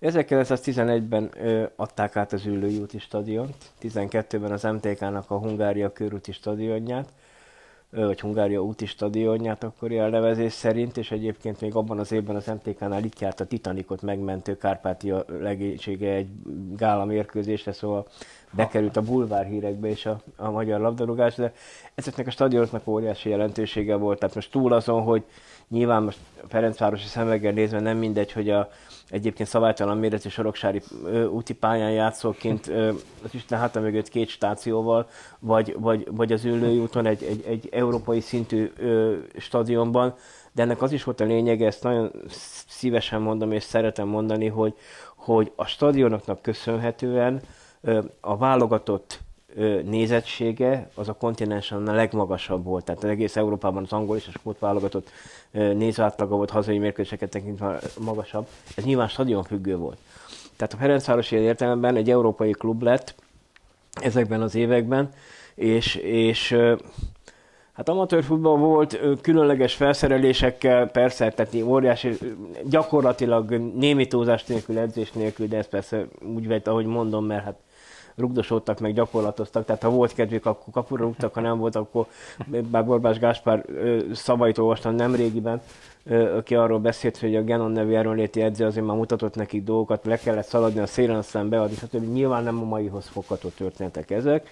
1911-ben 0.02 1.32
adták 1.76 2.16
át 2.16 2.34
az 2.34 2.46
Üllői 2.46 2.78
úti 2.78 3.00
stadiont, 3.00 3.56
12-ben 3.82 4.52
az 4.52 4.64
MTK-nak 4.64 5.32
a 5.32 5.38
Hungária 5.38 5.92
körúti 5.92 6.32
stadionját, 6.32 7.10
vagy 7.90 8.20
Hungária 8.20 8.64
úti 8.64 8.86
stadionját 8.86 9.64
akkori 9.64 9.98
elnevezés 9.98 10.54
szerint, 10.54 10.98
és 10.98 11.12
egyébként 11.12 11.62
még 11.62 11.76
abban 11.76 12.00
az 12.00 12.12
évben 12.12 12.36
az 12.36 12.46
MTK-nál 12.46 13.04
itt 13.04 13.20
járt 13.20 13.40
a 13.40 13.46
Titanicot 13.46 14.02
megmentő 14.02 14.58
Kárpátia 14.58 15.26
legénysége 15.40 16.12
egy 16.12 16.28
gála 16.78 17.06
mérkőzésre, 17.06 17.72
szóval 17.72 18.08
bekerült 18.52 18.98
a 18.98 19.02
bulvár 19.02 19.46
hírekbe 19.46 19.88
és 19.88 20.06
a, 20.06 20.22
a 20.36 20.50
magyar 20.50 20.80
labdarúgás, 20.80 21.36
de 21.36 21.54
ezeknek 21.96 22.28
a 22.28 22.32
stadionoknak 22.32 22.88
óriási 22.88 23.30
jelentősége 23.30 23.96
volt. 23.96 24.20
Tehát 24.20 24.36
most 24.36 24.52
túl 24.52 24.74
azon, 24.74 25.02
hogy 25.02 25.24
nyilván 25.68 26.04
most 26.04 26.20
Ferencvárosi 26.48 27.08
szemeggel 27.08 27.52
nézve 27.52 27.80
nem 27.80 27.98
mindegy, 27.98 28.32
hogy 28.32 28.50
a 28.50 28.70
egyébként 29.10 29.50
szabálytalan 29.50 29.98
méretű 29.98 30.30
soroksári 30.30 30.82
ö, 31.04 31.26
úti 31.26 31.54
pályán 31.54 31.92
játszóként 31.92 32.68
ö, 32.68 32.88
az 33.24 33.34
Isten 33.34 33.60
háta 33.60 33.80
mögött 33.80 34.10
két 34.10 34.30
stációval, 34.30 35.08
vagy, 35.40 35.76
vagy, 35.80 36.08
vagy 36.12 36.32
az 36.32 36.46
ülői 36.46 36.80
úton 36.80 37.06
egy, 37.06 37.24
egy, 37.24 37.44
egy 37.48 37.70
európai 37.72 38.20
szintű 38.20 38.72
ö, 38.78 39.16
stadionban, 39.38 40.16
de 40.52 40.62
ennek 40.62 40.82
az 40.82 40.92
is 40.92 41.04
volt 41.04 41.20
a 41.20 41.26
lényege, 41.26 41.66
ezt 41.66 41.84
nagyon 41.84 42.12
szívesen 42.68 43.22
mondom 43.22 43.52
és 43.52 43.64
szeretem 43.64 44.08
mondani, 44.08 44.48
hogy, 44.48 44.74
hogy 45.16 45.52
a 45.56 45.66
stadionoknak 45.66 46.42
köszönhetően 46.42 47.42
ö, 47.82 48.02
a 48.22 48.38
válogatott 48.38 49.26
nézettsége 49.84 50.90
az 50.96 51.10
a 51.10 51.14
kontinensen 51.14 51.88
a 51.88 51.94
legmagasabb 51.94 52.64
volt. 52.64 52.86
Tehát 52.86 53.04
egész 53.04 53.36
Európában 53.36 53.84
az 53.84 53.92
angol 53.92 54.18
és 54.18 54.28
a 54.28 54.32
skót 54.32 54.60
válogatott 54.60 55.10
nézőátlaga 55.52 56.36
volt 56.36 56.50
hazai 56.50 56.78
mérkőzéseket 56.78 57.30
tekintve 57.30 57.80
magasabb. 58.00 58.48
Ez 58.76 58.84
nyilván 58.84 59.08
stadion 59.08 59.44
függő 59.44 59.78
volt. 59.78 59.98
Tehát 60.56 60.74
a 60.74 60.78
Ferencváros 60.78 61.32
értelemben 61.32 61.96
egy 61.96 62.10
európai 62.10 62.52
klub 62.52 62.82
lett 62.82 63.16
ezekben 64.02 64.42
az 64.42 64.56
években, 64.56 65.10
és, 65.56 65.96
és 65.96 66.58
Hát 67.78 67.90
amatőr 67.90 68.24
futball 68.24 68.58
volt, 68.58 69.00
különleges 69.22 69.74
felszerelésekkel, 69.74 70.88
persze, 70.88 71.30
tehát 71.30 71.56
óriási, 71.64 72.18
gyakorlatilag 72.66 73.52
némi 73.76 74.08
túlzás 74.08 74.44
nélkül, 74.44 74.78
edzés 74.78 75.12
nélkül, 75.12 75.48
de 75.48 75.58
ez 75.58 75.68
persze 75.68 76.06
úgy 76.36 76.48
vett, 76.48 76.68
ahogy 76.68 76.86
mondom, 76.86 77.26
mert 77.26 77.44
hát 77.44 77.56
rugdosódtak, 78.18 78.80
meg 78.80 78.94
gyakorlatoztak, 78.94 79.66
tehát 79.66 79.84
ha 79.84 79.90
volt 79.90 80.14
kedvük, 80.14 80.46
akkor 80.46 80.74
kapura 80.74 81.04
rúgtak, 81.04 81.34
ha 81.34 81.42
nem 81.42 81.58
volt, 81.58 81.76
akkor 81.76 82.06
bár 82.48 82.86
Borbás 82.86 83.20
Gáspár 83.20 83.66
szavait 84.14 84.58
olvastam 84.58 84.96
nem 84.96 85.16
régiben, 85.16 85.62
aki 86.38 86.56
arról 86.56 86.80
beszélt, 86.80 87.18
hogy 87.18 87.36
a 87.36 87.42
Genon 87.42 87.72
nevű 87.72 87.94
erőnléti 87.94 88.42
edző 88.42 88.66
azért 88.66 88.86
már 88.86 88.96
mutatott 88.96 89.36
nekik 89.36 89.64
dolgokat, 89.64 90.06
le 90.06 90.18
kellett 90.18 90.46
szaladni 90.46 90.80
a 90.80 90.86
szélen, 90.86 91.16
aztán 91.16 91.50
beadni, 91.50 91.76
stb. 91.76 92.14
Nyilván 92.14 92.44
nem 92.44 92.62
a 92.62 92.66
maihoz 92.66 93.08
fogható 93.08 93.50
történetek 93.50 94.12
ezek. 94.12 94.50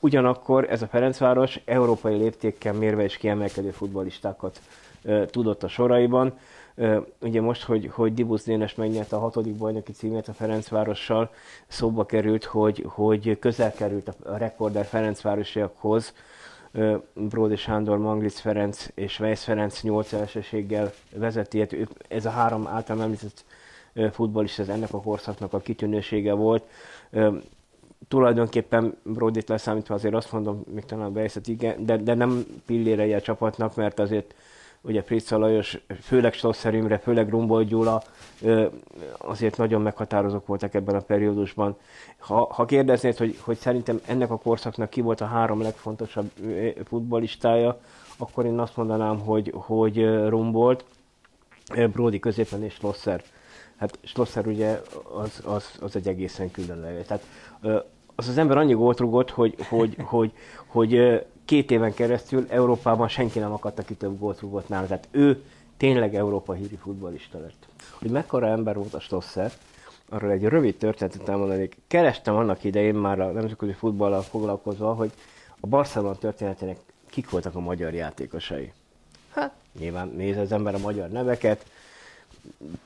Ugyanakkor 0.00 0.66
ez 0.70 0.82
a 0.82 0.86
Ferencváros 0.86 1.60
európai 1.64 2.16
léptékkel 2.16 2.72
mérve 2.72 3.04
is 3.04 3.16
kiemelkedő 3.16 3.70
futballistákat 3.70 4.60
tudott 5.30 5.62
a 5.62 5.68
soraiban. 5.68 6.38
Ugye 7.20 7.40
most, 7.40 7.62
hogy, 7.62 7.90
hogy 7.92 8.14
Dibusz 8.14 8.44
Dénes 8.44 8.74
megnyerte 8.74 9.16
a 9.16 9.20
hatodik 9.20 9.54
bajnoki 9.54 9.92
címét 9.92 10.28
a 10.28 10.32
Ferencvárossal, 10.32 11.30
szóba 11.66 12.06
került, 12.06 12.44
hogy, 12.44 12.84
hogy 12.88 13.38
közel 13.38 13.72
került 13.72 14.08
a 14.24 14.36
rekorder 14.36 14.84
Ferencvárosiakhoz, 14.84 16.14
Bródi 17.14 17.56
Sándor, 17.56 17.98
Manglic 17.98 18.40
Ferenc 18.40 18.88
és 18.94 19.20
Weiss 19.20 19.44
Ferenc 19.44 19.82
8 19.82 20.12
elsőséggel 20.12 20.92
vezeti. 21.14 21.58
Hát 21.58 21.76
ez 22.08 22.26
a 22.26 22.30
három 22.30 22.66
által 22.66 23.02
említett 23.02 23.44
futballista, 24.12 24.72
ennek 24.72 24.92
a 24.92 25.00
korszaknak 25.00 25.52
a 25.52 25.58
kitűnősége 25.58 26.32
volt. 26.32 26.64
Tulajdonképpen 28.08 28.96
Brodit 29.02 29.48
leszámítva 29.48 29.94
azért 29.94 30.14
azt 30.14 30.32
mondom, 30.32 30.64
még 30.74 30.84
talán 30.84 31.06
a 31.06 31.18
Weiss, 31.18 31.36
igen, 31.44 31.84
de, 31.84 31.96
de 31.96 32.14
nem 32.14 32.46
pillére 32.66 33.16
a 33.16 33.20
csapatnak, 33.20 33.74
mert 33.74 33.98
azért 33.98 34.34
ugye 34.82 35.02
Fritz 35.02 35.30
Lajos, 35.30 35.78
főleg 36.02 36.32
Schlosser 36.32 36.74
Imre, 36.74 36.98
főleg 36.98 37.28
Rumbold 37.28 37.68
Gyula 37.68 38.02
azért 39.18 39.56
nagyon 39.56 39.82
meghatározók 39.82 40.46
voltak 40.46 40.74
ebben 40.74 40.94
a 40.94 41.00
periódusban. 41.00 41.76
Ha, 42.18 42.52
ha 42.52 42.64
kérdeznéd, 42.64 43.16
hogy, 43.16 43.38
hogy 43.40 43.56
szerintem 43.56 44.00
ennek 44.06 44.30
a 44.30 44.38
korszaknak 44.38 44.90
ki 44.90 45.00
volt 45.00 45.20
a 45.20 45.26
három 45.26 45.62
legfontosabb 45.62 46.30
futballistája, 46.84 47.80
akkor 48.16 48.44
én 48.44 48.58
azt 48.58 48.76
mondanám, 48.76 49.18
hogy, 49.18 49.52
hogy 49.54 50.04
Rumbold, 50.28 50.84
Brody 51.92 52.18
középen 52.18 52.62
és 52.62 52.74
Schlosser. 52.74 53.22
Hát 53.76 53.98
Schlosser 54.02 54.46
ugye 54.46 54.80
az, 55.14 55.42
az, 55.44 55.70
az 55.80 55.96
egy 55.96 56.08
egészen 56.08 56.50
különleges. 56.50 57.06
Tehát 57.06 57.24
az 58.14 58.28
az 58.28 58.38
ember 58.38 58.56
annyi 58.56 58.72
gólt 58.72 58.98
rugott, 59.00 59.30
hogy, 59.30 59.54
hogy, 59.68 59.96
hogy, 60.12 60.32
hogy 60.66 61.24
két 61.44 61.70
éven 61.70 61.94
keresztül 61.94 62.46
Európában 62.48 63.08
senki 63.08 63.38
nem 63.38 63.52
akarta 63.52 63.82
ki 63.82 63.94
több 63.94 64.18
gólt 64.18 64.40
rúgott 64.40 64.68
nála. 64.68 64.86
Tehát 64.86 65.08
ő 65.10 65.42
tényleg 65.76 66.14
Európa 66.14 66.52
híri 66.52 66.76
futbolista 66.76 67.38
lett. 67.38 67.66
Hogy 67.98 68.10
mekkora 68.10 68.46
ember 68.46 68.76
volt 68.76 68.94
a 68.94 69.00
Stosser, 69.00 69.52
arról 70.08 70.30
egy 70.30 70.44
rövid 70.44 70.76
történetet 70.76 71.28
elmondanék. 71.28 71.76
Kerestem 71.86 72.36
annak 72.36 72.64
idején 72.64 72.94
már 72.94 73.20
a 73.20 73.30
nemzetközi 73.30 73.72
futballal 73.72 74.22
foglalkozva, 74.22 74.94
hogy 74.94 75.12
a 75.60 75.66
Barcelona 75.66 76.14
történetének 76.14 76.78
kik 77.06 77.30
voltak 77.30 77.54
a 77.54 77.60
magyar 77.60 77.94
játékosai. 77.94 78.72
Hát 79.30 79.52
nyilván 79.78 80.08
néz 80.16 80.36
az 80.36 80.52
ember 80.52 80.74
a 80.74 80.78
magyar 80.78 81.08
neveket, 81.08 81.66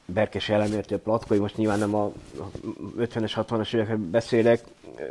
Berkes 0.05 0.49
elemértő 0.49 0.99
Platkai, 0.99 1.39
most 1.39 1.57
nyilván 1.57 1.79
nem 1.79 1.95
a 1.95 2.13
50-es, 2.99 3.33
60-as 3.37 3.75
évekre 3.75 3.97
beszélek, 3.97 4.61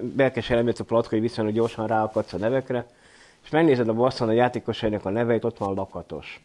Berkes 0.02 0.50
elemértő 0.50 0.84
Platkai 0.84 1.20
viszonylag 1.20 1.54
gyorsan 1.54 1.88
ráakadsz 1.88 2.34
a 2.34 2.38
nevekre, 2.38 2.86
és 3.44 3.50
megnézed 3.50 3.88
a 3.88 3.94
Barcelona 3.94 4.36
játékosainak 4.36 5.06
a 5.06 5.10
neveit, 5.10 5.44
ott 5.44 5.58
van 5.58 5.74
Lakatos. 5.74 6.42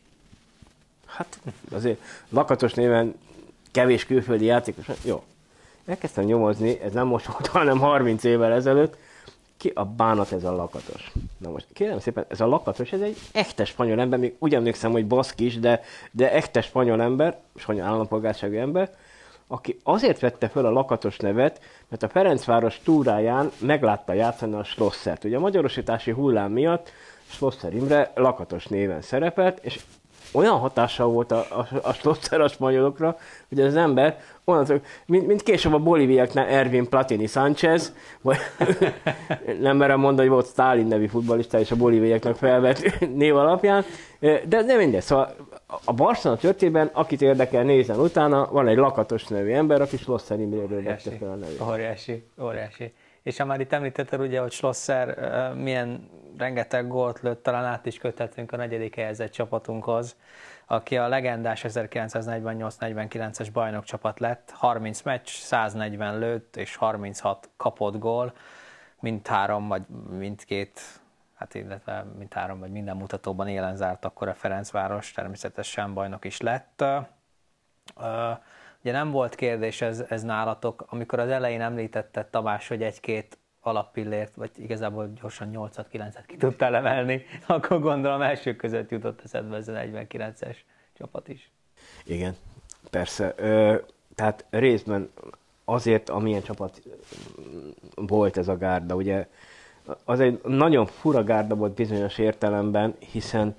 Hát 1.07 1.39
azért 1.73 2.01
Lakatos 2.29 2.75
néven 2.75 3.15
kevés 3.71 4.07
külföldi 4.07 4.45
játékos, 4.45 4.87
jó. 5.05 5.23
Elkezdtem 5.87 6.25
nyomozni, 6.25 6.81
ez 6.81 6.93
nem 6.93 7.07
most 7.07 7.27
volt, 7.27 7.47
hanem 7.59 7.79
30 7.79 8.25
évvel 8.25 8.53
ezelőtt, 8.53 8.97
ki 9.59 9.73
a 9.75 9.85
bánat 9.85 10.33
ez 10.33 10.45
a 10.45 10.55
lakatos? 10.55 11.13
Na 11.39 11.51
most 11.51 11.67
kérem 11.73 11.99
szépen, 11.99 12.25
ez 12.29 12.41
a 12.41 12.47
lakatos, 12.47 12.93
ez 12.93 13.01
egy 13.01 13.17
echte 13.33 13.65
spanyol 13.65 14.01
ember, 14.01 14.19
még 14.19 14.35
úgy 14.39 14.55
emlékszem, 14.55 14.93
hogy 14.93 15.07
baszkis, 15.07 15.59
de, 15.59 15.81
de 16.11 16.33
echte 16.33 16.61
spanyol 16.61 17.03
ember, 17.03 17.39
spanyol 17.57 17.87
állampolgárságú 17.87 18.57
ember, 18.57 18.91
aki 19.47 19.79
azért 19.83 20.21
vette 20.21 20.49
föl 20.49 20.67
a 20.67 20.71
lakatos 20.71 21.17
nevet, 21.17 21.61
mert 21.89 22.03
a 22.03 22.09
Ferencváros 22.09 22.81
túráján 22.85 23.51
meglátta 23.59 24.13
játszani 24.13 24.55
a 24.55 24.65
Schlossert. 24.65 25.25
Ugye 25.25 25.37
a 25.37 25.41
magyarosítási 25.41 26.11
hullám 26.11 26.53
miatt 26.53 26.93
Schlosser 27.27 27.75
Imre 27.75 28.13
lakatos 28.15 28.67
néven 28.67 29.01
szerepelt, 29.01 29.59
és 29.65 29.81
olyan 30.33 30.59
hatással 30.59 31.07
volt 31.07 31.33
a, 31.33 31.39
a, 31.39 31.67
a 31.83 31.93
Schlosser 31.93 32.41
a 32.41 32.49
spanyolokra, 32.49 33.17
hogy 33.49 33.61
az 33.61 33.77
ember 33.77 34.19
olyan, 34.45 34.83
mint, 35.07 35.27
mint 35.27 35.43
később 35.43 35.73
a 35.73 35.79
bolíviáknál 35.79 36.47
Ervin 36.47 36.89
Platini 36.89 37.27
Sánchez, 37.27 37.95
vagy 38.21 38.37
nem 39.61 39.77
merem 39.77 40.01
mondani, 40.01 40.29
hogy 40.29 40.37
volt 40.37 40.47
Stalin 40.47 40.87
nevű 40.87 41.07
futballista, 41.07 41.59
és 41.59 41.71
a 41.71 41.77
bolíviáknak 41.77 42.37
felvett 42.37 43.07
név 43.15 43.37
alapján, 43.37 43.85
de, 44.21 44.63
de 44.63 44.77
mindegy, 44.77 45.03
szóval 45.03 45.35
a 45.85 45.93
Barcelona 45.93 46.41
történetben, 46.41 46.91
akit 46.93 47.23
érdekel, 47.23 47.63
nézen 47.63 47.99
utána, 47.99 48.49
van 48.51 48.69
egy 48.69 48.77
lakatos 48.77 49.27
nevű 49.27 49.53
ember, 49.53 49.81
aki 49.81 49.97
Schlosser 49.97 50.41
Imréről 50.41 50.83
vette 50.83 51.11
fel 51.19 51.31
a 51.31 51.35
nevét. 51.35 51.61
Óriási, 51.61 52.25
óriási. 52.43 52.93
És 53.29 53.37
ha 53.37 53.45
már 53.45 53.61
itt 53.61 53.73
említetted 53.73 54.21
ugye, 54.21 54.41
hogy 54.41 54.53
Schlosser 54.53 55.17
milyen 55.55 56.11
rengeteg 56.39 56.87
gólt 56.87 57.21
lőtt, 57.21 57.43
talán 57.43 57.65
át 57.65 57.87
is 57.87 57.99
köthetünk 57.99 58.53
a 58.53 58.57
negyedik 58.57 58.95
helyezett 58.95 59.31
csapatunkhoz, 59.31 60.17
aki 60.67 60.97
a 60.97 61.09
legendás 61.09 61.65
1948-49-es 61.69 63.49
bajnokcsapat 63.53 64.21
lett, 64.21 64.51
30 64.51 65.03
meccs, 65.03 65.29
140 65.29 66.19
lőtt 66.19 66.57
és 66.57 66.77
36 66.77 67.51
kapott 67.57 67.99
gól, 67.99 68.33
mindhárom 69.01 69.69
vagy 69.69 69.83
mindkét, 70.11 70.81
hát 71.35 71.55
illetve 71.55 72.05
mindhárom 72.19 72.59
vagy 72.59 72.71
minden 72.71 72.97
mutatóban 72.97 73.49
élen 73.49 73.77
zárt 73.77 74.05
akkor 74.05 74.29
a 74.29 74.35
Ferencváros, 74.35 75.13
természetesen 75.13 75.95
bajnok 75.95 76.25
is 76.25 76.41
lett. 76.41 76.85
Ugye 78.83 78.93
nem 78.93 79.11
volt 79.11 79.35
kérdés 79.35 79.81
ez, 79.81 80.05
ez 80.09 80.23
nálatok, 80.23 80.85
amikor 80.89 81.19
az 81.19 81.29
elején 81.29 81.61
említetted 81.61 82.27
Tamás, 82.27 82.69
hogy 82.69 82.83
egy-két 82.83 83.39
alappillért, 83.61 84.35
vagy 84.35 84.51
igazából 84.57 85.13
gyorsan 85.21 85.51
8-9-et 85.53 86.25
ki 86.27 86.37
tudtál 86.37 86.75
emelni, 86.75 87.25
akkor 87.47 87.81
gondolom 87.81 88.23
első 88.23 88.57
között 88.57 88.91
jutott 88.91 89.21
eszedbe 89.25 89.57
ez 89.57 89.69
a 89.69 89.73
49-es 89.73 90.57
csapat 90.99 91.29
is. 91.29 91.51
Igen, 92.05 92.35
persze. 92.91 93.35
Ö, 93.37 93.77
tehát 94.15 94.47
részben 94.51 95.11
azért, 95.65 96.09
amilyen 96.09 96.43
csapat 96.43 96.83
volt 97.95 98.37
ez 98.37 98.49
a 98.49 98.57
gárda, 98.57 98.95
ugye 98.95 99.27
az 100.05 100.21
egy 100.21 100.41
nagyon 100.45 100.87
fura 100.87 101.25
gárda 101.25 101.55
volt 101.55 101.75
bizonyos 101.75 102.19
értelemben, 102.19 102.95
hiszen 102.99 103.57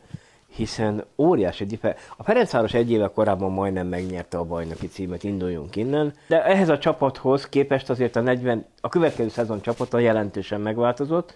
hiszen 0.49 1.05
óriási 1.17 1.65
differ. 1.65 1.97
A 2.17 2.23
Ferencváros 2.23 2.73
egy 2.73 2.91
éve 2.91 3.07
korábban 3.07 3.51
majdnem 3.51 3.87
megnyerte 3.87 4.37
a 4.37 4.43
bajnoki 4.43 4.87
címet, 4.87 5.23
induljunk 5.23 5.75
innen, 5.75 6.13
de 6.27 6.43
ehhez 6.45 6.69
a 6.69 6.77
csapathoz 6.77 7.49
képest 7.49 7.89
azért 7.89 8.15
a 8.15 8.21
40, 8.21 8.65
a 8.81 8.89
következő 8.89 9.29
szezon 9.29 9.61
csapata 9.61 9.99
jelentősen 9.99 10.61
megváltozott, 10.61 11.35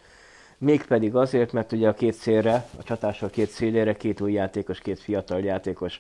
mégpedig 0.58 1.16
azért, 1.16 1.52
mert 1.52 1.72
ugye 1.72 1.88
a 1.88 1.94
két 1.94 2.14
szélre, 2.14 2.68
a 2.80 2.84
csatással 2.84 3.30
két 3.30 3.50
szélére 3.50 3.94
két 3.94 4.22
új 4.22 4.32
játékos, 4.32 4.80
két 4.80 5.00
fiatal 5.00 5.40
játékos 5.40 6.00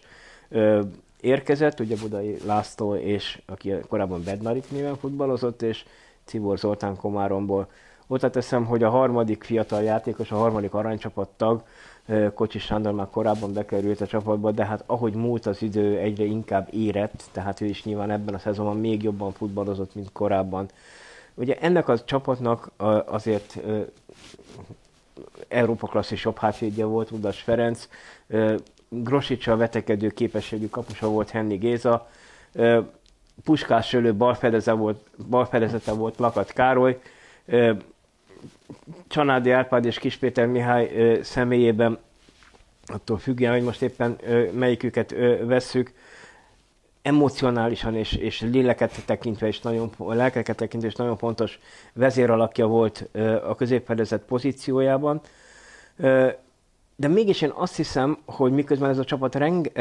ö, 0.50 0.82
érkezett, 1.22 1.80
ugye 1.80 1.96
Budai 2.02 2.38
László, 2.46 2.96
és 2.96 3.42
aki 3.46 3.74
korábban 3.90 4.24
Bednarik 4.24 4.72
néven 4.72 4.96
futballozott, 4.96 5.62
és 5.62 5.86
Cibor 6.26 6.58
Zoltán 6.58 6.96
Komáromból. 6.96 7.68
Ott 8.08 8.32
teszem, 8.32 8.66
hogy 8.66 8.84
a 8.84 8.90
harmadik 8.90 9.44
fiatal 9.44 9.84
játékos, 9.84 10.32
a 10.32 10.36
harmadik 10.36 10.74
aranycsapattag, 10.74 11.64
Kocsis 12.34 12.64
Sándor 12.64 12.94
már 12.94 13.08
korábban 13.12 13.54
bekerült 13.54 14.02
a 14.02 14.08
csapatba, 14.08 14.52
de 14.52 14.66
hát 14.66 14.84
ahogy 14.86 15.14
múlt 15.14 15.46
az 15.46 15.62
idő, 15.62 15.98
egyre 15.98 16.24
inkább 16.24 16.68
érett, 16.72 17.24
tehát 17.32 17.62
ő 17.62 17.66
is 17.66 17.84
nyilván 17.84 18.12
ebben 18.12 18.34
a 18.34 18.40
szezonban 18.40 18.78
még 18.78 19.04
jobban 19.04 19.32
futballozott, 19.32 19.96
mint 19.96 20.12
korábban. 20.12 20.70
Ugye 21.34 21.58
ennek 21.60 21.88
a 21.88 22.04
csapatnak 22.04 22.72
azért 23.06 23.60
Európa 25.48 25.88
klasszis 25.88 26.24
jobb 26.24 26.38
hátvédje 26.38 26.86
volt 26.86 27.12
Udas 27.12 27.42
Ferenc, 27.42 27.88
Grosicsa 28.90 29.58
vetekedő 29.58 30.10
képességű 30.10 30.68
kapusa 30.70 31.10
volt 31.10 31.30
Henni 31.30 31.56
Géza, 31.56 32.08
Puskás 33.44 33.88
Sölő 33.88 34.14
balfedezete 34.16 34.78
volt, 34.78 35.00
balfedezete 35.30 35.92
volt 35.92 36.18
Lakat 36.18 36.52
Károly, 36.52 37.00
Csanádi 39.08 39.52
Árpád 39.52 39.86
és 39.86 40.00
Kispéter 40.00 40.48
Mihály 40.48 40.92
ö, 40.96 41.20
személyében, 41.24 42.00
attól 42.86 43.18
függően, 43.18 43.52
hogy 43.52 43.64
most 43.64 43.82
éppen 43.82 44.18
melyiküket 44.54 45.16
vesszük, 45.44 45.92
emocionálisan 47.04 47.96
és, 47.96 48.14
és 48.14 48.42
léleket 48.42 49.06
tekintve 49.06 49.48
és 49.48 49.60
nagyon, 49.60 49.92
lelkeket 49.98 50.56
tekintve 50.56 50.90
és 50.90 50.96
nagyon 50.96 51.18
fontos 51.18 51.60
vezéralakja 51.94 52.68
volt 52.68 53.10
a 53.48 53.56
középfedezet 53.56 54.22
pozíciójában. 54.22 55.22
De 57.04 57.10
mégis 57.10 57.42
én 57.42 57.52
azt 57.56 57.76
hiszem, 57.76 58.18
hogy 58.26 58.52
miközben 58.52 58.90
ez 58.90 58.98
a 58.98 59.04
csapat 59.04 59.36
reng, 59.36 59.72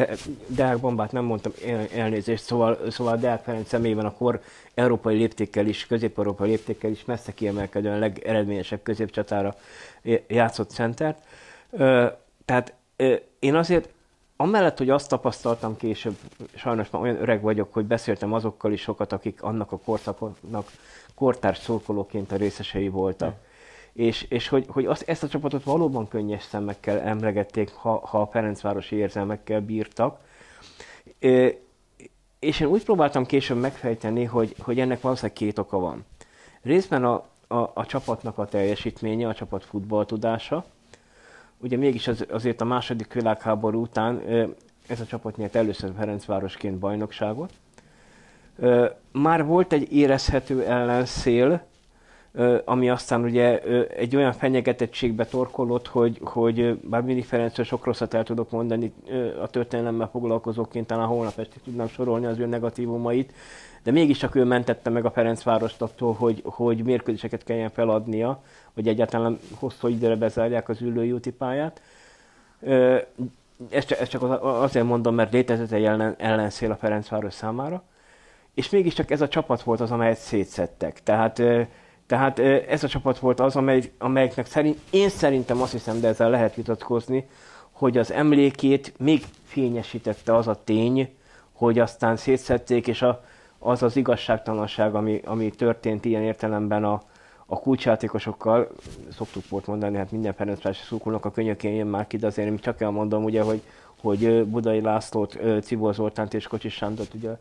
Deák 0.47 0.79
Bombát 0.79 1.13
nem 1.13 1.25
mondtam 1.25 1.53
elnézést, 1.95 2.45
szóval, 2.45 2.79
szóval 2.91 3.17
Deák 3.17 3.43
Ferenc 3.43 3.69
személyében 3.69 4.05
a 4.05 4.13
kor 4.13 4.41
európai 4.75 5.17
léptékkel 5.17 5.67
is, 5.67 5.87
közép-európai 5.87 6.49
léptékkel 6.49 6.91
is 6.91 7.05
messze 7.05 7.33
kiemelkedően 7.33 7.99
legeredményesebb 7.99 8.83
középcsatára 8.83 9.55
játszott 10.27 10.71
centert. 10.71 11.19
Tehát 12.45 12.73
én 13.39 13.55
azért 13.55 13.89
amellett, 14.37 14.79
hogy 14.79 14.91
azt 14.91 15.09
tapasztaltam 15.09 15.77
később, 15.77 16.17
sajnos 16.55 16.91
már 16.91 17.03
olyan 17.03 17.21
öreg 17.21 17.43
vagyok, 17.43 17.73
hogy 17.73 17.85
beszéltem 17.85 18.33
azokkal 18.33 18.73
is 18.73 18.81
sokat, 18.81 19.13
akik 19.13 19.43
annak 19.43 19.73
a 19.73 19.79
korszaknak 19.79 20.71
kortárs 21.15 21.59
szurkolóként 21.59 22.33
a 22.33 22.37
részesei 22.37 22.89
voltak. 22.89 23.31
Mm 23.31 23.51
és, 23.93 24.27
és 24.29 24.49
hogy, 24.49 24.65
hogy 24.69 24.87
azt, 24.87 25.09
ezt 25.09 25.23
a 25.23 25.29
csapatot 25.29 25.65
valóban 25.65 26.09
könnyes 26.09 26.43
szemekkel 26.43 27.01
emlegették, 27.01 27.71
ha, 27.71 28.07
ha 28.07 28.21
a 28.21 28.27
Ferencvárosi 28.27 28.97
érzelmekkel 28.97 29.61
bírtak. 29.61 30.21
És 32.39 32.61
én 32.61 32.67
úgy 32.67 32.85
próbáltam 32.85 33.27
később 33.27 33.61
megfejteni, 33.61 34.25
hogy, 34.25 34.55
hogy 34.59 34.81
ennek 34.81 35.01
valószínűleg 35.01 35.37
két 35.37 35.59
oka 35.59 35.79
van. 35.79 36.05
Részben 36.63 37.05
a, 37.05 37.25
a, 37.47 37.71
a 37.75 37.87
csapatnak 37.87 38.39
a 38.39 38.47
teljesítménye, 38.47 39.29
a 39.29 39.35
csapat 39.35 39.65
futballtudása. 39.65 40.65
Ugye 41.59 41.77
mégis 41.77 42.09
az, 42.09 42.27
azért 42.31 42.61
a 42.61 42.65
második 42.65 43.13
világháború 43.13 43.81
után 43.81 44.23
ez 44.87 45.01
a 45.01 45.07
csapat 45.07 45.37
nyert 45.37 45.55
először 45.55 45.93
Ferencvárosként 45.97 46.79
bajnokságot. 46.79 47.53
Már 49.13 49.45
volt 49.45 49.73
egy 49.73 49.93
érezhető 49.93 50.65
ellenszél, 50.65 51.67
ami 52.65 52.91
aztán 52.91 53.23
ugye 53.23 53.61
egy 53.89 54.17
olyan 54.17 54.33
fenyegetettségbe 54.33 55.27
torkolott, 55.27 55.87
hogy, 55.87 56.19
hogy 56.23 56.75
bár 56.75 57.03
mindig 57.03 57.25
Ferencről 57.25 57.67
sok 57.67 57.85
rosszat 57.85 58.15
el 58.15 58.25
tudok 58.25 58.51
mondani 58.51 58.93
a 59.43 59.47
történelemmel 59.47 60.09
foglalkozóként, 60.09 60.87
talán 60.87 61.07
holnap 61.07 61.39
este 61.39 61.57
tudnám 61.65 61.89
sorolni 61.89 62.27
az 62.27 62.39
ő 62.39 62.47
negatívumait, 62.47 63.33
de 63.83 63.91
mégiscsak 63.91 64.35
ő 64.35 64.45
mentette 64.45 64.91
meg 64.91 65.05
a 65.05 65.11
Ferencvárost 65.11 65.83
attól, 65.83 66.13
hogy, 66.13 66.43
hogy 66.45 66.83
mérkőzéseket 66.83 67.45
kelljen 67.45 67.71
feladnia, 67.71 68.43
hogy 68.75 68.89
egyáltalán 68.89 69.39
hosszú 69.55 69.89
időre 69.89 70.17
bezárják 70.17 70.69
az 70.69 70.81
ülői 70.81 71.19
pályát. 71.39 71.83
Ezt 73.71 73.87
csak, 73.87 73.99
ezt 73.99 74.11
csak 74.11 74.43
azért 74.43 74.87
mondom, 74.87 75.15
mert 75.15 75.33
létezett 75.33 75.71
egy 75.71 75.85
ellen, 75.85 76.15
ellenszél 76.19 76.71
a 76.71 76.77
Ferencváros 76.77 77.35
számára, 77.35 77.83
és 78.55 78.71
mégiscsak 78.71 79.11
ez 79.11 79.21
a 79.21 79.29
csapat 79.29 79.63
volt 79.63 79.81
az, 79.81 79.91
amelyet 79.91 80.19
szétszettek. 80.19 81.03
Tehát 81.03 81.43
tehát 82.07 82.39
ez 82.69 82.85
a 82.85 82.89
csapat 82.89 83.19
volt 83.19 83.41
az, 83.41 83.57
amely, 83.57 83.93
amelyiknek 83.99 84.47
szerint, 84.47 84.79
én 84.91 85.09
szerintem 85.09 85.63
azt 85.63 85.73
hiszem, 85.73 86.01
de 86.01 86.09
ezzel 86.09 86.31
lehet 86.31 86.55
vitatkozni, 86.55 87.29
hogy 87.71 87.99
az 87.99 88.13
emlékét 88.13 88.93
még 88.99 89.25
fényesítette 89.45 90.37
az 90.37 90.49
a 90.49 90.61
tény, 90.65 91.15
hogy 91.53 91.79
aztán 91.79 92.17
szétszették, 92.17 92.87
és 92.87 93.03
a, 93.03 93.25
az 93.59 93.83
az 93.83 93.97
igazságtalanság, 93.97 94.95
ami, 94.95 95.21
ami 95.25 95.51
történt 95.51 96.05
ilyen 96.05 96.23
értelemben 96.23 96.85
a, 96.85 97.03
a 97.47 97.59
kulcsjátékosokkal, 97.59 98.69
szoktuk 99.17 99.49
volt 99.49 99.67
mondani, 99.67 99.97
hát 99.97 100.11
minden 100.11 100.33
Ferencvárosi 100.33 100.83
szurkolónak 100.85 101.25
a 101.25 101.31
könyökén 101.31 101.75
jön 101.75 101.87
már 101.87 102.07
ki, 102.07 102.17
de 102.17 102.27
azért 102.27 102.49
én 102.49 102.59
csak 102.59 102.81
elmondom, 102.81 103.25
ugye, 103.25 103.43
hogy, 103.43 103.63
hogy 104.01 104.45
Budai 104.45 104.81
Lászlót, 104.81 105.39
Cibor 105.63 105.95
Zoltánt 105.95 106.35
és 106.35 106.47
Kocsis 106.47 106.75
Sándort 106.75 107.15
ugye 107.15 107.37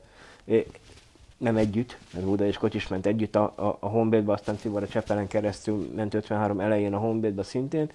nem 1.41 1.57
együtt, 1.57 1.97
mert 2.13 2.25
Buda 2.25 2.45
és 2.45 2.57
Kocsis 2.57 2.87
ment 2.87 3.05
együtt 3.05 3.35
a, 3.35 3.53
a, 3.55 3.77
a 3.79 3.87
Honvédba, 3.87 4.33
aztán 4.33 4.55
Tibor 4.55 4.83
a 4.83 4.87
Csepelen 4.87 5.27
keresztül 5.27 5.91
ment 5.95 6.13
53 6.13 6.59
elején 6.59 6.93
a 6.93 6.97
Honvédba 6.97 7.43
szintén, 7.43 7.89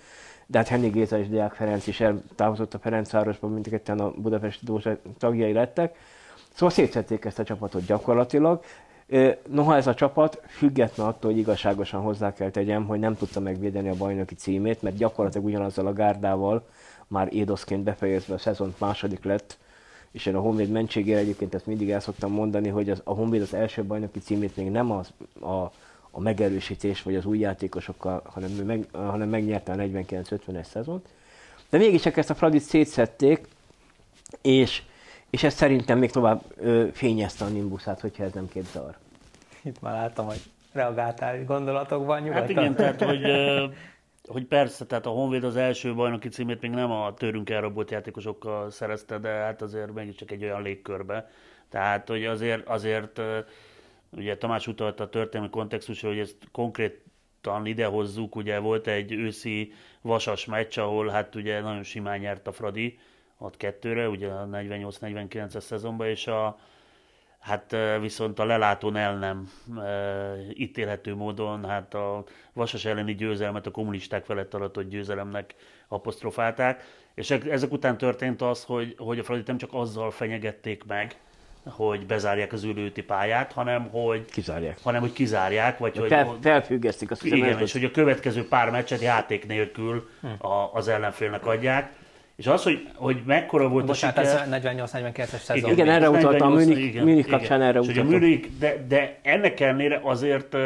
de 0.47 0.59
hát 0.59 0.69
Henning 0.69 0.93
Géza 0.93 1.19
és 1.19 1.29
Deák 1.29 1.53
Ferenc 1.53 1.87
is 1.87 2.01
eltávozott 2.01 2.75
a 2.75 2.79
Ferencvárosba, 2.79 3.49
mindketten 3.49 3.99
a 3.99 4.11
Budapesti 4.11 4.65
Dózsa 4.65 4.97
tagjai 5.19 5.53
lettek. 5.53 5.97
Szóval 6.53 6.71
szétszették 6.71 7.25
ezt 7.25 7.39
a 7.39 7.45
csapatot 7.45 7.87
gyakorlatilag. 7.87 8.65
Noha 9.49 9.77
ez 9.77 9.87
a 9.87 9.95
csapat, 9.95 10.43
független 10.47 11.07
attól, 11.07 11.31
hogy 11.31 11.41
igazságosan 11.41 12.01
hozzá 12.01 12.33
kell 12.33 12.51
tegyem, 12.51 12.87
hogy 12.87 12.99
nem 12.99 13.17
tudta 13.17 13.41
megvédeni 13.41 13.89
a 13.89 13.95
bajnoki 13.95 14.35
címét, 14.35 14.83
mert 14.83 14.97
gyakorlatilag 14.97 15.47
ugyanazzal 15.47 15.87
a 15.87 15.93
gárdával 15.93 16.67
már 17.07 17.29
édoszként 17.33 17.83
befejezve 17.83 18.35
a 18.35 18.39
szezont 18.39 18.81
második 18.81 19.25
lett, 19.25 19.59
és 20.17 20.27
én 20.27 20.35
a 20.35 20.41
Honvéd 20.41 20.71
mentségére 20.71 21.19
egyébként 21.19 21.55
ezt 21.55 21.67
mindig 21.67 21.91
el 21.91 22.01
szoktam 22.01 22.33
mondani, 22.33 22.69
hogy 22.69 22.91
az, 22.91 23.01
a 23.05 23.13
Honvéd 23.13 23.43
az 23.43 23.55
első 23.55 23.85
bajnoki 23.85 24.19
címét 24.19 24.57
még 24.57 24.71
nem 24.71 24.91
az, 24.91 25.13
a, 25.41 25.71
a 26.11 26.21
megerősítés 26.21 27.03
vagy 27.03 27.15
az 27.15 27.25
új 27.25 27.39
játékosokkal, 27.39 28.23
hanem, 28.25 28.51
meg, 28.51 28.87
hanem 28.93 29.29
megnyerte 29.29 29.73
a 29.73 29.77
49-50-es 29.77 30.65
szezont. 30.65 31.07
De 31.71 31.79
mégiscsak 31.79 32.17
ezt 32.17 32.31
a 32.31 32.35
Fradit 32.35 32.63
szétszették, 32.63 33.49
és, 34.43 34.83
és 35.31 35.43
ez 35.43 35.55
szerintem 35.55 35.99
még 35.99 36.11
tovább 36.11 36.43
ö, 36.57 36.87
fényezte 36.93 37.45
a 37.45 37.49
Nimbusát, 37.49 38.01
hogyha 38.01 38.25
ez 38.25 38.33
nem 38.33 38.49
két 38.49 38.67
zavar. 38.73 38.97
Itt 39.63 39.81
már 39.81 39.93
láttam, 39.93 40.27
hogy 40.27 40.41
reagáltál 40.73 41.45
gondolatokban 41.45 42.21
nyugodtan. 42.21 42.41
Hát 42.41 42.51
igen, 42.51 42.75
tehát 42.75 43.03
hogy, 43.03 43.21
hogy 44.27 44.45
persze, 44.45 44.87
tehát 44.87 45.07
a 45.07 45.11
Honvéd 45.11 45.45
az 45.45 45.57
első 45.57 45.95
bajnoki 45.95 46.29
címét 46.29 46.61
még 46.61 46.71
nem 46.71 46.91
a 46.91 47.15
tőrünk 47.15 47.51
elrabolt 47.51 47.91
játékosokkal 47.91 48.71
szerezte, 48.71 49.19
de 49.19 49.29
hát 49.29 49.63
azért 49.63 49.93
mégiscsak 49.93 50.31
egy 50.31 50.45
olyan 50.45 50.63
légkörbe. 50.63 51.31
Tehát, 51.69 52.09
hogy 52.09 52.25
azért, 52.25 52.69
azért 52.69 53.21
ugye 54.11 54.37
Tamás 54.37 54.67
utalta 54.67 55.05
a 55.05 55.09
történelmi 55.09 55.51
kontextusra, 55.51 56.09
hogy 56.09 56.19
ezt 56.19 56.37
konkrétan 56.53 57.67
idehozzuk, 57.67 58.37
ugye 58.37 58.59
volt 58.59 58.87
egy 58.87 59.13
őszi 59.13 59.73
vasas 60.01 60.45
meccs, 60.45 60.79
ahol 60.79 61.09
hát 61.09 61.35
ugye 61.35 61.61
nagyon 61.61 61.83
simán 61.83 62.19
nyert 62.19 62.47
a 62.47 62.53
Fradi, 62.53 62.99
6-2-re, 63.41 64.09
ugye 64.09 64.29
a 64.29 64.49
48-49-es 64.53 65.61
szezonban, 65.61 66.07
és 66.07 66.27
a, 66.27 66.59
hát 67.47 67.77
viszont 68.01 68.39
a 68.39 68.45
lelátón 68.45 68.97
el 68.97 69.19
nem 69.19 69.51
e, 69.79 70.37
ítélhető 70.55 71.15
módon, 71.15 71.65
hát 71.65 71.95
a 71.95 72.25
Vasas 72.53 72.85
elleni 72.85 73.15
győzelmet 73.15 73.67
a 73.67 73.71
kommunisták 73.71 74.25
felett 74.25 74.55
alatt 74.55 74.83
győzelemnek 74.83 75.55
apostrofálták, 75.89 76.85
és 77.15 77.31
ezek 77.31 77.73
után 77.73 77.99
történt 77.99 78.43
az, 78.43 78.65
hogy, 78.65 78.95
hogy 78.99 79.19
a 79.19 79.25
Fradit 79.25 79.47
nem 79.47 79.59
csak 79.59 79.71
azzal 79.73 80.11
fenyegették 80.11 80.85
meg, 80.85 81.17
hogy 81.65 82.07
bezárják 82.07 82.53
az 82.53 82.63
ülőti 82.63 83.03
pályát, 83.03 83.53
hanem 83.53 83.89
hogy 83.91 84.25
kizárják, 84.25 84.79
hanem, 84.83 85.01
hogy 85.01 85.13
kizárják 85.13 85.79
vagy 85.79 85.97
hogy 85.97 86.09
fel, 86.09 86.37
felfüggesztik 86.41 87.11
azt 87.11 87.25
igen, 87.25 87.61
és 87.61 87.73
hogy 87.73 87.85
a 87.85 87.91
következő 87.91 88.49
pár 88.49 88.71
meccset 88.71 89.01
játék 89.01 89.47
nélkül 89.47 90.09
hm. 90.21 90.47
a, 90.47 90.71
az 90.73 90.89
ellenfélnek 90.89 91.47
adják. 91.47 91.93
És 92.37 92.47
az, 92.47 92.63
hogy, 92.63 92.89
hogy 92.95 93.23
mekkora 93.27 93.69
volt 93.69 93.87
Bocsánat, 93.87 94.19
a 94.19 94.23
siker... 94.23 94.53
ez 94.53 94.63
48-42-es 94.63 95.43
szezon. 95.43 95.71
Igen, 95.71 95.89
erre 95.89 96.11
utaltam, 96.11 96.53
a 96.53 96.55
Münich, 96.55 97.03
Münich 97.03 97.29
kapcsán 97.29 97.63
erre 97.63 97.81
utaltam. 97.81 98.07
A 98.07 98.11
Münich, 98.11 98.49
de, 98.59 98.85
de 98.89 99.19
ennek 99.23 99.61
ellenére 99.61 100.01
azért, 100.03 100.57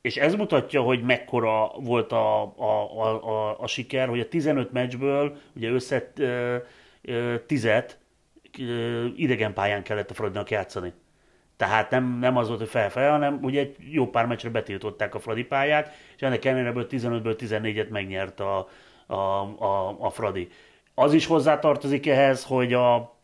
és 0.00 0.16
ez 0.16 0.34
mutatja, 0.34 0.80
hogy 0.80 1.02
mekkora 1.02 1.70
volt 1.78 2.12
a, 2.12 2.42
a, 2.42 3.00
a, 3.02 3.28
a, 3.28 3.60
a 3.60 3.66
siker, 3.66 4.08
hogy 4.08 4.20
a 4.20 4.28
15 4.28 4.72
meccsből 4.72 5.36
ugye 5.56 5.70
össze 5.70 6.12
tizet 7.46 7.98
idegen 9.16 9.52
pályán 9.52 9.82
kellett 9.82 10.10
a 10.10 10.14
Fradinak 10.14 10.50
játszani. 10.50 10.92
Tehát 11.56 11.90
nem, 11.90 12.18
nem 12.18 12.36
az 12.36 12.48
volt, 12.48 12.60
hogy 12.60 12.68
felfel, 12.68 13.10
hanem 13.10 13.38
ugye 13.42 13.60
egy 13.60 13.76
jó 13.78 14.10
pár 14.10 14.26
meccsre 14.26 14.48
betiltották 14.48 15.14
a 15.14 15.18
Fradi 15.18 15.44
pályát, 15.44 15.94
és 16.16 16.22
ennek 16.22 16.44
ellenére 16.44 16.72
15-ből 16.74 17.36
14-et 17.38 17.88
megnyert 17.88 18.40
a, 18.40 18.68
a, 19.06 19.14
a, 19.14 19.96
a 19.98 20.10
Fradi. 20.10 20.48
Az 20.98 21.12
is 21.12 21.26
hozzátartozik 21.26 22.06
ehhez, 22.06 22.44
hogy, 22.44 22.72
a, 22.72 23.16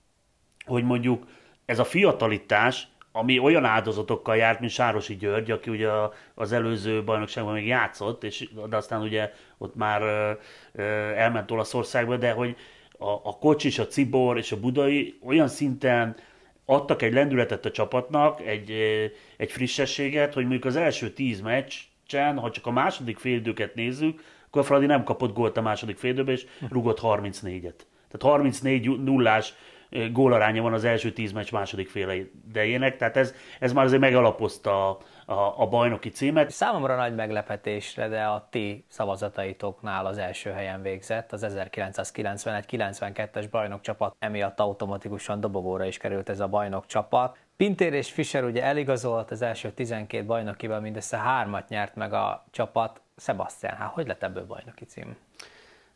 hogy 0.65 0.85
mondjuk 0.85 1.27
ez 1.65 1.79
a 1.79 1.85
fiatalitás, 1.85 2.89
ami 3.13 3.39
olyan 3.39 3.65
áldozatokkal 3.65 4.37
járt, 4.37 4.61
mint 4.61 4.73
Sárosi 4.73 5.17
György, 5.17 5.51
aki 5.51 5.71
ugye 5.71 5.89
az 6.35 6.53
előző 6.53 7.05
bajnokságban 7.05 7.53
még 7.53 7.67
játszott, 7.67 8.25
és, 8.25 8.49
de 8.69 8.77
aztán 8.77 9.01
ugye 9.01 9.33
ott 9.59 9.75
már 9.75 10.03
elment 11.17 11.51
Olaszországba, 11.51 12.17
de 12.17 12.33
hogy 12.33 12.57
a, 12.99 13.11
a 13.11 13.39
Kocsis, 13.41 13.79
a 13.79 13.87
Cibor 13.87 14.37
és 14.37 14.53
a 14.53 14.61
Budai 14.61 15.19
olyan 15.25 15.49
szinten 15.49 16.17
adtak 16.65 17.03
egy 17.03 17.13
lendületet 17.13 17.65
a 17.65 17.71
csapatnak, 17.71 18.41
egy, 18.41 18.71
egy 19.37 19.53
frissességet, 19.53 20.35
hogy 20.35 20.43
mondjuk 20.43 20.65
az 20.65 20.77
első 20.77 21.11
tíz 21.11 21.41
meccsen, 21.41 22.39
ha 22.39 22.51
csak 22.51 22.67
a 22.67 22.71
második 22.71 23.19
félidőket 23.19 23.75
nézzük, 23.75 24.21
akkor 24.53 24.65
a 24.65 24.67
Fradi 24.67 24.87
nem 24.87 25.05
kapott 25.05 25.35
gólt 25.35 25.57
a 25.57 25.63
második 25.63 25.97
félidőben, 25.97 26.35
és 26.35 26.47
rugott 26.71 27.01
34-et. 27.03 27.75
Tehát 28.09 28.21
34 28.21 29.03
nullás 29.03 29.55
gólaránya 30.13 30.63
van 30.63 30.73
az 30.73 30.85
első 30.85 31.13
10 31.13 31.33
meccs 31.33 31.53
második 31.53 31.89
fél 31.89 32.11
idejének, 32.49 32.97
tehát 32.97 33.17
ez, 33.17 33.35
ez 33.61 33.73
már 33.73 33.85
azért 33.85 34.01
megalapozta 34.01 34.89
a, 34.89 34.99
a, 35.27 35.55
a 35.57 35.67
bajnoki 35.67 36.09
címet. 36.09 36.51
Számomra 36.51 36.97
nagy 36.97 37.15
meglepetésre, 37.15 38.09
de 38.09 38.23
a 38.23 38.49
ti 38.51 38.85
szavazataitoknál 38.89 40.07
az 40.07 40.19
első 40.19 40.51
helyen 40.51 40.83
végzett, 40.83 41.33
az 41.33 41.47
1991-92-es 41.49 43.47
bajnokcsapat, 43.51 44.17
emiatt 44.19 44.61
automatikusan 44.61 45.41
dobogóra 45.41 45.85
is 45.85 45.97
került 45.97 46.29
ez 46.29 46.41
a 46.41 46.49
bajnokcsapat. 46.49 47.37
Pintér 47.57 47.93
és 47.93 48.11
Fischer 48.11 48.45
ugye 48.45 48.63
eligazolt 48.63 49.31
az 49.31 49.43
első 49.43 49.71
12 49.71 50.25
bajnokival, 50.25 50.81
mindössze 50.81 51.17
hármat 51.17 51.69
nyert 51.69 51.95
meg 51.95 52.13
a 52.13 52.45
csapat. 52.51 53.01
Sebastian, 53.23 53.75
hát 53.77 53.93
hogy 53.93 54.07
lett 54.07 54.23
ebből 54.23 54.47
bajnoki 54.47 54.85
cím? 54.85 55.17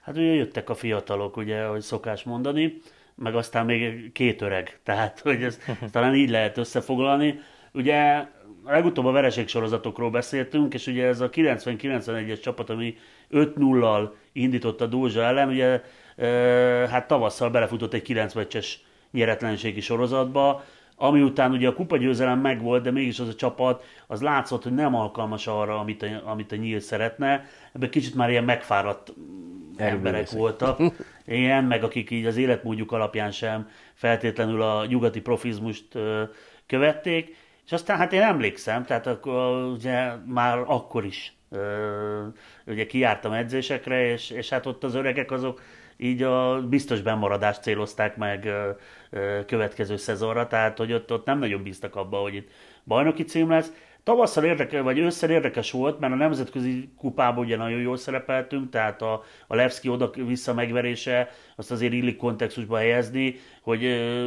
Hát 0.00 0.16
ugye 0.16 0.32
jöttek 0.32 0.70
a 0.70 0.74
fiatalok, 0.74 1.36
ugye, 1.36 1.62
ahogy 1.62 1.80
szokás 1.80 2.22
mondani, 2.22 2.78
meg 3.14 3.34
aztán 3.34 3.64
még 3.64 4.12
két 4.12 4.42
öreg, 4.42 4.78
tehát 4.82 5.20
hogy 5.20 5.42
ez 5.42 5.58
talán 5.92 6.14
így 6.14 6.30
lehet 6.30 6.58
összefoglalni. 6.58 7.38
Ugye 7.72 8.26
legutóbb 8.64 9.04
a 9.04 9.10
vereség 9.10 9.48
sorozatokról 9.48 10.10
beszéltünk, 10.10 10.74
és 10.74 10.86
ugye 10.86 11.06
ez 11.06 11.20
a 11.20 11.30
90-91-es 11.30 12.42
csapat, 12.42 12.70
ami 12.70 12.96
5-0-al 13.30 14.10
indított 14.32 14.80
a 14.80 14.86
Dózsa 14.86 15.22
ellen, 15.22 15.48
ugye 15.48 15.82
hát 16.88 17.06
tavasszal 17.06 17.50
belefutott 17.50 17.94
egy 17.94 18.02
9 18.02 18.34
meccses 18.34 18.84
nyeretlenségi 19.10 19.80
sorozatba, 19.80 20.64
ami 20.96 21.22
után 21.22 21.52
ugye 21.52 21.68
a 21.68 21.74
kupa 21.74 21.96
győzelem 21.96 22.40
megvolt, 22.40 22.82
de 22.82 22.90
mégis 22.90 23.18
az 23.18 23.28
a 23.28 23.34
csapat, 23.34 23.84
az 24.06 24.22
látszott, 24.22 24.62
hogy 24.62 24.74
nem 24.74 24.94
alkalmas 24.94 25.46
arra, 25.46 25.78
amit 25.78 26.02
a, 26.02 26.22
amit 26.24 26.52
a 26.52 26.56
nyíl 26.56 26.80
szeretne. 26.80 27.44
Ebben 27.72 27.90
kicsit 27.90 28.14
már 28.14 28.30
ilyen 28.30 28.44
megfáradt 28.44 29.12
emberek 29.76 30.30
voltak. 30.30 30.80
Ilyen, 31.26 31.64
meg 31.64 31.84
akik 31.84 32.10
így 32.10 32.26
az 32.26 32.36
életmódjuk 32.36 32.92
alapján 32.92 33.30
sem 33.30 33.68
feltétlenül 33.94 34.62
a 34.62 34.86
nyugati 34.86 35.20
profizmust 35.20 35.98
követték. 36.66 37.36
És 37.64 37.72
aztán 37.72 37.96
hát 37.96 38.12
én 38.12 38.22
emlékszem, 38.22 38.84
tehát 38.84 39.06
akkor 39.06 39.64
ugye 39.64 40.12
már 40.26 40.58
akkor 40.66 41.04
is 41.04 41.36
ugye 42.66 42.86
kijártam 42.86 43.32
edzésekre, 43.32 44.06
és, 44.06 44.30
és 44.30 44.48
hát 44.48 44.66
ott 44.66 44.84
az 44.84 44.94
öregek 44.94 45.30
azok 45.30 45.60
így 45.96 46.22
a 46.22 46.62
biztos 46.68 47.00
bemaradást 47.00 47.62
célozták 47.62 48.16
meg 48.16 48.48
következő 49.46 49.96
szezonra, 49.96 50.46
tehát 50.46 50.78
hogy 50.78 50.92
ott, 50.92 51.12
ott 51.12 51.26
nem 51.26 51.38
nagyon 51.38 51.62
bíztak 51.62 51.96
abba, 51.96 52.18
hogy 52.18 52.34
itt 52.34 52.50
bajnoki 52.84 53.24
cím 53.24 53.50
lesz. 53.50 53.72
Tavasszal 54.06 54.44
érdekes, 54.44 54.80
vagy 54.80 54.98
ősszel 54.98 55.30
érdekes 55.30 55.70
volt, 55.70 55.98
mert 55.98 56.12
a 56.12 56.16
nemzetközi 56.16 56.88
kupában 56.96 57.44
ugye 57.44 57.56
nagyon 57.56 57.80
jól 57.80 57.96
szerepeltünk, 57.96 58.70
tehát 58.70 59.02
a, 59.02 59.22
a 59.46 59.54
Levski 59.54 59.88
oda-vissza 59.88 60.54
megverése, 60.54 61.30
azt 61.56 61.70
azért 61.70 61.92
illik 61.92 62.16
kontextusba 62.16 62.76
helyezni, 62.76 63.36
hogy, 63.62 63.80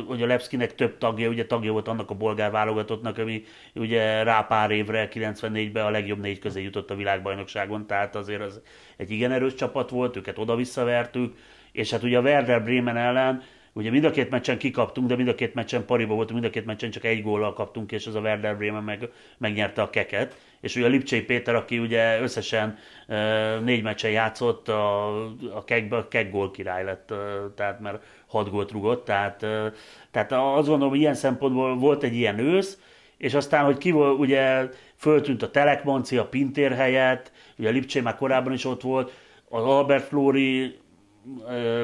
hogy 0.07 0.21
a 0.21 0.25
Levskinek 0.25 0.75
több 0.75 0.97
tagja, 0.97 1.29
ugye 1.29 1.45
tagja 1.45 1.71
volt 1.71 1.87
annak 1.87 2.09
a 2.09 2.13
bolgár 2.13 2.51
válogatottnak, 2.51 3.17
ami 3.17 3.43
ugye 3.75 4.23
rá 4.23 4.41
pár 4.41 4.71
évre, 4.71 5.09
94-ben 5.13 5.85
a 5.85 5.89
legjobb 5.89 6.19
négy 6.19 6.39
közé 6.39 6.61
jutott 6.61 6.91
a 6.91 6.95
világbajnokságon, 6.95 7.87
tehát 7.87 8.15
azért 8.15 8.41
az 8.41 8.61
egy 8.97 9.11
igen 9.11 9.31
erős 9.31 9.53
csapat 9.53 9.89
volt, 9.89 10.15
őket 10.15 10.37
oda-visszavertük, 10.37 11.35
és 11.71 11.91
hát 11.91 12.03
ugye 12.03 12.17
a 12.17 12.21
Werder 12.21 12.63
Bremen 12.63 12.97
ellen 12.97 13.43
Ugye 13.73 13.89
mind 13.89 14.03
a 14.03 14.11
két 14.11 14.29
meccsen 14.29 14.57
kikaptunk, 14.57 15.07
de 15.07 15.15
mind 15.15 15.27
a 15.27 15.35
két 15.35 15.53
meccsen 15.53 15.85
pariba 15.85 16.13
voltunk, 16.13 16.39
mind 16.39 16.51
a 16.51 16.53
két 16.53 16.65
meccsen 16.65 16.91
csak 16.91 17.03
egy 17.03 17.21
góllal 17.21 17.53
kaptunk, 17.53 17.91
és 17.91 18.07
az 18.07 18.15
a 18.15 18.19
Werder 18.19 18.57
Bremen 18.57 18.83
meg, 18.83 19.09
megnyerte 19.37 19.81
a 19.81 19.89
keket. 19.89 20.37
És 20.61 20.75
ugye 20.75 20.85
a 20.85 20.89
Lipcsei 20.89 21.21
Péter, 21.21 21.55
aki 21.55 21.79
ugye 21.79 22.21
összesen 22.21 22.77
négy 23.63 23.83
meccsen 23.83 24.11
játszott, 24.11 24.67
a, 24.67 25.23
a 25.55 25.63
kekbe 25.65 25.97
a 25.97 26.07
kek 26.07 26.31
gól 26.31 26.51
király 26.51 26.83
lett, 26.83 27.13
tehát 27.55 27.79
mert 27.79 28.03
hat 28.27 28.49
gólt 28.49 28.71
rugott, 28.71 29.05
tehát, 29.05 29.37
tehát 30.11 30.31
azt 30.31 30.67
gondolom, 30.67 30.89
hogy 30.89 30.99
ilyen 30.99 31.13
szempontból 31.13 31.77
volt 31.77 32.03
egy 32.03 32.15
ilyen 32.15 32.39
ősz, 32.39 32.77
és 33.17 33.33
aztán, 33.33 33.65
hogy 33.65 33.77
ki 33.77 33.91
volt, 33.91 34.19
ugye 34.19 34.69
föltűnt 34.95 35.43
a 35.43 35.51
Telekmanci, 35.51 36.17
a 36.17 36.27
Pintér 36.27 36.71
helyett, 36.71 37.31
ugye 37.57 37.67
a 37.67 37.71
Lipcsei 37.71 38.01
már 38.01 38.15
korábban 38.15 38.53
is 38.53 38.65
ott 38.65 38.81
volt, 38.81 39.11
az 39.49 39.63
Albert 39.63 40.07
Flóri 40.07 40.79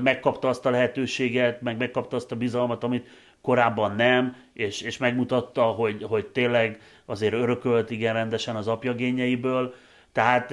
megkapta 0.02 0.48
azt 0.48 0.66
a 0.66 0.70
lehetőséget, 0.70 1.62
meg 1.62 1.78
megkapta 1.78 2.16
azt 2.16 2.32
a 2.32 2.36
bizalmat, 2.36 2.84
amit 2.84 3.08
korábban 3.42 3.96
nem, 3.96 4.36
és, 4.54 4.82
és 4.82 4.98
megmutatta, 4.98 5.64
hogy, 5.64 6.04
hogy 6.04 6.26
tényleg 6.26 6.80
azért 7.06 7.34
örökölt 7.34 7.92
igen 7.92 8.14
rendesen 8.14 8.56
az 8.56 8.68
apja 8.68 8.94
gényeiből. 8.94 9.74
Tehát, 10.12 10.48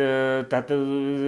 tehát 0.49 0.73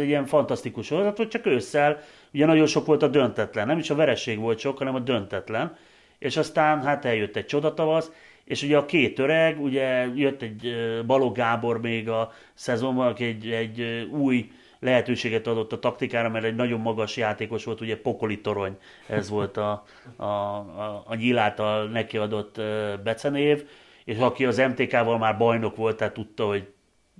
ilyen 0.02 0.26
fantasztikus 0.26 0.86
sorozat, 0.86 1.16
hogy 1.16 1.28
csak 1.28 1.46
ősszel, 1.46 2.00
ugye 2.32 2.46
nagyon 2.46 2.66
sok 2.66 2.86
volt 2.86 3.02
a 3.02 3.08
döntetlen, 3.08 3.66
nem 3.66 3.78
is 3.78 3.90
a 3.90 3.94
vereség 3.94 4.38
volt 4.38 4.58
sok, 4.58 4.78
hanem 4.78 4.94
a 4.94 4.98
döntetlen, 4.98 5.76
és 6.18 6.36
aztán 6.36 6.82
hát 6.82 7.04
eljött 7.04 7.36
egy 7.36 7.46
csodatavasz, 7.46 8.10
és 8.44 8.62
ugye 8.62 8.76
a 8.76 8.84
két 8.86 9.18
öreg, 9.18 9.62
ugye 9.62 10.06
jött 10.14 10.42
egy 10.42 10.74
Balog 11.06 11.36
Gábor 11.36 11.80
még 11.80 12.08
a 12.08 12.32
szezonban, 12.54 13.06
aki 13.06 13.24
egy, 13.24 13.50
egy 13.50 14.08
új 14.12 14.50
lehetőséget 14.84 15.46
adott 15.46 15.72
a 15.72 15.78
taktikára, 15.78 16.28
mert 16.28 16.44
egy 16.44 16.54
nagyon 16.54 16.80
magas 16.80 17.16
játékos 17.16 17.64
volt, 17.64 17.80
ugye 17.80 18.00
Pokoli 18.00 18.40
Torony, 18.40 18.76
ez 19.06 19.28
volt 19.28 19.56
a, 19.56 19.84
a, 20.16 20.24
a, 20.24 21.02
a 21.06 21.14
Gyil 21.16 21.38
által 21.38 21.88
neki 21.88 22.16
adott 22.16 22.60
becenév, 23.04 23.68
és 24.04 24.18
aki 24.18 24.46
az 24.46 24.56
MTK-val 24.56 25.18
már 25.18 25.36
bajnok 25.36 25.76
volt, 25.76 25.96
tehát 25.96 26.14
tudta, 26.14 26.46
hogy 26.46 26.72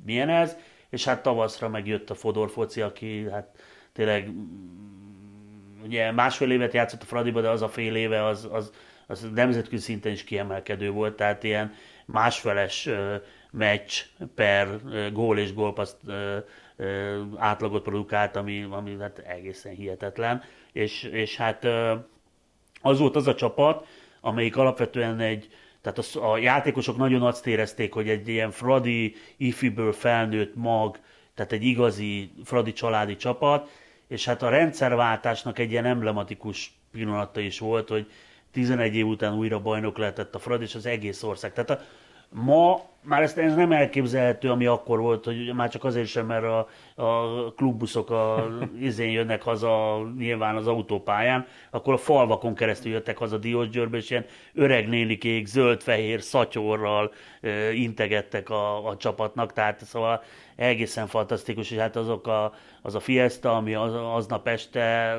milyen 0.05 0.29
ez, 0.29 0.57
és 0.91 1.05
hát 1.05 1.23
tavaszra 1.23 1.69
megjött 1.69 2.11
a 2.11 2.15
Fodor 2.15 2.51
foci, 2.51 2.81
aki 2.81 3.29
hát 3.31 3.49
tényleg 3.93 4.31
ugye 5.85 6.13
másfél 6.13 6.51
évet 6.51 6.73
játszott 6.73 7.03
a 7.03 7.07
Fradiba, 7.07 7.41
de 7.41 7.49
az 7.49 7.63
a 7.63 7.69
fél 7.69 7.95
éve 7.95 8.25
az, 8.25 8.49
az, 8.53 8.73
az 9.07 9.29
nemzetközi 9.35 9.83
szinten 9.83 10.13
is 10.13 10.25
kiemelkedő 10.25 10.91
volt, 10.91 11.17
tehát 11.17 11.43
ilyen 11.43 11.75
másfeles 12.07 12.89
meccs 13.51 14.03
per 14.35 14.81
gól 15.13 15.39
és 15.39 15.55
gólpaszt 15.55 15.97
átlagot 17.37 17.83
produkált, 17.83 18.37
ami, 18.37 18.67
ami 18.71 18.97
hát 19.01 19.19
egészen 19.19 19.75
hihetetlen, 19.75 20.43
és, 20.73 21.03
és 21.03 21.37
hát 21.37 21.67
az 22.83 22.99
volt 22.99 23.17
az 23.17 23.27
a 23.27 23.35
csapat, 23.35 23.87
amelyik 24.21 24.57
alapvetően 24.57 25.21
egy, 25.21 25.49
tehát 25.81 25.99
az, 25.99 26.17
a 26.17 26.39
játékosok 26.39 26.97
nagyon 26.97 27.23
azt 27.23 27.47
érezték, 27.47 27.93
hogy 27.93 28.09
egy 28.09 28.29
ilyen 28.29 28.51
Fradi 28.51 29.15
ifiből 29.37 29.93
felnőtt 29.93 30.55
mag, 30.55 30.99
tehát 31.35 31.53
egy 31.53 31.65
igazi 31.65 32.31
Fradi 32.45 32.73
családi 32.73 33.17
csapat, 33.17 33.71
és 34.09 34.25
hát 34.25 34.43
a 34.43 34.49
rendszerváltásnak 34.49 35.59
egy 35.59 35.71
ilyen 35.71 35.85
emblematikus 35.85 36.73
pillanata 36.93 37.41
is 37.41 37.59
volt, 37.59 37.89
hogy 37.89 38.11
11 38.53 38.95
év 38.95 39.07
után 39.07 39.35
újra 39.35 39.61
bajnok 39.61 39.99
lehetett 39.99 40.35
a 40.35 40.39
Fradi, 40.39 40.65
és 40.65 40.75
az 40.75 40.87
egész 40.87 41.23
ország. 41.23 41.53
Tehát 41.53 41.71
a, 41.71 41.81
ma 42.35 42.93
már 43.05 43.23
ezt, 43.23 43.39
ez 43.39 43.55
nem 43.55 43.73
elképzelhető, 43.73 44.51
ami 44.51 44.67
akkor 44.67 45.01
volt, 45.01 45.25
hogy 45.25 45.53
már 45.55 45.71
csak 45.71 45.85
azért 45.85 46.07
sem, 46.07 46.27
mert 46.27 46.45
a, 46.45 46.69
a 47.03 47.53
klubbuszok 47.53 48.11
a, 48.11 48.49
izén 48.81 49.11
jönnek 49.11 49.43
haza 49.43 50.03
nyilván 50.19 50.57
az 50.57 50.67
autópályán, 50.67 51.47
akkor 51.71 51.95
a 51.95 51.97
falvakon 51.97 52.55
keresztül 52.55 52.93
jöttek 52.93 53.19
haza 53.19 53.39
Diósgyőrbe, 53.39 53.97
és 53.97 54.11
ilyen 54.11 54.25
öreg 54.55 54.89
nénikék 54.89 55.47
zöld-fehér 55.47 56.23
szatyorral 56.23 57.13
e, 57.41 57.73
integettek 57.73 58.51
a, 58.51 58.89
a 58.89 58.97
csapatnak, 58.97 59.53
tehát 59.53 59.85
szóval 59.85 60.23
egészen 60.57 61.07
fantasztikus, 61.07 61.71
és 61.71 61.79
hát 61.79 61.97
azok 61.97 62.27
a, 62.27 62.55
az 62.83 62.95
a 62.95 63.01
fiesta, 63.01 63.57
ami 63.57 63.75
az, 63.75 63.95
aznap 63.95 64.49
este 64.49 65.17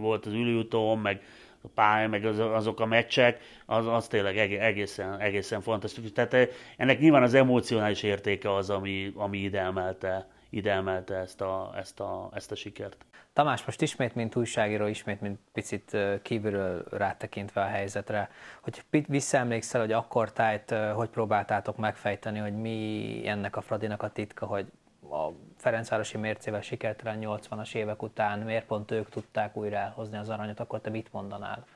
volt 0.00 0.26
az 0.26 0.32
ülőtón, 0.32 0.98
meg 0.98 1.22
a 1.64 1.68
pálya, 1.74 2.08
meg 2.08 2.24
az, 2.24 2.38
azok 2.38 2.80
a 2.80 2.86
meccsek, 2.86 3.40
az, 3.66 3.86
az 3.86 4.06
tényleg 4.06 4.38
egészen, 4.38 5.20
egészen 5.20 5.60
fantasztikus. 5.60 6.12
Tehát 6.12 6.34
eh, 6.34 6.48
ennek 6.76 6.98
nyilván 6.98 7.22
az 7.22 7.34
emocionális 7.34 8.02
értéke 8.02 8.54
az, 8.54 8.70
ami, 8.70 9.12
ami 9.14 9.38
idemelte, 9.38 10.28
idemelte 10.50 11.14
ezt, 11.14 11.40
a, 11.40 11.72
ezt, 11.76 12.00
a, 12.00 12.30
ezt 12.34 12.52
a 12.52 12.54
sikert. 12.54 13.04
Tamás, 13.32 13.64
most 13.64 13.82
ismét, 13.82 14.14
mint 14.14 14.36
újságíró, 14.36 14.86
ismét, 14.86 15.20
mint 15.20 15.38
picit 15.52 15.94
eh, 15.94 16.18
kívülről 16.22 16.84
rátekintve 16.90 17.60
a 17.60 17.66
helyzetre, 17.66 18.30
hogy 18.60 18.84
visszaemlékszel, 19.08 19.80
hogy 19.80 19.92
akkor 19.92 20.32
tájt, 20.32 20.72
eh, 20.72 20.92
hogy 20.94 21.08
próbáltátok 21.08 21.76
megfejteni, 21.76 22.38
hogy 22.38 22.56
mi 22.56 23.22
ennek 23.26 23.56
a 23.56 23.60
Fradinak 23.60 24.02
a 24.02 24.10
titka, 24.10 24.46
hogy 24.46 24.66
a 25.10 25.30
Ferencvárosi 25.64 26.18
mércével 26.18 26.60
sikertelen 26.60 27.18
80-as 27.20 27.74
évek 27.74 28.02
után 28.02 28.38
miért 28.38 28.66
pont 28.66 28.90
ők 28.90 29.08
tudták 29.08 29.56
újra 29.56 29.76
elhozni 29.76 30.16
az 30.16 30.28
aranyat, 30.28 30.60
akkor 30.60 30.80
te 30.80 30.90
mit 30.90 31.12
mondanál? 31.12 31.66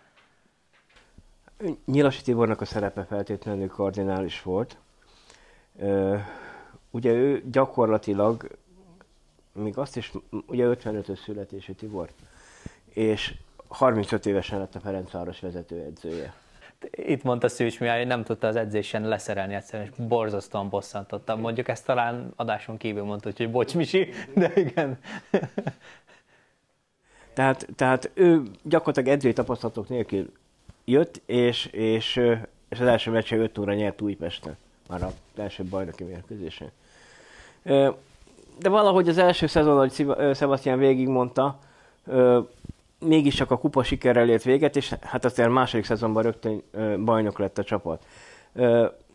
Nyilasi 1.84 2.22
Tibornak 2.22 2.60
a 2.60 2.64
szerepe 2.64 3.04
feltétlenül 3.04 3.68
kardinális 3.68 4.42
volt. 4.42 4.76
Ugye 6.90 7.12
ő 7.12 7.42
gyakorlatilag, 7.50 8.48
még 9.52 9.78
azt 9.78 9.96
is, 9.96 10.12
ugye 10.46 10.64
55-ös 10.68 11.22
születésű 11.22 11.72
Tibor, 11.72 12.10
és 12.84 13.34
35 13.68 14.26
évesen 14.26 14.58
lett 14.58 14.74
a 14.74 14.80
Ferencváros 14.80 15.40
vezetőedzője 15.40 16.34
itt 16.90 17.22
mondta 17.22 17.48
Szűcs 17.48 17.80
Mihály, 17.80 17.98
hogy 17.98 18.06
nem 18.06 18.24
tudta 18.24 18.46
az 18.46 18.56
edzésen 18.56 19.08
leszerelni 19.08 19.54
egyszerűen, 19.54 19.88
és 19.88 20.04
borzasztóan 20.06 20.68
bosszantotta. 20.68 21.36
Mondjuk 21.36 21.68
ezt 21.68 21.84
talán 21.84 22.32
adáson 22.36 22.76
kívül 22.76 23.02
mondta, 23.02 23.30
hogy 23.36 23.50
bocs 23.50 23.74
Misi, 23.74 24.08
de 24.34 24.52
igen. 24.54 24.98
Tehát, 27.34 27.66
tehát 27.76 28.10
ő 28.14 28.42
gyakorlatilag 28.62 29.08
edzői 29.08 29.32
tapasztalatok 29.32 29.88
nélkül 29.88 30.32
jött, 30.84 31.20
és, 31.26 31.66
és, 31.66 32.16
és 32.68 32.80
az 32.80 32.86
első 32.86 33.10
meccse 33.10 33.36
5 33.36 33.58
óra 33.58 33.74
nyert 33.74 34.00
Újpesten, 34.00 34.56
már 34.88 35.02
az 35.02 35.12
első 35.36 35.64
bajnoki 35.64 36.04
mérkőzésen. 36.04 36.70
De 38.58 38.68
valahogy 38.68 39.08
az 39.08 39.18
első 39.18 39.46
szezon, 39.46 39.76
ahogy 39.76 39.92
Sebastian 40.36 40.78
végigmondta, 40.78 41.58
mégis 43.00 43.34
csak 43.34 43.50
a 43.50 43.58
kupa 43.58 43.82
sikerrel 43.82 44.28
ért 44.28 44.42
véget, 44.42 44.76
és 44.76 44.94
hát 45.00 45.24
azért 45.24 45.50
második 45.50 45.84
szezonban 45.84 46.22
rögtön 46.22 46.62
bajnok 47.04 47.38
lett 47.38 47.58
a 47.58 47.64
csapat. 47.64 48.06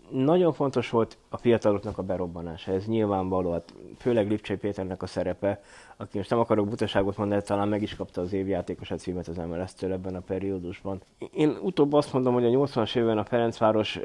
Nagyon 0.10 0.54
fontos 0.54 0.90
volt 0.90 1.18
a 1.30 1.38
fiataloknak 1.38 1.98
a 1.98 2.04
berobbanása, 2.04 2.72
ez 2.72 2.86
nyilvánvaló, 2.86 3.52
hát 3.52 3.74
főleg 3.98 4.30
Lipcsei 4.30 4.56
Péternek 4.56 5.02
a 5.02 5.08
szerepe, 5.08 5.62
aki 5.98 6.18
most 6.18 6.30
nem 6.30 6.40
akarok 6.40 6.68
butaságot 6.68 7.18
mondani, 7.18 7.40
de 7.40 7.46
talán 7.48 7.68
meg 7.68 7.82
is 7.82 7.96
kapta 7.96 8.22
az 8.22 8.34
évjátékos 8.34 8.92
a 8.92 8.96
címet 8.96 9.28
az 9.28 9.36
mls 9.36 9.72
ebben 9.82 10.16
a 10.16 10.20
periódusban. 10.20 11.02
Én 11.34 11.58
utóbb 11.62 11.94
azt 11.94 12.14
mondom, 12.14 12.34
hogy 12.34 12.46
a 12.46 12.50
80-as 12.50 12.96
évben 12.96 13.18
a 13.18 13.24
Ferencváros, 13.24 14.00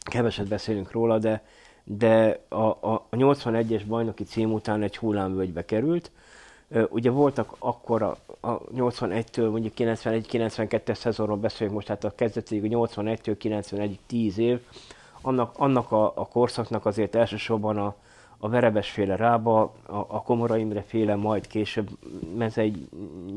keveset 0.00 0.48
beszélünk 0.48 0.90
róla, 0.90 1.18
de, 1.18 1.44
de 1.84 2.40
a, 2.48 2.56
a, 2.56 3.06
a 3.10 3.16
81-es 3.16 3.82
bajnoki 3.86 4.24
cím 4.24 4.52
után 4.52 4.82
egy 4.82 4.96
hullámvölgybe 4.96 5.64
került, 5.64 6.10
Ugye 6.88 7.10
voltak 7.10 7.54
akkor 7.58 8.02
a, 8.02 8.16
a 8.40 8.60
81-től 8.60 9.50
mondjuk 9.50 9.72
91-92-es 9.76 10.94
szezonról 10.94 11.36
beszélünk 11.36 11.74
most, 11.74 11.86
tehát 11.86 12.04
a 12.04 12.14
kezdetig 12.14 12.74
a 12.74 12.86
81-től 12.86 13.36
91-ig 13.42 13.96
10 14.06 14.38
év, 14.38 14.60
annak, 15.20 15.58
annak 15.58 15.92
a, 15.92 16.12
a 16.14 16.28
korszaknak 16.28 16.86
azért 16.86 17.14
elsősorban 17.14 17.76
a, 17.78 17.94
a 18.38 18.48
Verebes 18.48 18.90
féle 18.90 19.16
Rába, 19.16 19.60
a, 19.86 19.96
a 19.96 20.22
Komora 20.22 20.56
Imre 20.56 20.82
féle, 20.82 21.14
majd 21.14 21.46
később 21.46 21.88
Mezei 22.36 22.88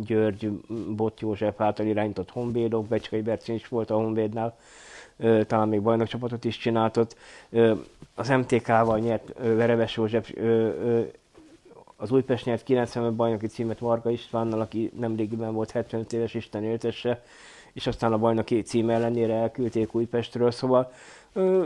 György, 0.05 0.49
Bot 0.95 1.19
József 1.19 1.61
által 1.61 1.86
irányított 1.86 2.31
Honvédok, 2.31 2.88
Becskai 2.88 3.21
Bercén 3.21 3.55
is 3.55 3.67
volt 3.67 3.89
a 3.89 3.95
Honvédnál, 3.95 4.57
talán 5.47 5.67
még 5.67 5.81
bajnokcsapatot 5.81 6.43
is 6.43 6.57
csináltott. 6.57 7.15
Az 8.15 8.29
MTK-val 8.29 8.99
nyert 8.99 9.33
Verebes 9.38 9.95
József 9.95 10.31
az 11.98 12.12
Újpest 12.12 12.46
nyert 12.46 12.64
95 12.64 13.14
bajnoki 13.14 13.48
címet 13.48 13.80
Varga 13.80 14.10
Istvánnal, 14.10 14.62
aki 14.62 14.91
nemrégiben 15.00 15.54
volt 15.54 15.72
75 15.72 16.14
éves 16.14 16.34
Isten 16.34 16.64
éltesse, 16.64 17.24
és 17.74 17.88
aztán 17.88 18.14
a 18.14 18.18
bajnoki 18.18 18.62
cím 18.62 18.89
ellenére 18.89 19.34
elküldték 19.34 19.96
Újpestről, 19.96 20.52
szóval 20.52 20.91
ö, 21.34 21.66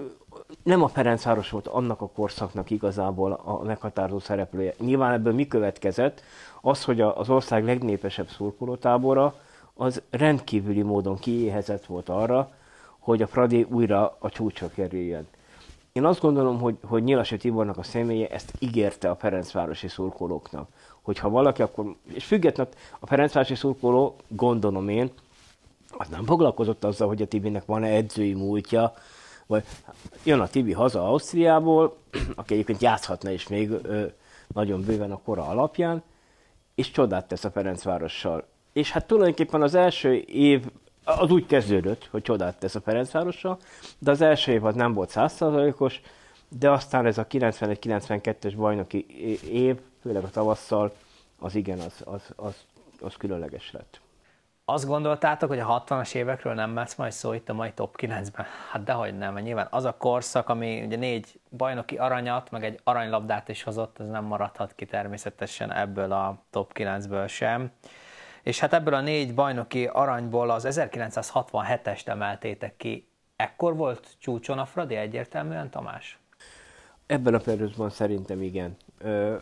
nem 0.63 0.83
a 0.83 0.87
Ferencváros 0.87 1.49
volt 1.49 1.67
annak 1.67 2.01
a 2.01 2.09
korszaknak 2.09 2.69
igazából 2.69 3.31
a 3.31 3.63
meghatározó 3.63 4.19
szereplője. 4.19 4.73
Nyilván 4.79 5.13
ebből 5.13 5.33
mi 5.33 5.47
következett? 5.47 6.23
Az, 6.61 6.83
hogy 6.83 7.01
az 7.01 7.29
ország 7.29 7.63
legnépesebb 7.63 8.27
szurkolótábora 8.27 9.35
az 9.73 10.01
rendkívüli 10.09 10.81
módon 10.81 11.17
kiéhezett 11.17 11.85
volt 11.85 12.09
arra, 12.09 12.51
hogy 12.99 13.21
a 13.21 13.27
Fradi 13.27 13.65
újra 13.69 14.15
a 14.19 14.29
csúcsra 14.29 14.69
kerüljön. 14.69 15.27
Én 15.99 16.05
azt 16.05 16.21
gondolom, 16.21 16.59
hogy, 16.59 16.77
hogy 16.83 17.03
Nyilasi 17.03 17.37
Tibornak 17.37 17.77
a 17.77 17.83
személye 17.83 18.27
ezt 18.27 18.53
ígérte 18.59 19.09
a 19.09 19.15
Ferencvárosi 19.15 19.87
szurkolóknak. 19.87 20.69
Hogyha 21.01 21.29
valaki 21.29 21.61
akkor, 21.61 21.95
és 22.13 22.25
függetlenül 22.25 22.73
a 22.99 23.05
Ferencvárosi 23.05 23.55
szurkoló, 23.55 24.15
gondolom 24.27 24.89
én, 24.89 25.11
az 25.89 26.07
nem 26.07 26.25
foglalkozott 26.25 26.83
azzal, 26.83 27.07
hogy 27.07 27.21
a 27.21 27.27
Tibinek 27.27 27.65
van-e 27.65 27.87
edzői 27.87 28.33
múltja, 28.33 28.93
vagy 29.45 29.63
jön 30.23 30.39
a 30.39 30.47
Tibi 30.47 30.73
haza 30.73 31.07
Ausztriából, 31.07 31.97
aki 32.35 32.53
egyébként 32.53 32.81
játszhatna 32.81 33.29
is 33.29 33.47
még 33.47 33.69
ö, 33.69 34.05
nagyon 34.53 34.81
bőven 34.81 35.11
a 35.11 35.21
kora 35.23 35.47
alapján, 35.47 36.03
és 36.75 36.91
csodát 36.91 37.27
tesz 37.27 37.43
a 37.43 37.51
Ferencvárossal. 37.51 38.47
És 38.73 38.91
hát 38.91 39.07
tulajdonképpen 39.07 39.61
az 39.61 39.75
első 39.75 40.13
év 40.27 40.65
az 41.03 41.31
úgy 41.31 41.45
kezdődött, 41.45 42.07
hogy 42.11 42.21
csodát 42.21 42.59
tesz 42.59 42.75
a 42.75 42.81
Ferencvárossal, 42.81 43.57
de 43.99 44.11
az 44.11 44.21
első 44.21 44.51
év 44.51 44.65
az 44.65 44.75
nem 44.75 44.93
volt 44.93 45.09
százszázalékos, 45.09 46.01
de 46.47 46.71
aztán 46.71 47.05
ez 47.05 47.17
a 47.17 47.27
91-92-es 47.27 48.53
bajnoki 48.57 49.05
év, 49.51 49.79
főleg 50.01 50.23
a 50.23 50.29
tavasszal, 50.29 50.93
az 51.39 51.55
igen, 51.55 51.79
az, 51.79 52.01
az, 52.05 52.33
az, 52.35 52.65
az 53.01 53.15
különleges 53.15 53.71
lett. 53.71 53.99
Azt 54.65 54.85
gondoltátok, 54.85 55.49
hogy 55.49 55.59
a 55.59 55.83
60-as 55.87 56.15
évekről 56.15 56.53
nem 56.53 56.75
lesz 56.75 56.95
majd 56.95 57.11
szó 57.11 57.33
itt 57.33 57.49
a 57.49 57.53
mai 57.53 57.71
top 57.71 57.95
9-ben? 58.01 58.45
Hát 58.71 58.83
dehogy 58.83 59.17
nem, 59.17 59.33
mert 59.33 59.45
nyilván 59.45 59.67
az 59.69 59.85
a 59.85 59.97
korszak, 59.97 60.49
ami 60.49 60.83
ugye 60.85 60.97
négy 60.97 61.39
bajnoki 61.49 61.97
aranyat, 61.97 62.51
meg 62.51 62.63
egy 62.63 62.79
aranylabdát 62.83 63.49
is 63.49 63.63
hozott, 63.63 63.99
ez 63.99 64.07
nem 64.07 64.23
maradhat 64.23 64.73
ki 64.75 64.85
természetesen 64.85 65.73
ebből 65.73 66.11
a 66.11 66.43
top 66.49 66.71
9-ből 66.75 67.27
sem 67.27 67.71
és 68.43 68.59
hát 68.59 68.73
ebből 68.73 68.93
a 68.93 69.01
négy 69.01 69.33
bajnoki 69.33 69.85
aranyból 69.85 70.49
az 70.49 70.67
1967-est 70.69 72.07
emeltétek 72.07 72.77
ki 72.77 73.07
ekkor 73.35 73.75
volt 73.75 74.07
csúcson 74.19 74.59
a 74.59 74.65
Fradi 74.65 74.95
egyértelműen, 74.95 75.69
Tamás? 75.69 76.19
Ebben 77.05 77.33
a 77.33 77.37
periódusban 77.37 77.89
szerintem 77.89 78.41
igen. 78.41 78.77
Ö, 78.97 79.35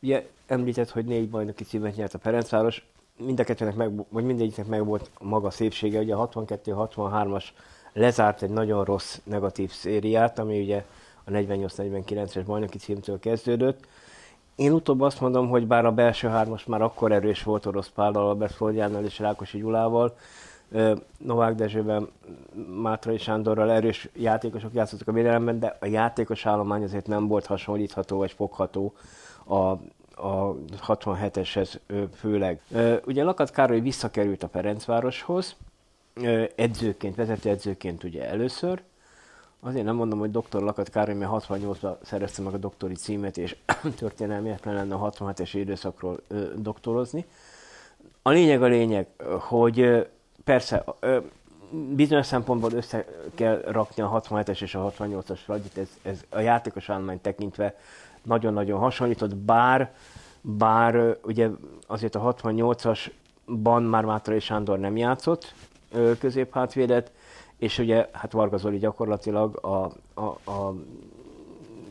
ugye 0.00 0.26
említett, 0.46 0.90
hogy 0.90 1.04
négy 1.04 1.30
bajnoki 1.30 1.64
címet 1.64 1.96
nyert 1.96 2.14
a 2.14 2.18
Ferencváros, 2.18 2.86
mind 3.18 3.40
a 3.40 3.44
kettőnek 3.44 3.74
meg, 3.74 3.90
vagy 4.08 4.24
mindegyiknek 4.24 4.66
meg 4.66 4.84
volt 4.84 5.10
maga 5.20 5.50
szépsége. 5.50 6.00
Ugye 6.00 6.14
a 6.14 6.28
62-63-as 6.28 7.44
lezárt 7.92 8.42
egy 8.42 8.50
nagyon 8.50 8.84
rossz 8.84 9.18
negatív 9.24 9.70
szériát, 9.70 10.38
ami 10.38 10.60
ugye 10.60 10.84
a 11.24 11.30
48-49-es 11.30 12.42
bajnoki 12.46 12.78
címtől 12.78 13.18
kezdődött. 13.18 13.86
Én 14.56 14.72
utóbb 14.72 15.00
azt 15.00 15.20
mondom, 15.20 15.48
hogy 15.48 15.66
bár 15.66 15.84
a 15.84 15.92
belső 15.92 16.28
hármas 16.28 16.64
már 16.64 16.82
akkor 16.82 17.12
erős 17.12 17.42
volt 17.42 17.66
Orosz 17.66 17.88
Pállal, 17.88 18.28
Albert 18.28 18.54
Floriánnal 18.54 19.04
és 19.04 19.18
Rákosi 19.18 19.58
Gyulával, 19.58 20.16
Novák 21.18 21.54
Dezsőben, 21.54 22.08
Mátrai 22.82 23.18
Sándorral 23.18 23.70
erős 23.70 24.08
játékosok 24.14 24.74
játszottak 24.74 25.08
a 25.08 25.12
védelemben, 25.12 25.58
de 25.58 25.76
a 25.80 25.86
játékos 25.86 26.46
állomány 26.46 26.82
azért 26.82 27.06
nem 27.06 27.26
volt 27.26 27.46
hasonlítható 27.46 28.16
vagy 28.16 28.32
fogható 28.32 28.94
a, 29.44 29.54
a 30.26 30.54
67-eshez 30.86 31.78
főleg. 32.14 32.60
Ugye 33.06 33.22
Lakat 33.22 33.50
Károly 33.50 33.80
visszakerült 33.80 34.42
a 34.42 34.48
Ferencvároshoz, 34.48 35.56
edzőként, 36.56 37.14
vezetőedzőként 37.14 38.04
ugye 38.04 38.28
először, 38.28 38.82
Azért 39.66 39.84
nem 39.84 39.94
mondom, 39.94 40.18
hogy 40.18 40.30
doktor 40.30 40.62
Lakat 40.62 40.88
Károly, 40.88 41.14
mert 41.14 41.30
68-ban 41.48 41.94
szerezte 42.02 42.42
meg 42.42 42.54
a 42.54 42.58
doktori 42.58 42.94
címet, 42.94 43.38
és 43.38 43.56
történelmietlen 43.98 44.74
lenne 44.74 44.94
a 44.94 45.10
67-es 45.10 45.50
időszakról 45.52 46.20
ö, 46.28 46.44
doktorozni. 46.56 47.24
A 48.22 48.30
lényeg 48.30 48.62
a 48.62 48.66
lényeg, 48.66 49.06
hogy 49.38 50.06
persze 50.44 50.84
bizonyos 51.94 52.26
szempontból 52.26 52.72
össze 52.72 53.04
kell 53.34 53.62
rakni 53.66 54.02
a 54.02 54.20
67-es 54.20 54.62
és 54.62 54.74
a 54.74 54.92
68-as 54.98 55.38
Fradit, 55.44 55.78
ez, 55.78 55.88
ez 56.02 56.24
a 56.28 56.40
játékos 56.40 56.90
állomány 56.90 57.20
tekintve 57.20 57.74
nagyon-nagyon 58.22 58.78
hasonlított, 58.78 59.36
bár, 59.36 59.94
bár 60.40 61.16
ugye 61.22 61.48
azért 61.86 62.14
a 62.14 62.34
68-asban 62.34 63.88
már 63.88 64.04
Mátrai 64.04 64.40
Sándor 64.40 64.78
nem 64.78 64.96
játszott 64.96 65.54
középhátvédet, 66.18 67.10
és 67.58 67.78
ugye 67.78 68.08
hát 68.12 68.32
Varga 68.32 68.56
Zoli 68.56 68.78
gyakorlatilag 68.78 69.64
a, 69.64 69.92
a, 70.14 70.50
a 70.50 70.74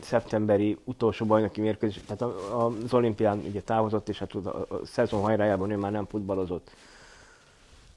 szeptemberi 0.01 0.78
utolsó 0.84 1.26
bajnoki 1.26 1.61
mérkőzés, 1.61 2.03
tehát 2.03 2.22
a, 2.22 2.66
az 2.66 2.93
olimpián 2.93 3.43
ugye 3.47 3.61
távozott, 3.61 4.09
és 4.09 4.20
hát 4.20 4.34
a, 4.34 4.66
a 4.70 4.86
szezon 4.86 5.22
hajrájában 5.22 5.72
ő 5.72 5.78
már 5.78 5.91
nem 5.91 6.05
futballozott. 6.05 6.72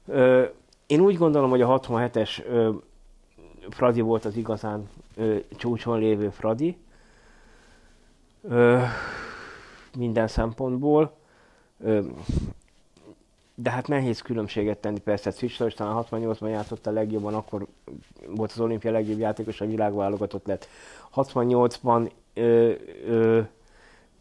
Ö, 0.07 0.45
én 0.85 0.99
úgy 0.99 1.17
gondolom, 1.17 1.49
hogy 1.49 1.61
a 1.61 1.79
67-es 1.79 2.45
ö, 2.45 2.71
Fradi 3.69 4.01
volt 4.01 4.25
az 4.25 4.35
igazán 4.35 4.89
ö, 5.15 5.35
csúcson 5.57 5.99
lévő 5.99 6.29
Fradi, 6.29 6.77
ö, 8.41 8.81
minden 9.97 10.27
szempontból. 10.27 11.17
Ö, 11.83 11.99
de 13.61 13.69
hát 13.69 13.87
nehéz 13.87 14.21
különbséget 14.21 14.77
tenni 14.77 14.99
persze. 14.99 15.31
Szükség 15.31 15.73
talán 15.73 16.05
68-ban 16.11 16.49
játszott 16.49 16.87
a 16.87 16.91
legjobban, 16.91 17.33
akkor 17.33 17.65
volt 18.27 18.51
az 18.51 18.59
olimpia 18.59 18.91
legjobb 18.91 19.19
játékos, 19.19 19.61
a 19.61 19.65
világválogatott 19.65 20.45
lett. 20.45 20.67
68-ban 21.15 22.09
ö, 22.33 22.71
ö, 23.05 23.41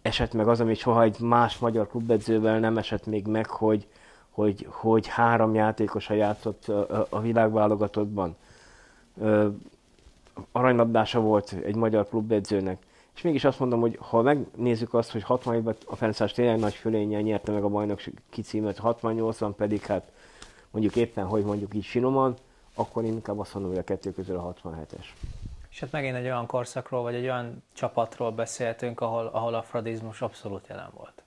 esett 0.03 0.32
meg 0.32 0.49
az, 0.49 0.61
ami 0.61 0.74
soha 0.74 1.03
egy 1.03 1.20
más 1.20 1.59
magyar 1.59 1.89
klubedzővel 1.89 2.59
nem 2.59 2.78
esett 2.78 3.07
még 3.07 3.26
meg, 3.26 3.47
hogy, 3.47 3.86
hogy, 4.30 4.66
hogy 4.70 5.07
három 5.07 5.55
játékosa 5.55 6.14
játszott 6.14 6.68
a, 6.68 7.07
a 7.09 7.20
világválogatottban. 7.20 8.36
Ö, 9.20 9.49
aranylabdása 10.53 11.20
volt 11.20 11.55
egy 11.64 11.76
magyar 11.76 12.09
klubedzőnek. 12.09 12.86
És 13.19 13.25
mégis 13.25 13.45
azt 13.45 13.59
mondom, 13.59 13.81
hogy 13.81 13.99
ha 14.01 14.23
megnézzük 14.23 14.95
azt, 14.95 15.12
hogy 15.12 15.25
67-ben 15.29 15.77
a 15.87 15.97
Ferencváros 15.97 16.33
tényleg 16.33 16.59
nagy 16.59 16.75
fölénnyel 16.75 17.21
nyerte 17.21 17.53
meg 17.53 17.64
a 17.64 17.69
bajnok 17.69 18.01
kicímet, 18.31 18.81
68-ban 18.83 19.53
pedig 19.57 19.83
hát 19.83 20.12
mondjuk 20.71 20.97
éppen, 20.97 21.25
hogy 21.25 21.45
mondjuk 21.45 21.75
így 21.75 21.87
finoman, 21.87 22.35
akkor 22.75 23.05
inkább 23.05 23.39
azt 23.39 23.55
mondom, 23.55 23.73
hogy 23.73 23.81
a 23.81 23.85
kettő 23.85 24.12
közül 24.12 24.37
a 24.37 24.55
67-es. 24.62 25.05
És 25.71 25.81
hát 25.81 25.93
megint 25.93 26.16
egy 26.16 26.25
olyan 26.25 26.47
korszakról, 26.47 27.03
vagy 27.03 27.14
egy 27.14 27.23
olyan 27.23 27.62
csapatról 27.73 28.31
beszéltünk, 28.31 29.01
ahol, 29.01 29.27
ahol 29.27 29.55
a 29.55 29.62
fradizmus 29.62 30.23
abszolút 30.23 30.66
jelen 30.69 30.91
volt. 30.97 31.23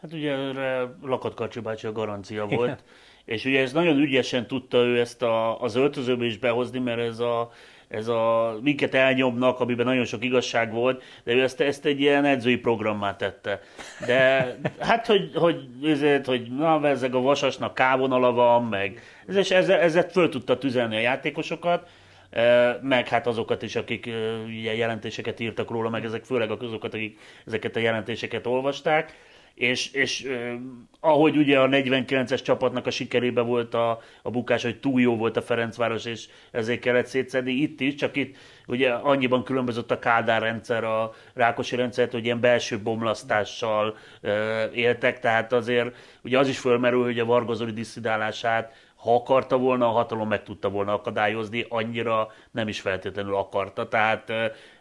Hát 0.00 0.12
ugye 0.12 0.32
erre 0.32 0.96
Lakat 1.02 1.34
Karcsi 1.34 1.60
bácsi 1.60 1.86
a 1.86 1.92
garancia 1.92 2.46
volt, 2.46 2.84
és 3.24 3.44
ugye 3.44 3.60
ez 3.60 3.72
nagyon 3.72 3.96
ügyesen 3.96 4.46
tudta 4.46 4.78
ő 4.78 5.00
ezt 5.00 5.22
a, 5.22 5.60
az 5.60 5.74
öltözőbe 5.74 6.24
is 6.24 6.38
behozni, 6.38 6.78
mert 6.78 7.00
ez 7.00 7.18
a 7.18 7.50
ez 7.88 8.08
a 8.08 8.56
minket 8.62 8.94
elnyomnak, 8.94 9.60
amiben 9.60 9.86
nagyon 9.86 10.04
sok 10.04 10.24
igazság 10.24 10.72
volt, 10.72 11.02
de 11.24 11.32
ő 11.32 11.42
ezt, 11.42 11.60
ezt 11.60 11.84
egy 11.84 12.00
ilyen 12.00 12.24
edzői 12.24 12.56
programmá 12.56 13.16
tette. 13.16 13.60
De 14.06 14.54
hát, 14.78 15.06
hogy, 15.06 15.30
hogy, 15.34 15.68
ezért, 15.84 16.26
hogy 16.26 16.56
na, 16.56 16.88
ezek 16.88 17.14
a 17.14 17.20
vasasnak 17.20 17.74
kávonala 17.74 18.32
van, 18.32 18.64
meg 18.64 19.02
és 19.26 19.50
ezzel, 19.50 19.80
ezzel 19.80 20.08
föl 20.08 20.28
tudta 20.28 20.58
tüzelni 20.58 20.96
a 20.96 21.00
játékosokat, 21.00 21.88
e, 22.30 22.78
meg 22.82 23.08
hát 23.08 23.26
azokat 23.26 23.62
is, 23.62 23.76
akik 23.76 24.06
e, 24.06 24.10
ilyen 24.48 24.74
jelentéseket 24.74 25.40
írtak 25.40 25.70
róla, 25.70 25.88
meg 25.88 26.04
ezek 26.04 26.24
főleg 26.24 26.50
azokat, 26.50 26.94
akik 26.94 27.18
ezeket 27.46 27.76
a 27.76 27.80
jelentéseket 27.80 28.46
olvasták 28.46 29.14
és, 29.56 29.92
és 29.92 30.24
eh, 30.24 30.54
ahogy 31.00 31.36
ugye 31.36 31.60
a 31.60 31.68
49-es 31.68 32.42
csapatnak 32.42 32.86
a 32.86 32.90
sikerébe 32.90 33.40
volt 33.40 33.74
a, 33.74 34.00
a 34.22 34.30
bukás, 34.30 34.62
hogy 34.62 34.80
túl 34.80 35.00
jó 35.00 35.16
volt 35.16 35.36
a 35.36 35.42
Ferencváros, 35.42 36.04
és 36.04 36.28
ezért 36.50 36.80
kellett 36.80 37.06
szétszedni 37.06 37.52
itt 37.52 37.80
is, 37.80 37.94
csak 37.94 38.16
itt 38.16 38.36
ugye 38.66 38.92
annyiban 38.92 39.44
különbözött 39.44 39.90
a 39.90 39.98
Kádár 39.98 40.42
rendszer, 40.42 40.84
a 40.84 41.14
Rákosi 41.34 41.76
rendszert, 41.76 42.12
hogy 42.12 42.24
ilyen 42.24 42.40
belső 42.40 42.78
bomlasztással 42.78 43.96
eh, 44.20 44.70
éltek, 44.74 45.20
tehát 45.20 45.52
azért 45.52 45.96
ugye 46.22 46.38
az 46.38 46.48
is 46.48 46.58
fölmerül, 46.58 47.04
hogy 47.04 47.18
a 47.18 47.24
Vargazoli 47.24 47.72
disszidálását 47.72 48.84
ha 48.96 49.14
akarta 49.14 49.58
volna, 49.58 49.86
a 49.86 49.92
hatalom 49.92 50.28
meg 50.28 50.42
tudta 50.42 50.68
volna 50.68 50.92
akadályozni, 50.92 51.66
annyira 51.68 52.32
nem 52.50 52.68
is 52.68 52.80
feltétlenül 52.80 53.34
akarta, 53.34 53.88
tehát 53.88 54.32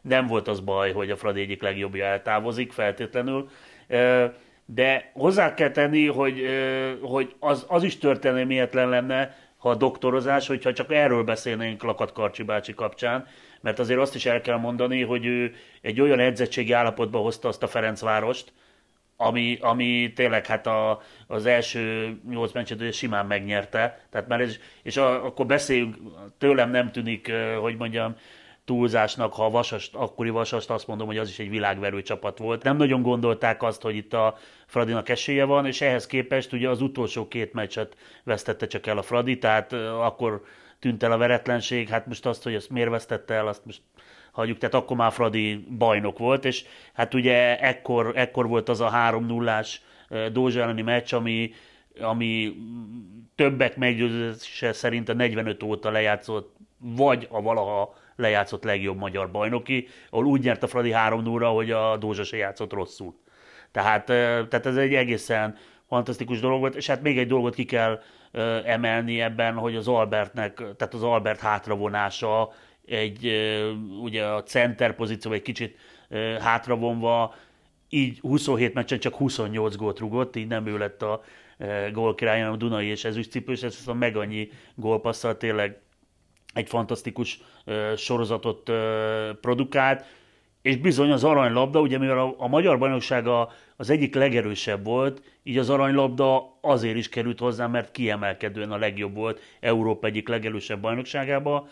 nem 0.02 0.28
volt 0.28 0.48
az 0.48 0.60
baj, 0.60 0.92
hogy 0.92 1.12
a 1.12 1.16
Fradi 1.16 1.42
egyik 1.42 1.62
legjobbja 1.62 2.06
eltávozik 2.06 2.72
feltétlenül 2.72 3.50
de 4.66 5.12
hozzá 5.14 5.54
kell 5.54 5.72
tenni, 5.72 6.08
hogy, 6.08 6.42
hogy 7.02 7.36
az, 7.40 7.66
az 7.68 7.84
is 7.84 7.98
történelmietlen 7.98 8.90
lenne, 8.90 9.36
ha 9.58 9.70
a 9.70 9.76
doktorozás, 9.76 10.48
hogyha 10.48 10.74
csak 10.74 10.94
erről 10.94 11.24
beszélnénk 11.24 11.84
Lakat 11.84 12.12
Karcsi 12.12 12.44
bácsi 12.44 12.74
kapcsán, 12.74 13.28
mert 13.62 13.80
azért 13.80 14.00
azt 14.00 14.16
is 14.16 14.26
el 14.26 14.42
kell 14.42 14.58
mondani, 14.58 15.02
hogy 15.02 15.26
ő 15.26 15.54
egy 15.82 16.02
olyan 16.02 16.20
edzettségi 16.20 16.72
állapotba 16.72 17.20
hozta 17.20 17.48
azt 17.48 17.64
a 17.64 17.68
Ferencvárost, 17.68 18.54
ami, 19.18 19.58
ami 19.62 20.14
tényleg 20.16 20.46
hát 20.46 20.68
a, 20.68 21.02
az 21.28 21.46
első 21.46 22.16
nyolc 22.30 22.52
meccset 22.52 22.94
simán 22.94 23.26
megnyerte. 23.26 24.06
Tehát 24.10 24.28
már 24.28 24.42
ez, 24.42 24.58
és 24.84 24.98
a, 24.98 25.26
akkor 25.26 25.46
beszéljünk, 25.46 25.96
tőlem 26.38 26.72
nem 26.72 26.92
tűnik, 26.92 27.32
hogy 27.62 27.76
mondjam, 27.78 28.16
túlzásnak, 28.66 29.34
ha 29.34 29.46
a 29.46 29.50
vasast, 29.50 29.96
akkori 29.96 30.30
vasast 30.30 30.70
azt 30.70 30.88
mondom, 30.88 31.08
hogy 31.08 31.18
az 31.18 31.30
is 31.30 31.40
egy 31.40 31.50
világverő 31.50 32.02
csapat 32.02 32.38
volt. 32.38 32.64
Nem 32.64 32.78
nagyon 32.78 33.02
gondolták 33.02 33.64
azt, 33.64 33.82
hogy 33.82 33.96
itt 33.96 34.14
a 34.14 34.38
Fradinak 34.66 35.10
esélye 35.10 35.44
van, 35.44 35.66
és 35.66 35.82
ehhez 35.82 36.06
képest 36.06 36.54
ugye 36.54 36.70
az 36.70 36.82
utolsó 36.82 37.28
két 37.28 37.54
meccset 37.54 37.98
vesztette 38.24 38.68
csak 38.68 38.88
el 38.88 38.98
a 38.98 39.02
Fradi, 39.02 39.38
tehát 39.38 39.74
akkor 39.74 40.44
tűnt 40.80 41.04
el 41.04 41.12
a 41.12 41.18
veretlenség, 41.18 41.90
hát 41.90 42.08
most 42.08 42.26
azt, 42.26 42.44
hogy 42.44 42.54
ezt 42.54 42.70
miért 42.70 42.90
vesztette 42.90 43.34
el, 43.34 43.48
azt 43.48 43.66
most 43.66 43.82
hagyjuk, 44.32 44.58
tehát 44.58 44.76
akkor 44.76 44.98
már 44.98 45.12
Fradi 45.12 45.66
bajnok 45.78 46.18
volt, 46.18 46.46
és 46.46 46.66
hát 46.94 47.14
ugye 47.14 47.60
ekkor, 47.60 48.12
ekkor 48.16 48.48
volt 48.48 48.70
az 48.70 48.82
a 48.82 48.92
3-0-ás 48.94 49.82
Dózsa 50.32 50.62
elleni 50.62 50.82
meccs, 50.82 51.14
ami, 51.14 51.54
ami 52.00 52.56
többek 53.36 53.78
meggyőzése 53.78 54.74
szerint 54.74 55.10
a 55.10 55.14
45 55.14 55.64
óta 55.64 55.92
lejátszott, 55.92 56.56
vagy 56.78 57.28
a 57.30 57.42
valaha 57.42 57.96
lejátszott 58.16 58.64
legjobb 58.64 58.98
magyar 58.98 59.32
bajnoki, 59.32 59.88
ahol 60.10 60.26
úgy 60.26 60.42
nyert 60.42 60.64
a 60.64 60.68
Fradi 60.68 60.92
3 60.92 61.24
0 61.24 61.50
hogy 61.50 61.72
a 61.72 61.98
Dózsa 61.98 62.24
se 62.24 62.38
játszott 62.38 62.74
rosszul. 62.74 63.16
Tehát, 63.72 64.06
tehát 64.06 64.66
ez 64.66 64.76
egy 64.76 64.94
egészen 64.94 65.58
fantasztikus 65.88 66.40
dolog 66.40 66.60
volt, 66.60 66.76
és 66.76 66.88
hát 66.88 67.02
még 67.02 67.18
egy 67.18 67.28
dolgot 67.28 67.56
ki 67.56 67.66
kell 67.66 68.02
emelni 68.66 69.22
ebben, 69.22 69.54
hogy 69.54 69.76
az 69.76 69.88
Albertnek, 69.88 70.56
tehát 70.56 70.94
az 70.94 71.04
Albert 71.04 71.40
hátravonása 71.40 72.54
egy, 72.86 73.32
ugye 74.02 74.26
a 74.26 74.44
center 74.44 74.96
pozíció 74.96 75.32
egy 75.32 75.42
kicsit 75.42 75.78
hátravonva, 76.40 77.36
így 77.90 78.20
27 78.20 78.74
meccsen 78.74 79.00
csak 79.00 79.16
28 79.16 79.76
gólt 79.76 80.00
rugott, 80.00 80.36
így 80.36 80.48
nem 80.48 80.68
ő 80.68 80.78
lett 80.78 81.02
a 81.02 81.22
gólkirály, 81.92 82.38
hanem 82.38 82.54
a 82.54 82.58
Dunai 82.58 82.88
és 82.88 83.06
ezüstcipős, 83.06 83.64
ez 83.64 83.84
a 83.86 83.94
meg 83.94 84.16
annyi 84.16 84.50
gólpasszal 84.76 85.38
tényleg 85.38 85.80
egy 86.56 86.70
fantasztikus 86.70 87.40
sorozatot 87.96 88.72
produkált, 89.42 90.06
és 90.62 90.78
bizony 90.78 91.12
az 91.12 91.24
aranylabda, 91.24 91.80
ugye 91.80 91.98
mivel 91.98 92.20
a, 92.20 92.36
a 92.38 92.48
magyar 92.48 92.78
bajnoksága 92.78 93.52
az 93.76 93.90
egyik 93.90 94.16
legerősebb 94.16 94.86
volt, 94.86 95.22
így 95.44 95.58
az 95.58 95.70
aranylabda 95.70 96.58
azért 96.62 96.98
is 96.98 97.10
került 97.10 97.40
hozzá, 97.40 97.68
mert 97.68 97.92
kiemelkedően 97.92 98.72
a 98.72 98.78
legjobb 98.78 99.16
volt 99.16 99.42
Európa 99.60 100.08
egyik 100.08 100.28
legerősebb 100.28 100.82
bajnokságába, 100.82 101.68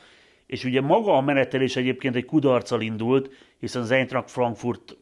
és 0.47 0.63
ugye 0.63 0.81
maga 0.81 1.17
a 1.17 1.21
menetelés 1.21 1.75
egyébként 1.75 2.15
egy 2.15 2.25
kudarccal 2.25 2.81
indult, 2.81 3.29
hiszen 3.59 3.81
az 3.81 3.91
Eintracht 3.91 4.31
Frankfurt 4.31 4.97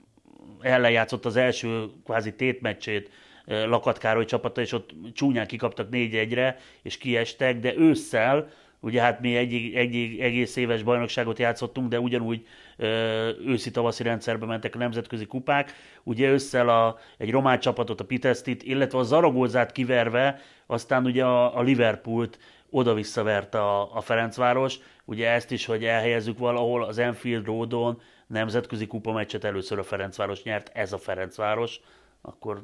ellen 0.61 0.91
játszott 0.91 1.25
az 1.25 1.35
első 1.35 1.85
kvázi 2.03 2.35
tétmeccsét 2.35 3.09
Lakat 3.45 3.97
Károly 3.97 4.25
csapata, 4.25 4.61
és 4.61 4.71
ott 4.71 4.89
csúnyán 5.13 5.47
kikaptak 5.47 5.87
4-1-re, 5.91 6.57
és 6.81 6.97
kiestek, 6.97 7.59
de 7.59 7.77
ősszel, 7.77 8.49
ugye 8.81 9.01
hát 9.01 9.21
mi 9.21 9.35
egy, 9.35 9.53
egy 9.75 10.19
egész 10.19 10.55
éves 10.55 10.83
bajnokságot 10.83 11.39
játszottunk, 11.39 11.89
de 11.89 11.99
ugyanúgy 11.99 12.45
őszi-tavaszi 13.45 14.03
rendszerbe 14.03 14.45
mentek 14.45 14.75
a 14.75 14.77
nemzetközi 14.77 15.25
kupák, 15.25 15.73
ugye 16.03 16.29
ősszel 16.29 16.69
a, 16.69 16.97
egy 17.17 17.31
román 17.31 17.59
csapatot, 17.59 17.99
a 17.99 18.05
Pitestit, 18.05 18.63
illetve 18.63 18.97
a 18.97 19.03
Zaragozát 19.03 19.71
kiverve, 19.71 20.39
aztán 20.65 21.05
ugye 21.05 21.25
a, 21.25 21.57
a 21.57 21.61
Liverpoolt 21.61 22.39
oda-visszavert 22.69 23.55
a, 23.55 23.95
a 23.95 24.01
Ferencváros, 24.01 24.77
ugye 25.05 25.29
ezt 25.29 25.51
is, 25.51 25.65
hogy 25.65 25.85
elhelyezzük 25.85 26.37
valahol 26.37 26.83
az 26.83 26.97
Enfield 26.97 27.45
Roadon 27.45 28.01
nemzetközi 28.27 28.87
kupa 28.87 29.11
meccset 29.11 29.43
először 29.43 29.79
a 29.79 29.83
Ferencváros 29.83 30.43
nyert, 30.43 30.71
ez 30.73 30.93
a 30.93 30.97
Ferencváros, 30.97 31.79
akkor 32.21 32.63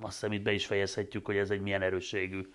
azt 0.00 0.12
hiszem 0.12 0.32
itt 0.32 0.42
be 0.42 0.52
is 0.52 0.66
fejezhetjük, 0.66 1.26
hogy 1.26 1.36
ez 1.36 1.50
egy 1.50 1.60
milyen 1.60 1.82
erősségű 1.82 2.48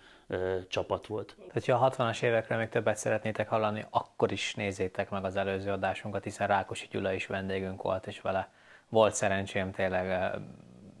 csapat 0.68 1.06
volt. 1.06 1.36
Tehát, 1.52 1.80
ha 1.80 1.86
a 1.86 1.90
60-as 1.90 2.22
évekről 2.22 2.58
még 2.58 2.68
többet 2.68 2.96
szeretnétek 2.96 3.48
hallani, 3.48 3.86
akkor 3.90 4.32
is 4.32 4.54
nézzétek 4.54 5.10
meg 5.10 5.24
az 5.24 5.36
előző 5.36 5.70
adásunkat, 5.70 6.24
hiszen 6.24 6.46
Rákosi 6.46 6.86
Gyula 6.90 7.12
is 7.12 7.26
vendégünk 7.26 7.82
volt, 7.82 8.06
és 8.06 8.20
vele 8.20 8.48
volt 8.88 9.14
szerencsém 9.14 9.72
tényleg 9.72 10.34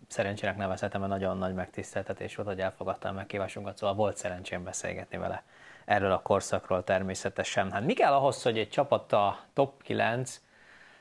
szerencsének 0.08 0.56
nevezhetem, 0.56 1.00
mert 1.00 1.12
nagyon 1.12 1.38
nagy 1.38 1.54
megtiszteltetés 1.54 2.36
volt, 2.36 2.48
hogy 2.48 2.60
elfogadta 2.60 3.08
a 3.08 3.12
meghívásunkat, 3.12 3.76
szóval 3.76 3.94
volt 3.94 4.16
szerencsém 4.16 4.64
beszélgetni 4.64 5.18
vele 5.18 5.44
erről 5.84 6.12
a 6.12 6.22
korszakról 6.22 6.84
természetesen. 6.84 7.72
Hát 7.72 7.84
mi 7.84 7.92
kell 7.92 8.12
ahhoz, 8.12 8.42
hogy 8.42 8.58
egy 8.58 8.68
csapat 8.68 9.12
a 9.12 9.38
top 9.52 9.82
9 9.82 10.40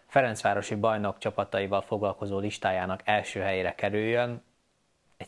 Ferencvárosi 0.08 0.76
bajnok 0.76 1.18
csapataival 1.18 1.82
foglalkozó 1.82 2.40
listájának 2.40 3.02
első 3.04 3.40
helyére 3.40 3.76
kerüljön, 3.76 4.44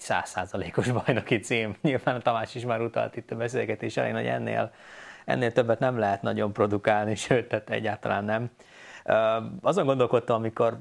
százszázalékos 0.04 0.92
bajnoki 0.92 1.40
cím. 1.40 1.76
Nyilván 1.82 2.16
a 2.16 2.20
Tamás 2.20 2.56
is 2.56 2.66
már 2.66 2.82
utalt 2.82 3.16
itt 3.16 3.32
a 3.32 3.36
beszélgetés 3.36 3.98
elején, 3.98 4.16
hogy 4.16 4.26
ennél, 4.26 4.72
ennél 5.26 5.52
többet 5.52 5.80
nem 5.80 5.98
lehet 5.98 6.22
nagyon 6.22 6.54
produkálni, 6.54 7.16
sőt, 7.26 7.48
tehát 7.48 7.70
egyáltalán 7.70 8.24
nem. 8.24 8.52
Azon 9.62 9.86
gondolkodtam, 9.86 10.36
amikor 10.36 10.78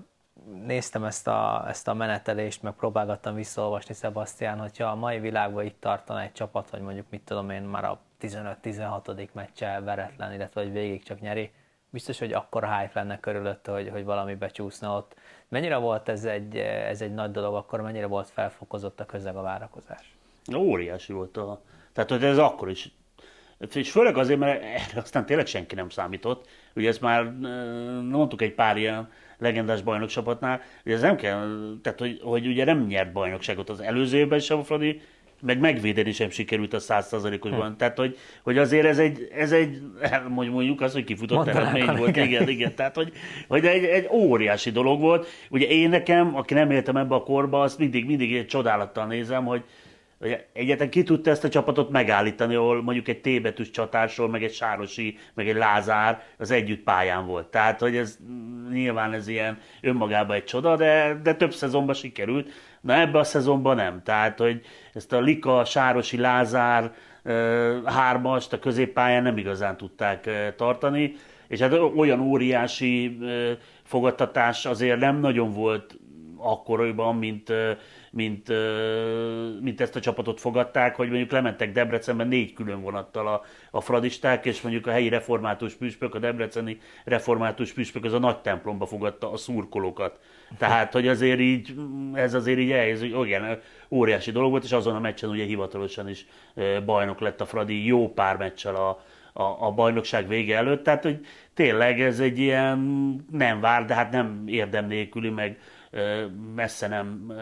néztem 0.67 1.05
ezt 1.05 1.29
a, 1.29 1.65
ezt 1.69 1.89
a 1.89 1.95
menetelést, 1.95 2.63
meg 2.63 2.73
próbálgattam 2.73 3.35
visszaolvasni, 3.35 3.95
Sebastian, 3.95 4.59
hogyha 4.59 4.87
a 4.87 4.95
mai 4.95 5.19
világban 5.19 5.65
itt 5.65 5.81
tartana 5.81 6.23
egy 6.23 6.33
csapat, 6.33 6.69
hogy 6.71 6.81
mondjuk 6.81 7.07
mit 7.11 7.23
tudom 7.23 7.51
én, 7.51 7.63
már 7.63 7.85
a 7.85 7.99
15-16. 8.21 9.29
meccsel 9.33 9.83
veretlen, 9.83 10.33
illetve 10.33 10.63
hogy 10.63 10.73
végig 10.73 11.03
csak 11.03 11.21
nyeri, 11.21 11.53
biztos, 11.93 12.19
hogy 12.19 12.33
akkor 12.33 12.63
hype 12.63 12.91
lenne 12.95 13.21
körülötte, 13.21 13.73
hogy, 13.73 13.89
hogy 13.89 14.05
valami 14.05 14.35
becsúszna 14.35 14.97
ott. 14.97 15.15
Mennyire 15.49 15.77
volt 15.77 16.09
ez 16.09 16.25
egy, 16.25 16.57
ez 16.57 17.01
egy 17.01 17.15
nagy 17.15 17.31
dolog, 17.31 17.55
akkor 17.55 17.81
mennyire 17.81 18.07
volt 18.07 18.31
felfokozott 18.31 19.01
a 19.01 19.07
közeg 19.07 19.37
a 19.37 19.43
várakozás? 19.43 20.15
Óriási 20.57 21.13
volt 21.13 21.37
a... 21.37 21.63
Tehát, 21.93 22.11
hogy 22.11 22.25
ez 22.25 22.39
akkor 22.39 22.71
is 22.71 22.91
és 23.75 23.91
főleg 23.91 24.17
azért, 24.17 24.39
mert 24.39 24.63
erre 24.63 25.01
aztán 25.01 25.27
tényleg 25.27 25.47
senki 25.47 25.75
nem 25.75 25.89
számított. 25.89 26.49
Ugye 26.75 26.89
ezt 26.89 27.01
már 27.01 27.25
mondtuk 28.11 28.43
egy 28.43 28.55
pár 28.55 28.77
ilyen 28.77 29.11
legendás 29.39 29.83
bajnokcsapatnál, 29.83 30.61
hogy 30.83 30.93
ez 30.93 31.01
nem 31.01 31.17
kell, 31.17 31.49
tehát 31.83 31.99
hogy, 31.99 32.21
hogy 32.23 32.47
ugye 32.47 32.65
nem 32.65 32.87
nyert 32.87 33.13
bajnokságot 33.13 33.69
az 33.69 33.81
előző 33.81 34.19
évben 34.19 34.39
sem 34.39 34.59
a 34.59 34.65
Fradi, 34.65 35.01
meg 35.45 35.59
megvédeni 35.59 36.13
sem 36.13 36.31
sikerült 36.31 36.75
a 36.75 36.79
százszázalékosban. 36.79 37.71
Hm. 37.71 37.77
Tehát, 37.77 37.99
hogy, 37.99 38.19
hogy 38.43 38.59
azért 38.59 38.87
ez 38.87 38.99
egy, 38.99 39.29
ez 39.35 39.53
egy, 39.53 39.83
mondjuk 40.29 40.81
azt, 40.81 40.95
hogy 40.95 41.05
kifutott 41.05 41.47
eredmény 41.47 41.97
volt. 41.97 42.17
Igen, 42.17 42.27
igen, 42.27 42.49
igen. 42.49 42.75
Tehát, 42.75 42.95
hogy, 42.97 43.13
hogy 43.49 43.67
egy, 43.67 43.85
egy, 43.85 44.09
óriási 44.11 44.71
dolog 44.71 45.01
volt. 45.01 45.27
Ugye 45.51 45.67
én 45.67 45.89
nekem, 45.89 46.37
aki 46.37 46.55
nem 46.55 46.71
éltem 46.71 46.97
ebbe 46.97 47.15
a 47.15 47.23
korba, 47.23 47.63
azt 47.63 47.79
mindig, 47.79 48.07
mindig 48.07 48.35
egy 48.35 48.47
csodálattal 48.47 49.07
nézem, 49.07 49.45
hogy, 49.45 49.63
hogy 50.19 50.45
egyetlen 50.53 50.91
ki 50.91 51.03
tudta 51.03 51.31
ezt 51.31 51.45
a 51.45 51.49
csapatot 51.49 51.91
megállítani, 51.91 52.55
ahol 52.55 52.83
mondjuk 52.83 53.09
egy 53.09 53.21
T-betűs 53.21 53.71
csatásról, 53.71 54.29
meg 54.29 54.45
egy 54.45 54.55
Sárosi, 54.55 55.19
meg 55.35 55.49
egy 55.49 55.57
Lázár 55.57 56.23
az 56.39 56.51
együtt 56.51 56.83
pályán 56.83 57.27
volt. 57.27 57.47
Tehát, 57.47 57.81
hogy 57.81 57.97
ez 57.97 58.19
nyilván 58.73 59.13
ez 59.13 59.29
ilyen 59.29 59.59
önmagában 59.81 60.37
egy 60.37 60.45
csoda, 60.45 60.77
de, 60.77 61.21
de 61.23 61.35
több 61.35 61.53
szezonban 61.53 61.95
sikerült. 61.95 62.51
Na 62.83 62.95
ebbe 62.95 63.19
a 63.19 63.25
szezonban 63.25 63.77
nem. 63.77 64.03
Tehát, 64.03 64.39
hogy 64.39 64.61
ezt 64.93 65.13
a 65.13 65.21
Lika, 65.21 65.65
Sárosi, 65.65 66.17
Lázár 66.17 66.93
hármast 67.85 68.53
a 68.53 68.59
középpályán 68.59 69.23
nem 69.23 69.37
igazán 69.37 69.77
tudták 69.77 70.31
tartani, 70.57 71.15
és 71.49 71.61
hát 71.61 71.73
olyan 71.97 72.21
óriási 72.21 73.19
fogadtatás 73.83 74.67
azért 74.67 75.01
nem 75.01 75.21
nagyon 75.21 75.53
volt 75.53 75.99
akkoriban, 76.37 77.17
mint 77.17 77.53
mint, 78.13 78.49
mint 79.61 79.81
ezt 79.81 79.97
a 79.97 80.01
csapatot 80.01 80.41
fogadták, 80.41 80.97
hogy 80.97 81.09
mondjuk 81.09 81.31
lementek 81.31 81.73
Debrecenben 81.73 82.29
négy 82.29 82.53
külön 82.53 82.81
vonattal 82.81 83.27
a, 83.29 83.43
a 83.71 83.81
fradisták, 83.81 84.45
és 84.45 84.61
mondjuk 84.61 84.87
a 84.87 84.91
helyi 84.91 85.09
református 85.09 85.75
püspök, 85.75 86.15
a 86.15 86.19
debreceni 86.19 86.81
református 87.05 87.73
püspök 87.73 88.05
az 88.05 88.13
a 88.13 88.19
nagy 88.19 88.39
templomba 88.39 88.87
fogadta 88.87 89.33
a 89.33 89.37
szurkolókat. 89.37 90.21
Tehát, 90.59 90.93
hogy 90.93 91.09
azért 91.09 91.41
így, 91.41 91.75
ez 92.15 92.35
azért 92.35 92.59
így 92.59 92.71
elhelyez, 92.71 93.01
hogy 93.01 93.27
igen, 93.27 93.61
óriási 93.91 94.31
dolog 94.31 94.51
volt, 94.51 94.65
és 94.65 94.73
azon 94.73 94.95
a 94.95 95.01
meccsen 95.01 95.31
ugye 95.31 95.45
hivatalosan 95.45 96.09
is 96.09 96.27
bajnok 96.85 97.21
lett 97.21 97.41
a 97.41 97.47
Fradi 97.47 97.87
jó 97.87 98.13
pár 98.13 98.37
meccsel 98.37 98.75
a, 98.75 99.03
a, 99.33 99.67
a 99.67 99.71
bajnokság 99.71 100.29
vége 100.29 100.57
előtt, 100.57 100.85
tehát 100.85 101.03
hogy 101.03 101.27
tényleg 101.55 102.01
ez 102.01 102.21
egy 102.21 102.39
ilyen 102.39 102.79
nem 103.31 103.61
vár, 103.61 103.85
de 103.85 103.95
hát 103.95 104.11
nem 104.11 104.43
érdem 104.47 104.87
nélküli, 104.87 105.31
meg 105.31 105.59
messze 106.55 106.89
nem, 106.89 107.33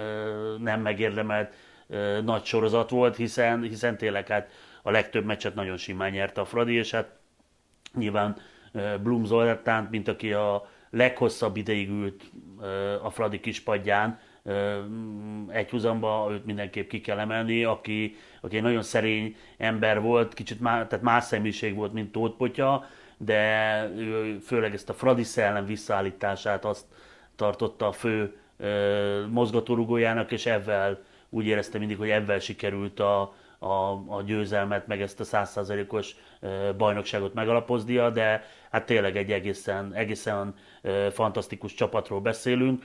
nem 0.59 0.81
megérdemelt 0.81 1.55
nagy 2.25 2.45
sorozat 2.45 2.91
volt, 2.91 3.17
hiszen, 3.17 3.63
hiszen 3.63 3.97
tényleg 3.97 4.29
hát 4.29 4.51
a 4.83 4.91
legtöbb 4.91 5.25
meccset 5.25 5.55
nagyon 5.55 5.77
simán 5.77 6.11
nyerte 6.11 6.41
a 6.41 6.45
Fradi, 6.45 6.75
és 6.75 6.91
hát 6.91 7.19
nyilván 7.95 8.37
Blum 9.03 9.25
Zoltánt, 9.25 9.91
mint 9.91 10.09
aki 10.09 10.33
a 10.33 10.69
leghosszabb 10.91 11.57
ideig 11.57 11.89
ült 11.89 12.23
a 13.03 13.11
Fradi 13.11 13.41
kispadján, 13.41 14.19
egy 15.49 15.71
húzamba 15.71 16.29
őt 16.31 16.45
mindenképp 16.45 16.89
ki 16.89 17.01
kell 17.01 17.19
emelni, 17.19 17.65
aki, 17.65 18.17
aki 18.41 18.57
egy 18.57 18.63
nagyon 18.63 18.83
szerény 18.83 19.37
ember 19.57 20.01
volt, 20.01 20.35
kicsit 20.35 20.61
má, 20.61 20.87
tehát 20.87 21.05
más 21.05 21.25
személyiség 21.25 21.75
volt, 21.75 21.93
mint 21.93 22.13
Tóth 22.13 22.37
Potya, 22.37 22.85
de 23.17 23.83
ő 23.97 24.39
főleg 24.39 24.75
ezt 24.75 24.89
a 24.89 24.95
Fradi 24.95 25.23
szellem 25.23 25.67
visszaállítását 25.67 26.65
azt 26.65 26.85
tartotta 27.37 27.87
a 27.87 27.93
fő 27.93 28.37
mozgatórugójának, 29.29 30.33
és 30.33 30.47
ezzel 30.47 31.03
úgy 31.29 31.47
érezte 31.47 31.79
mindig, 31.79 31.97
hogy 31.97 32.11
ebben 32.11 32.41
sikerült 32.41 33.01
a, 33.01 33.35
a, 33.63 34.17
a 34.17 34.23
győzelmet, 34.27 34.87
meg 34.87 35.03
ezt 35.03 35.21
a 35.21 35.25
százszázalékos 35.25 36.17
bajnokságot 36.77 37.35
megalapoznia, 37.35 38.11
de 38.11 38.45
hát 38.71 38.87
tényleg 38.87 39.17
egy 39.17 39.33
egészen, 39.33 39.95
egészen 39.95 40.55
fantasztikus 41.11 41.75
csapatról 41.75 42.21
beszélünk, 42.21 42.85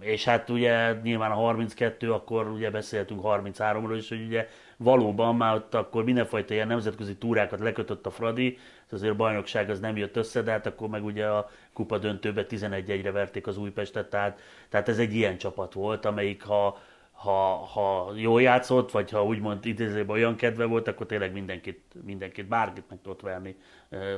és 0.00 0.24
hát 0.24 0.50
ugye 0.50 0.92
nyilván 1.02 1.30
a 1.30 1.34
32, 1.34 2.12
akkor 2.12 2.48
ugye 2.48 2.70
beszéltünk 2.70 3.20
33-ról 3.24 3.94
is, 3.96 4.08
hogy 4.08 4.24
ugye 4.26 4.48
valóban 4.76 5.36
már 5.36 5.54
ott 5.54 5.74
akkor 5.74 6.04
mindenfajta 6.04 6.54
ilyen 6.54 6.66
nemzetközi 6.66 7.16
túrákat 7.16 7.60
lekötött 7.60 8.06
a 8.06 8.10
Fradi, 8.10 8.58
azért 8.90 9.12
a 9.12 9.16
bajnokság 9.16 9.70
az 9.70 9.80
nem 9.80 9.96
jött 9.96 10.16
össze, 10.16 10.42
de 10.42 10.50
hát 10.50 10.66
akkor 10.66 10.88
meg 10.88 11.04
ugye 11.04 11.26
a 11.26 11.50
kupa 11.72 11.98
döntőbe 11.98 12.46
11-1-re 12.48 13.10
verték 13.10 13.46
az 13.46 13.58
Újpestet, 13.58 14.10
tehát, 14.10 14.40
tehát 14.68 14.88
ez 14.88 14.98
egy 14.98 15.14
ilyen 15.14 15.38
csapat 15.38 15.72
volt, 15.72 16.04
amelyik 16.04 16.42
ha, 16.42 16.78
ha, 17.14 17.56
ha 17.56 18.12
jól 18.14 18.42
játszott, 18.42 18.90
vagy 18.90 19.10
ha 19.10 19.24
úgymond 19.24 19.66
idézőben 19.66 20.16
olyan 20.16 20.36
kedve 20.36 20.64
volt, 20.64 20.88
akkor 20.88 21.06
tényleg 21.06 21.32
mindenkit, 21.32 21.80
mindenkit 22.04 22.46
bárkit 22.46 22.84
meg 22.88 22.98
tudott 23.02 23.20
verni, 23.20 23.56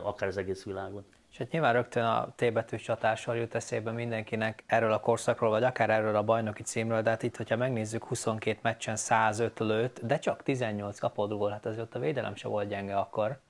akár 0.02 0.28
az 0.28 0.36
egész 0.36 0.64
világon. 0.64 1.04
És 1.30 1.42
hát 1.42 1.50
nyilván 1.50 1.72
rögtön 1.72 2.04
a 2.04 2.28
T 2.36 2.52
betűs 2.52 2.82
csatással 2.82 3.36
jut 3.36 3.54
eszébe 3.54 3.90
mindenkinek 3.90 4.64
erről 4.66 4.92
a 4.92 5.00
korszakról, 5.00 5.50
vagy 5.50 5.62
akár 5.62 5.90
erről 5.90 6.16
a 6.16 6.22
bajnoki 6.22 6.62
címről, 6.62 7.02
de 7.02 7.10
hát 7.10 7.22
itt, 7.22 7.36
hogyha 7.36 7.56
megnézzük, 7.56 8.04
22 8.04 8.58
meccsen 8.62 8.96
105 8.96 9.58
lőtt, 9.58 10.00
de 10.00 10.18
csak 10.18 10.42
18 10.42 10.98
kapott 10.98 11.30
gól, 11.30 11.50
hát 11.50 11.66
azért 11.66 11.82
ott 11.82 11.94
a 11.94 11.98
védelem 11.98 12.34
se 12.34 12.48
volt 12.48 12.68
gyenge 12.68 12.96
akkor. 12.96 13.40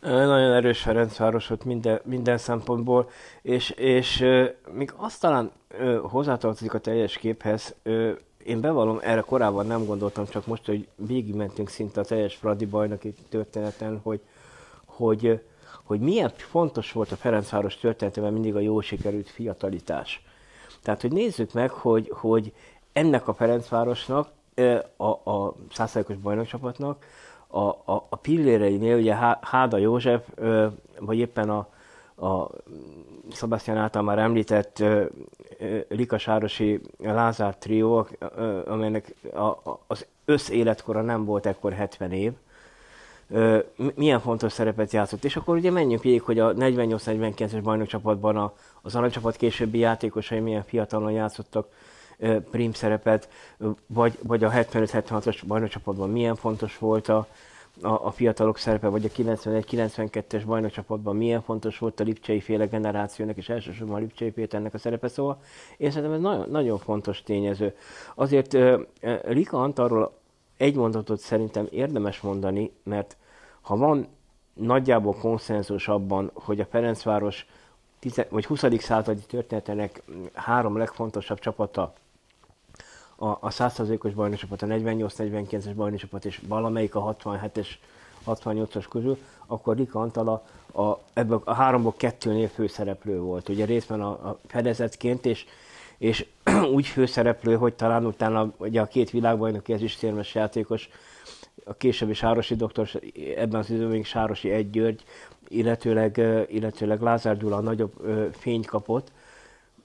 Nagyon 0.00 0.52
erős 0.52 0.82
Ferencváros 0.82 1.46
volt 1.46 1.64
minden, 1.64 2.00
minden 2.04 2.38
szempontból, 2.38 3.10
és, 3.42 3.70
és 3.70 4.26
még 4.72 4.92
azt 4.96 5.20
talán 5.20 5.52
hozzátartozik 6.02 6.74
a 6.74 6.78
teljes 6.78 7.16
képhez, 7.16 7.76
én 8.44 8.60
bevallom, 8.60 8.98
erre 9.02 9.20
korábban 9.20 9.66
nem 9.66 9.84
gondoltam, 9.84 10.26
csak 10.26 10.46
most, 10.46 10.66
hogy 10.66 10.88
végigmentünk 10.96 11.68
szinte 11.68 12.00
a 12.00 12.04
teljes 12.04 12.34
Fradi 12.34 12.66
bajnoki 12.66 13.14
történeten, 13.28 14.00
hogy, 14.02 14.20
hogy 14.84 15.40
hogy 15.82 16.00
milyen 16.00 16.32
fontos 16.36 16.92
volt 16.92 17.12
a 17.12 17.16
Ferencváros 17.16 17.76
történetében 17.76 18.32
mindig 18.32 18.54
a 18.54 18.60
jó 18.60 18.80
sikerült 18.80 19.30
fiatalitás. 19.30 20.24
Tehát, 20.82 21.00
hogy 21.00 21.12
nézzük 21.12 21.52
meg, 21.52 21.70
hogy, 21.70 22.10
hogy 22.14 22.52
ennek 22.92 23.28
a 23.28 23.34
Ferencvárosnak, 23.34 24.28
a, 24.96 25.30
a 25.30 25.54
százszerűkos 25.72 26.16
bajnokcsapatnak, 26.16 27.04
a, 27.46 27.60
a, 27.60 28.06
a 28.08 28.16
pilléreinél, 28.16 28.96
ugye 28.96 29.14
Háda 29.40 29.76
József, 29.76 30.28
vagy 30.98 31.18
éppen 31.18 31.50
a, 31.50 31.68
a 32.26 32.50
Sebastian 33.32 33.76
által 33.76 34.02
már 34.02 34.18
említett 34.18 34.82
Lika 35.88 36.18
Sárosi 36.18 36.80
Lázár 36.98 37.56
trió, 37.56 38.08
amelynek 38.66 39.14
az 39.86 40.06
összéletkora 40.24 41.02
nem 41.02 41.24
volt 41.24 41.46
ekkor 41.46 41.72
70 41.72 42.12
év, 42.12 42.32
milyen 43.94 44.20
fontos 44.20 44.52
szerepet 44.52 44.92
játszott. 44.92 45.24
És 45.24 45.36
akkor 45.36 45.56
ugye 45.56 45.70
menjünk 45.70 46.02
végig, 46.02 46.22
hogy 46.22 46.38
a 46.38 46.54
48-49-es 46.54 47.60
bajnokcsapatban 47.62 48.52
az 48.82 48.94
aranycsapat 48.94 49.36
későbbi 49.36 49.78
játékosai 49.78 50.40
milyen 50.40 50.64
fiatalon 50.64 51.12
játszottak 51.12 51.68
prim 52.50 52.72
szerepet, 52.72 53.28
vagy, 53.86 54.18
vagy 54.22 54.44
a 54.44 54.50
75-76-os 54.50 55.40
bajnokcsapatban 55.46 56.10
milyen 56.10 56.36
fontos 56.36 56.78
volt 56.78 57.08
a, 57.08 57.26
a, 57.80 58.06
a 58.06 58.10
fiatalok 58.10 58.58
szerepe, 58.58 58.88
vagy 58.88 59.04
a 59.04 59.08
91-92-es 59.08 60.42
bajnokcsapatban 60.46 61.16
milyen 61.16 61.42
fontos 61.42 61.78
volt 61.78 62.00
a 62.00 62.04
Lipcsei 62.04 62.40
féle 62.40 62.66
generációnak, 62.66 63.36
és 63.36 63.48
elsősorban 63.48 63.96
a 63.96 63.98
Lipcsei 63.98 64.30
Péternek 64.30 64.74
a 64.74 64.78
szerepe, 64.78 65.08
szóval 65.08 65.40
én 65.76 65.90
szerintem 65.90 66.12
ez 66.12 66.20
nagyon, 66.20 66.50
nagyon 66.50 66.78
fontos 66.78 67.22
tényező. 67.22 67.74
Azért 68.14 68.54
uh, 68.54 68.80
Rika 69.22 69.62
Antarról 69.62 70.12
egy 70.56 70.74
mondatot 70.74 71.18
szerintem 71.18 71.66
érdemes 71.70 72.20
mondani, 72.20 72.72
mert 72.82 73.16
ha 73.60 73.76
van 73.76 74.06
nagyjából 74.54 75.14
konszenzus 75.14 75.88
abban, 75.88 76.30
hogy 76.34 76.60
a 76.60 76.66
Ferencváros 76.66 77.46
vagy 78.28 78.46
20. 78.46 78.64
századi 78.78 79.20
történetének 79.20 80.02
három 80.32 80.76
legfontosabb 80.76 81.38
csapata 81.38 81.92
a, 83.22 83.38
a 83.40 83.48
100%-os 83.48 84.12
bajnokcsapat, 84.12 84.62
a 84.62 84.66
48-49-es 84.66 85.72
bajnokcsapat 85.76 86.24
és 86.24 86.40
valamelyik 86.48 86.94
a 86.94 87.16
67-es, 87.24 87.66
68-as 88.26 88.84
közül, 88.90 89.18
akkor 89.46 89.76
Rika 89.76 90.00
Antala 90.00 90.44
a, 90.74 90.92
ebből 91.12 91.40
a 91.44 91.54
háromból 91.54 91.94
kettőnél 91.96 92.48
főszereplő 92.48 93.20
volt. 93.20 93.48
Ugye 93.48 93.64
részben 93.64 94.00
a, 94.00 94.10
a 94.10 94.38
fedezetként, 94.46 95.26
és, 95.26 95.46
és 95.98 96.26
úgy 96.74 96.86
főszereplő, 96.86 97.56
hogy 97.56 97.74
talán 97.74 98.06
utána 98.06 98.52
ugye 98.56 98.80
a 98.80 98.86
két 98.86 99.10
világbajnoki 99.10 99.72
ezüstérmes 99.72 100.34
játékos, 100.34 100.88
a 101.64 101.74
későbbi 101.74 102.14
Sárosi 102.14 102.54
doktor, 102.54 102.88
ebben 103.36 103.60
az 103.60 103.70
időben 103.70 103.90
még 103.90 104.04
Sárosi 104.04 104.50
Egy 104.50 104.70
György, 104.70 105.04
illetőleg, 105.48 106.20
illetőleg 106.48 107.00
Lázár 107.00 107.36
Gyula 107.36 107.60
nagyobb 107.60 107.92
fényt 108.32 108.66
kapott, 108.66 109.12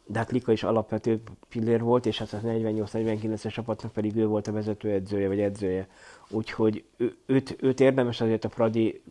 de 0.07 0.19
hát 0.19 0.31
Lika 0.31 0.51
is 0.51 0.63
alapvető 0.63 1.21
pillér 1.49 1.81
volt, 1.81 2.05
és 2.05 2.17
hát 2.17 2.33
a 2.33 2.39
48-49-es 2.39 3.53
csapatnak 3.53 3.91
pedig 3.91 4.15
ő 4.15 4.27
volt 4.27 4.47
a 4.47 4.51
vezető 4.51 4.89
edzője, 4.89 5.27
vagy 5.27 5.39
edzője. 5.39 5.87
Úgyhogy 6.29 6.83
ő, 6.97 7.15
őt, 7.25 7.57
őt 7.61 7.79
érdemes 7.79 8.21
azért 8.21 8.45
a 8.45 8.49
Fradi 8.49 9.01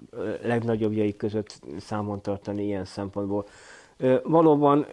legnagyobbjai 0.42 1.16
között 1.16 1.60
számon 1.78 2.20
tartani 2.20 2.64
ilyen 2.64 2.84
szempontból. 2.84 3.46
Valóban 4.22 4.86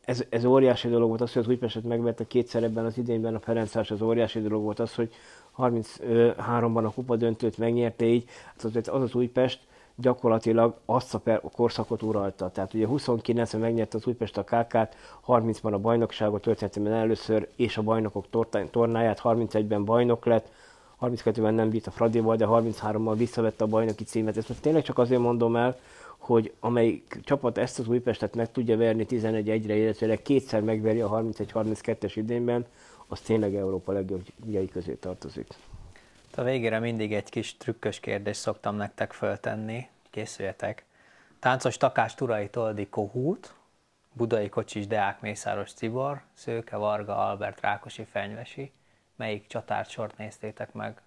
ez, 0.00 0.24
ez 0.28 0.44
óriási 0.44 0.88
dolog 0.88 1.08
volt 1.08 1.20
az, 1.20 1.32
hogy 1.32 1.42
az 1.42 1.48
Újpestet 1.48 1.84
megvette 1.84 2.26
kétszer 2.26 2.62
ebben 2.62 2.84
az 2.84 2.98
idényben 2.98 3.34
a 3.34 3.40
Ferencváros, 3.40 3.90
az 3.90 4.02
óriási 4.02 4.40
dolog 4.40 4.62
volt 4.62 4.78
az, 4.78 4.94
hogy 4.94 5.12
33-ban 5.58 6.84
a 6.84 6.92
kupa 6.92 7.16
döntőt 7.16 7.58
megnyerte 7.58 8.04
így, 8.04 8.24
hát 8.44 8.62
az, 8.62 8.76
az 8.76 9.02
az 9.02 9.14
Újpest, 9.14 9.60
gyakorlatilag 9.96 10.74
azt 10.84 11.14
a, 11.14 11.20
a 11.30 11.50
korszakot 11.50 12.02
uralta. 12.02 12.50
Tehát 12.50 12.74
ugye 12.74 12.86
29-ben 12.90 13.60
megnyerte 13.60 13.96
az 13.96 14.06
Újpest 14.06 14.36
a 14.36 14.44
KK-t, 14.44 14.96
30-ban 15.26 15.72
a 15.72 15.78
bajnokságot 15.78 16.42
történetében 16.42 16.92
először, 16.92 17.48
és 17.56 17.76
a 17.76 17.82
bajnokok 17.82 18.26
tornáját, 18.70 19.20
31-ben 19.22 19.84
bajnok 19.84 20.24
lett, 20.24 20.50
32-ben 21.00 21.54
nem 21.54 21.70
bírt 21.70 21.86
a 21.86 21.90
Fradival, 21.90 22.36
de 22.36 22.46
33-ban 22.48 23.14
visszavette 23.16 23.64
a 23.64 23.66
bajnoki 23.66 24.04
címet. 24.04 24.36
Ezt 24.36 24.48
most 24.48 24.60
tényleg 24.60 24.82
csak 24.82 24.98
azért 24.98 25.20
mondom 25.20 25.56
el, 25.56 25.76
hogy 26.18 26.52
amelyik 26.60 27.20
csapat 27.24 27.58
ezt 27.58 27.78
az 27.78 27.88
Újpestet 27.88 28.34
meg 28.34 28.52
tudja 28.52 28.76
verni 28.76 29.06
11-1-re, 29.08 29.76
illetve 29.76 30.22
kétszer 30.22 30.62
megveri 30.62 31.00
a 31.00 31.08
31-32-es 31.08 32.12
idényben, 32.14 32.66
az 33.08 33.20
tényleg 33.20 33.54
Európa 33.54 33.92
legjobbjai 33.92 34.68
közé 34.68 34.92
tartozik. 34.92 35.46
A 36.36 36.42
végére 36.42 36.78
mindig 36.78 37.14
egy 37.14 37.30
kis 37.30 37.56
trükkös 37.56 38.00
kérdést 38.00 38.40
szoktam 38.40 38.76
nektek 38.76 39.12
föltenni, 39.12 39.88
készüljetek. 40.10 40.84
Táncos 41.38 41.76
Takás 41.76 42.14
Turai 42.14 42.48
Toldi 42.48 42.88
Kohút, 42.88 43.54
Budai 44.12 44.48
Kocsis 44.48 44.86
Deák 44.86 45.20
Mészáros 45.20 45.72
Cibor, 45.72 46.22
Szőke 46.32 46.76
Varga 46.76 47.28
Albert 47.28 47.60
Rákosi 47.60 48.04
Fenyvesi. 48.04 48.72
Melyik 49.16 49.46
csatárt 49.46 49.90
sort 49.90 50.18
néztétek 50.18 50.72
meg 50.72 51.00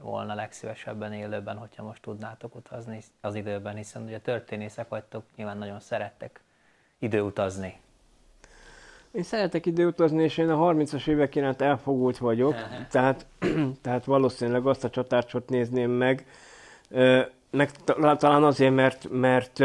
volna 0.00 0.34
legszívesebben 0.34 1.12
élőben, 1.12 1.56
hogyha 1.56 1.82
most 1.82 2.02
tudnátok 2.02 2.54
utazni 2.54 3.00
az 3.20 3.34
időben, 3.34 3.76
hiszen 3.76 4.02
ugye 4.02 4.20
történészek 4.20 4.88
vagytok, 4.88 5.24
nyilván 5.36 5.58
nagyon 5.58 5.80
szerettek 5.80 6.40
időutazni. 6.98 7.80
Én 9.12 9.22
szeretek 9.22 9.66
időutazni, 9.66 10.22
és 10.22 10.38
én 10.38 10.48
a 10.48 10.72
30-as 10.72 11.06
évek 11.06 11.34
iránt 11.34 11.62
elfogult 11.62 12.18
vagyok, 12.18 12.54
tehát, 12.90 13.26
tehát 13.82 14.04
valószínűleg 14.04 14.66
azt 14.66 14.84
a 14.84 14.90
csatársot 14.90 15.48
nézném 15.48 15.90
meg, 15.90 16.26
meg 17.50 17.70
talán 18.18 18.44
azért, 18.44 18.74
mert, 18.74 19.08
mert, 19.10 19.58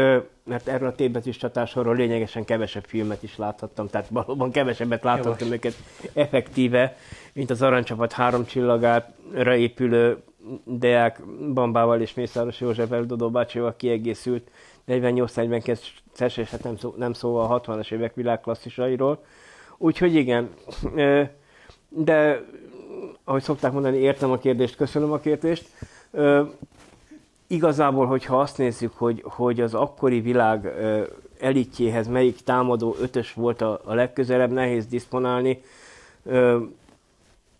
mert 0.44 0.68
erről 0.68 0.88
a 0.88 0.94
tétbetűs 0.94 1.36
csatársorról 1.36 1.96
lényegesen 1.96 2.44
kevesebb 2.44 2.84
filmet 2.84 3.22
is 3.22 3.36
láthattam, 3.36 3.88
tehát 3.88 4.08
valóban 4.08 4.50
kevesebbet 4.50 5.04
láthattam 5.04 5.52
őket 5.52 5.74
effektíve, 6.12 6.96
mint 7.32 7.50
az 7.50 7.62
Aranycsapat 7.62 8.12
három 8.12 8.44
csillagára 8.44 9.56
épülő 9.56 10.22
Deák 10.64 11.24
Bambával 11.54 12.00
és 12.00 12.14
Mészáros 12.14 12.60
József 12.60 12.90
Eldodó 12.90 13.30
bácsival 13.30 13.74
kiegészült 13.76 14.50
48-42-es, 14.88 16.38
és 16.38 16.50
hát 16.50 16.62
nem, 16.62 16.76
szó, 16.76 16.94
nem 16.96 17.12
szóval 17.12 17.52
a 17.52 17.60
60-as 17.60 17.92
évek 17.92 18.14
világklasszisairól. 18.14 19.24
Úgyhogy 19.78 20.14
igen, 20.14 20.50
de 21.88 22.44
ahogy 23.24 23.42
szokták 23.42 23.72
mondani, 23.72 23.96
értem 23.96 24.30
a 24.30 24.38
kérdést, 24.38 24.76
köszönöm 24.76 25.12
a 25.12 25.18
kérdést. 25.18 25.68
Igazából, 27.46 28.06
hogyha 28.06 28.40
azt 28.40 28.58
nézzük, 28.58 28.92
hogy, 28.96 29.22
hogy 29.26 29.60
az 29.60 29.74
akkori 29.74 30.20
világ 30.20 30.72
elitjéhez 31.40 32.06
melyik 32.06 32.40
támadó 32.40 32.96
ötös 33.00 33.32
volt 33.32 33.60
a, 33.60 33.80
a 33.84 33.94
legközelebb, 33.94 34.50
nehéz 34.50 34.86
diszponálni. 34.86 35.62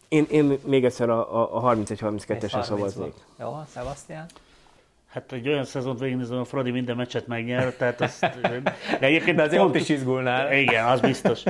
Én, 0.09 0.27
én 0.29 0.59
még 0.65 0.85
egyszer 0.85 1.09
a, 1.09 1.57
a 1.57 1.75
31-32-esre 1.75 2.63
szavaznék. 2.63 3.15
Jó, 3.41 3.57
Sebastian? 3.73 4.27
Hát 5.15 5.33
egy 5.33 5.49
olyan 5.49 5.65
szezont 5.65 5.99
végignézem, 5.99 6.39
a 6.39 6.45
Fradi 6.45 6.71
minden 6.71 6.97
meccset 6.97 7.27
megnyer, 7.27 7.75
tehát 7.75 8.01
azt... 8.01 8.21
De 9.01 9.07
egyébként 9.07 9.37
de 9.37 9.43
azért 9.43 9.63
pont, 9.63 9.75
ott 9.75 9.81
is 9.81 9.89
izgulnál. 9.89 10.53
Igen, 10.53 10.87
az 10.87 11.01
biztos. 11.01 11.43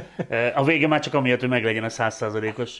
A 0.55 0.65
vége 0.65 0.87
már 0.87 1.01
csak 1.01 1.15
amiatt, 1.15 1.41
hogy 1.41 1.49
meglegyen 1.49 1.85
a 1.85 1.89
százszázalékos 1.89 2.79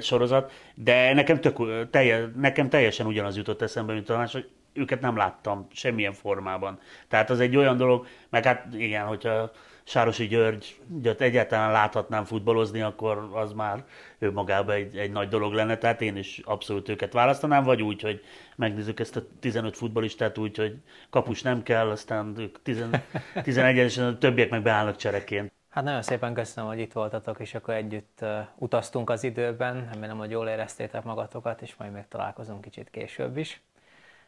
sorozat, 0.00 0.52
de 0.74 1.12
nekem, 1.12 1.40
tök, 1.40 1.90
telje, 1.90 2.30
nekem 2.36 2.68
teljesen 2.68 3.06
ugyanaz 3.06 3.36
jutott 3.36 3.62
eszembe, 3.62 3.92
mint 3.92 4.04
talán, 4.04 4.28
hogy 4.32 4.48
őket 4.72 5.00
nem 5.00 5.16
láttam 5.16 5.66
semmilyen 5.72 6.12
formában. 6.12 6.78
Tehát 7.08 7.30
az 7.30 7.40
egy 7.40 7.56
olyan 7.56 7.76
dolog, 7.76 8.06
meg 8.30 8.44
hát 8.44 8.66
igen, 8.76 9.04
hogyha 9.04 9.52
Sárosi 9.88 10.26
György 10.26 10.80
egyáltalán 11.18 11.72
láthatnám 11.72 12.24
futballozni, 12.24 12.80
akkor 12.80 13.30
az 13.32 13.52
már 13.52 13.84
ő 14.18 14.32
magában 14.32 14.74
egy, 14.74 14.96
egy 14.96 15.10
nagy 15.10 15.28
dolog 15.28 15.52
lenne, 15.52 15.78
tehát 15.78 16.00
én 16.00 16.16
is 16.16 16.40
abszolút 16.44 16.88
őket 16.88 17.12
választanám, 17.12 17.64
vagy 17.64 17.82
úgy, 17.82 18.00
hogy 18.02 18.20
megnézzük 18.56 19.00
ezt 19.00 19.16
a 19.16 19.22
15 19.40 19.76
futbolistát 19.76 20.38
úgy, 20.38 20.56
hogy 20.56 20.76
kapus 21.10 21.42
nem 21.42 21.62
kell, 21.62 21.90
aztán 21.90 22.34
ők 22.38 22.56
11-esen 22.64 24.08
a 24.14 24.18
többiek 24.18 24.50
meg 24.50 24.62
beállnak 24.62 24.96
csereként. 24.96 25.52
Hát 25.68 25.84
nagyon 25.84 26.02
szépen 26.02 26.34
köszönöm, 26.34 26.70
hogy 26.70 26.78
itt 26.78 26.92
voltatok, 26.92 27.40
és 27.40 27.54
akkor 27.54 27.74
együtt 27.74 28.24
utaztunk 28.56 29.10
az 29.10 29.24
időben. 29.24 29.88
Remélem, 29.92 30.18
hogy 30.18 30.30
jól 30.30 30.48
éreztétek 30.48 31.04
magatokat, 31.04 31.62
és 31.62 31.76
majd 31.76 31.92
még 31.92 32.04
találkozunk 32.08 32.60
kicsit 32.60 32.90
később 32.90 33.36
is. 33.36 33.62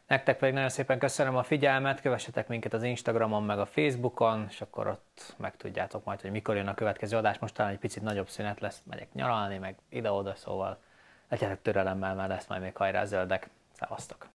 Nektek 0.09 0.37
pedig 0.37 0.53
nagyon 0.53 0.69
szépen 0.69 0.99
köszönöm 0.99 1.35
a 1.35 1.43
figyelmet, 1.43 2.01
kövessetek 2.01 2.47
minket 2.47 2.73
az 2.73 2.83
Instagramon, 2.83 3.43
meg 3.43 3.59
a 3.59 3.65
Facebookon, 3.65 4.45
és 4.49 4.61
akkor 4.61 4.87
ott 4.87 5.35
megtudjátok 5.37 6.03
majd, 6.03 6.21
hogy 6.21 6.31
mikor 6.31 6.55
jön 6.55 6.67
a 6.67 6.73
következő 6.73 7.17
adás. 7.17 7.39
Most 7.39 7.53
talán 7.53 7.71
egy 7.71 7.77
picit 7.77 8.03
nagyobb 8.03 8.29
szünet 8.29 8.59
lesz, 8.59 8.81
megyek 8.85 9.13
nyaralni, 9.13 9.57
meg 9.57 9.75
ide-oda, 9.89 10.35
szóval 10.35 10.77
legyetek 11.29 11.61
türelemmel, 11.61 12.15
mert 12.15 12.29
lesz 12.29 12.47
majd 12.47 12.61
még 12.61 12.75
hajrá 12.75 13.05
zöldek. 13.05 13.49
Szevasztok! 13.71 14.27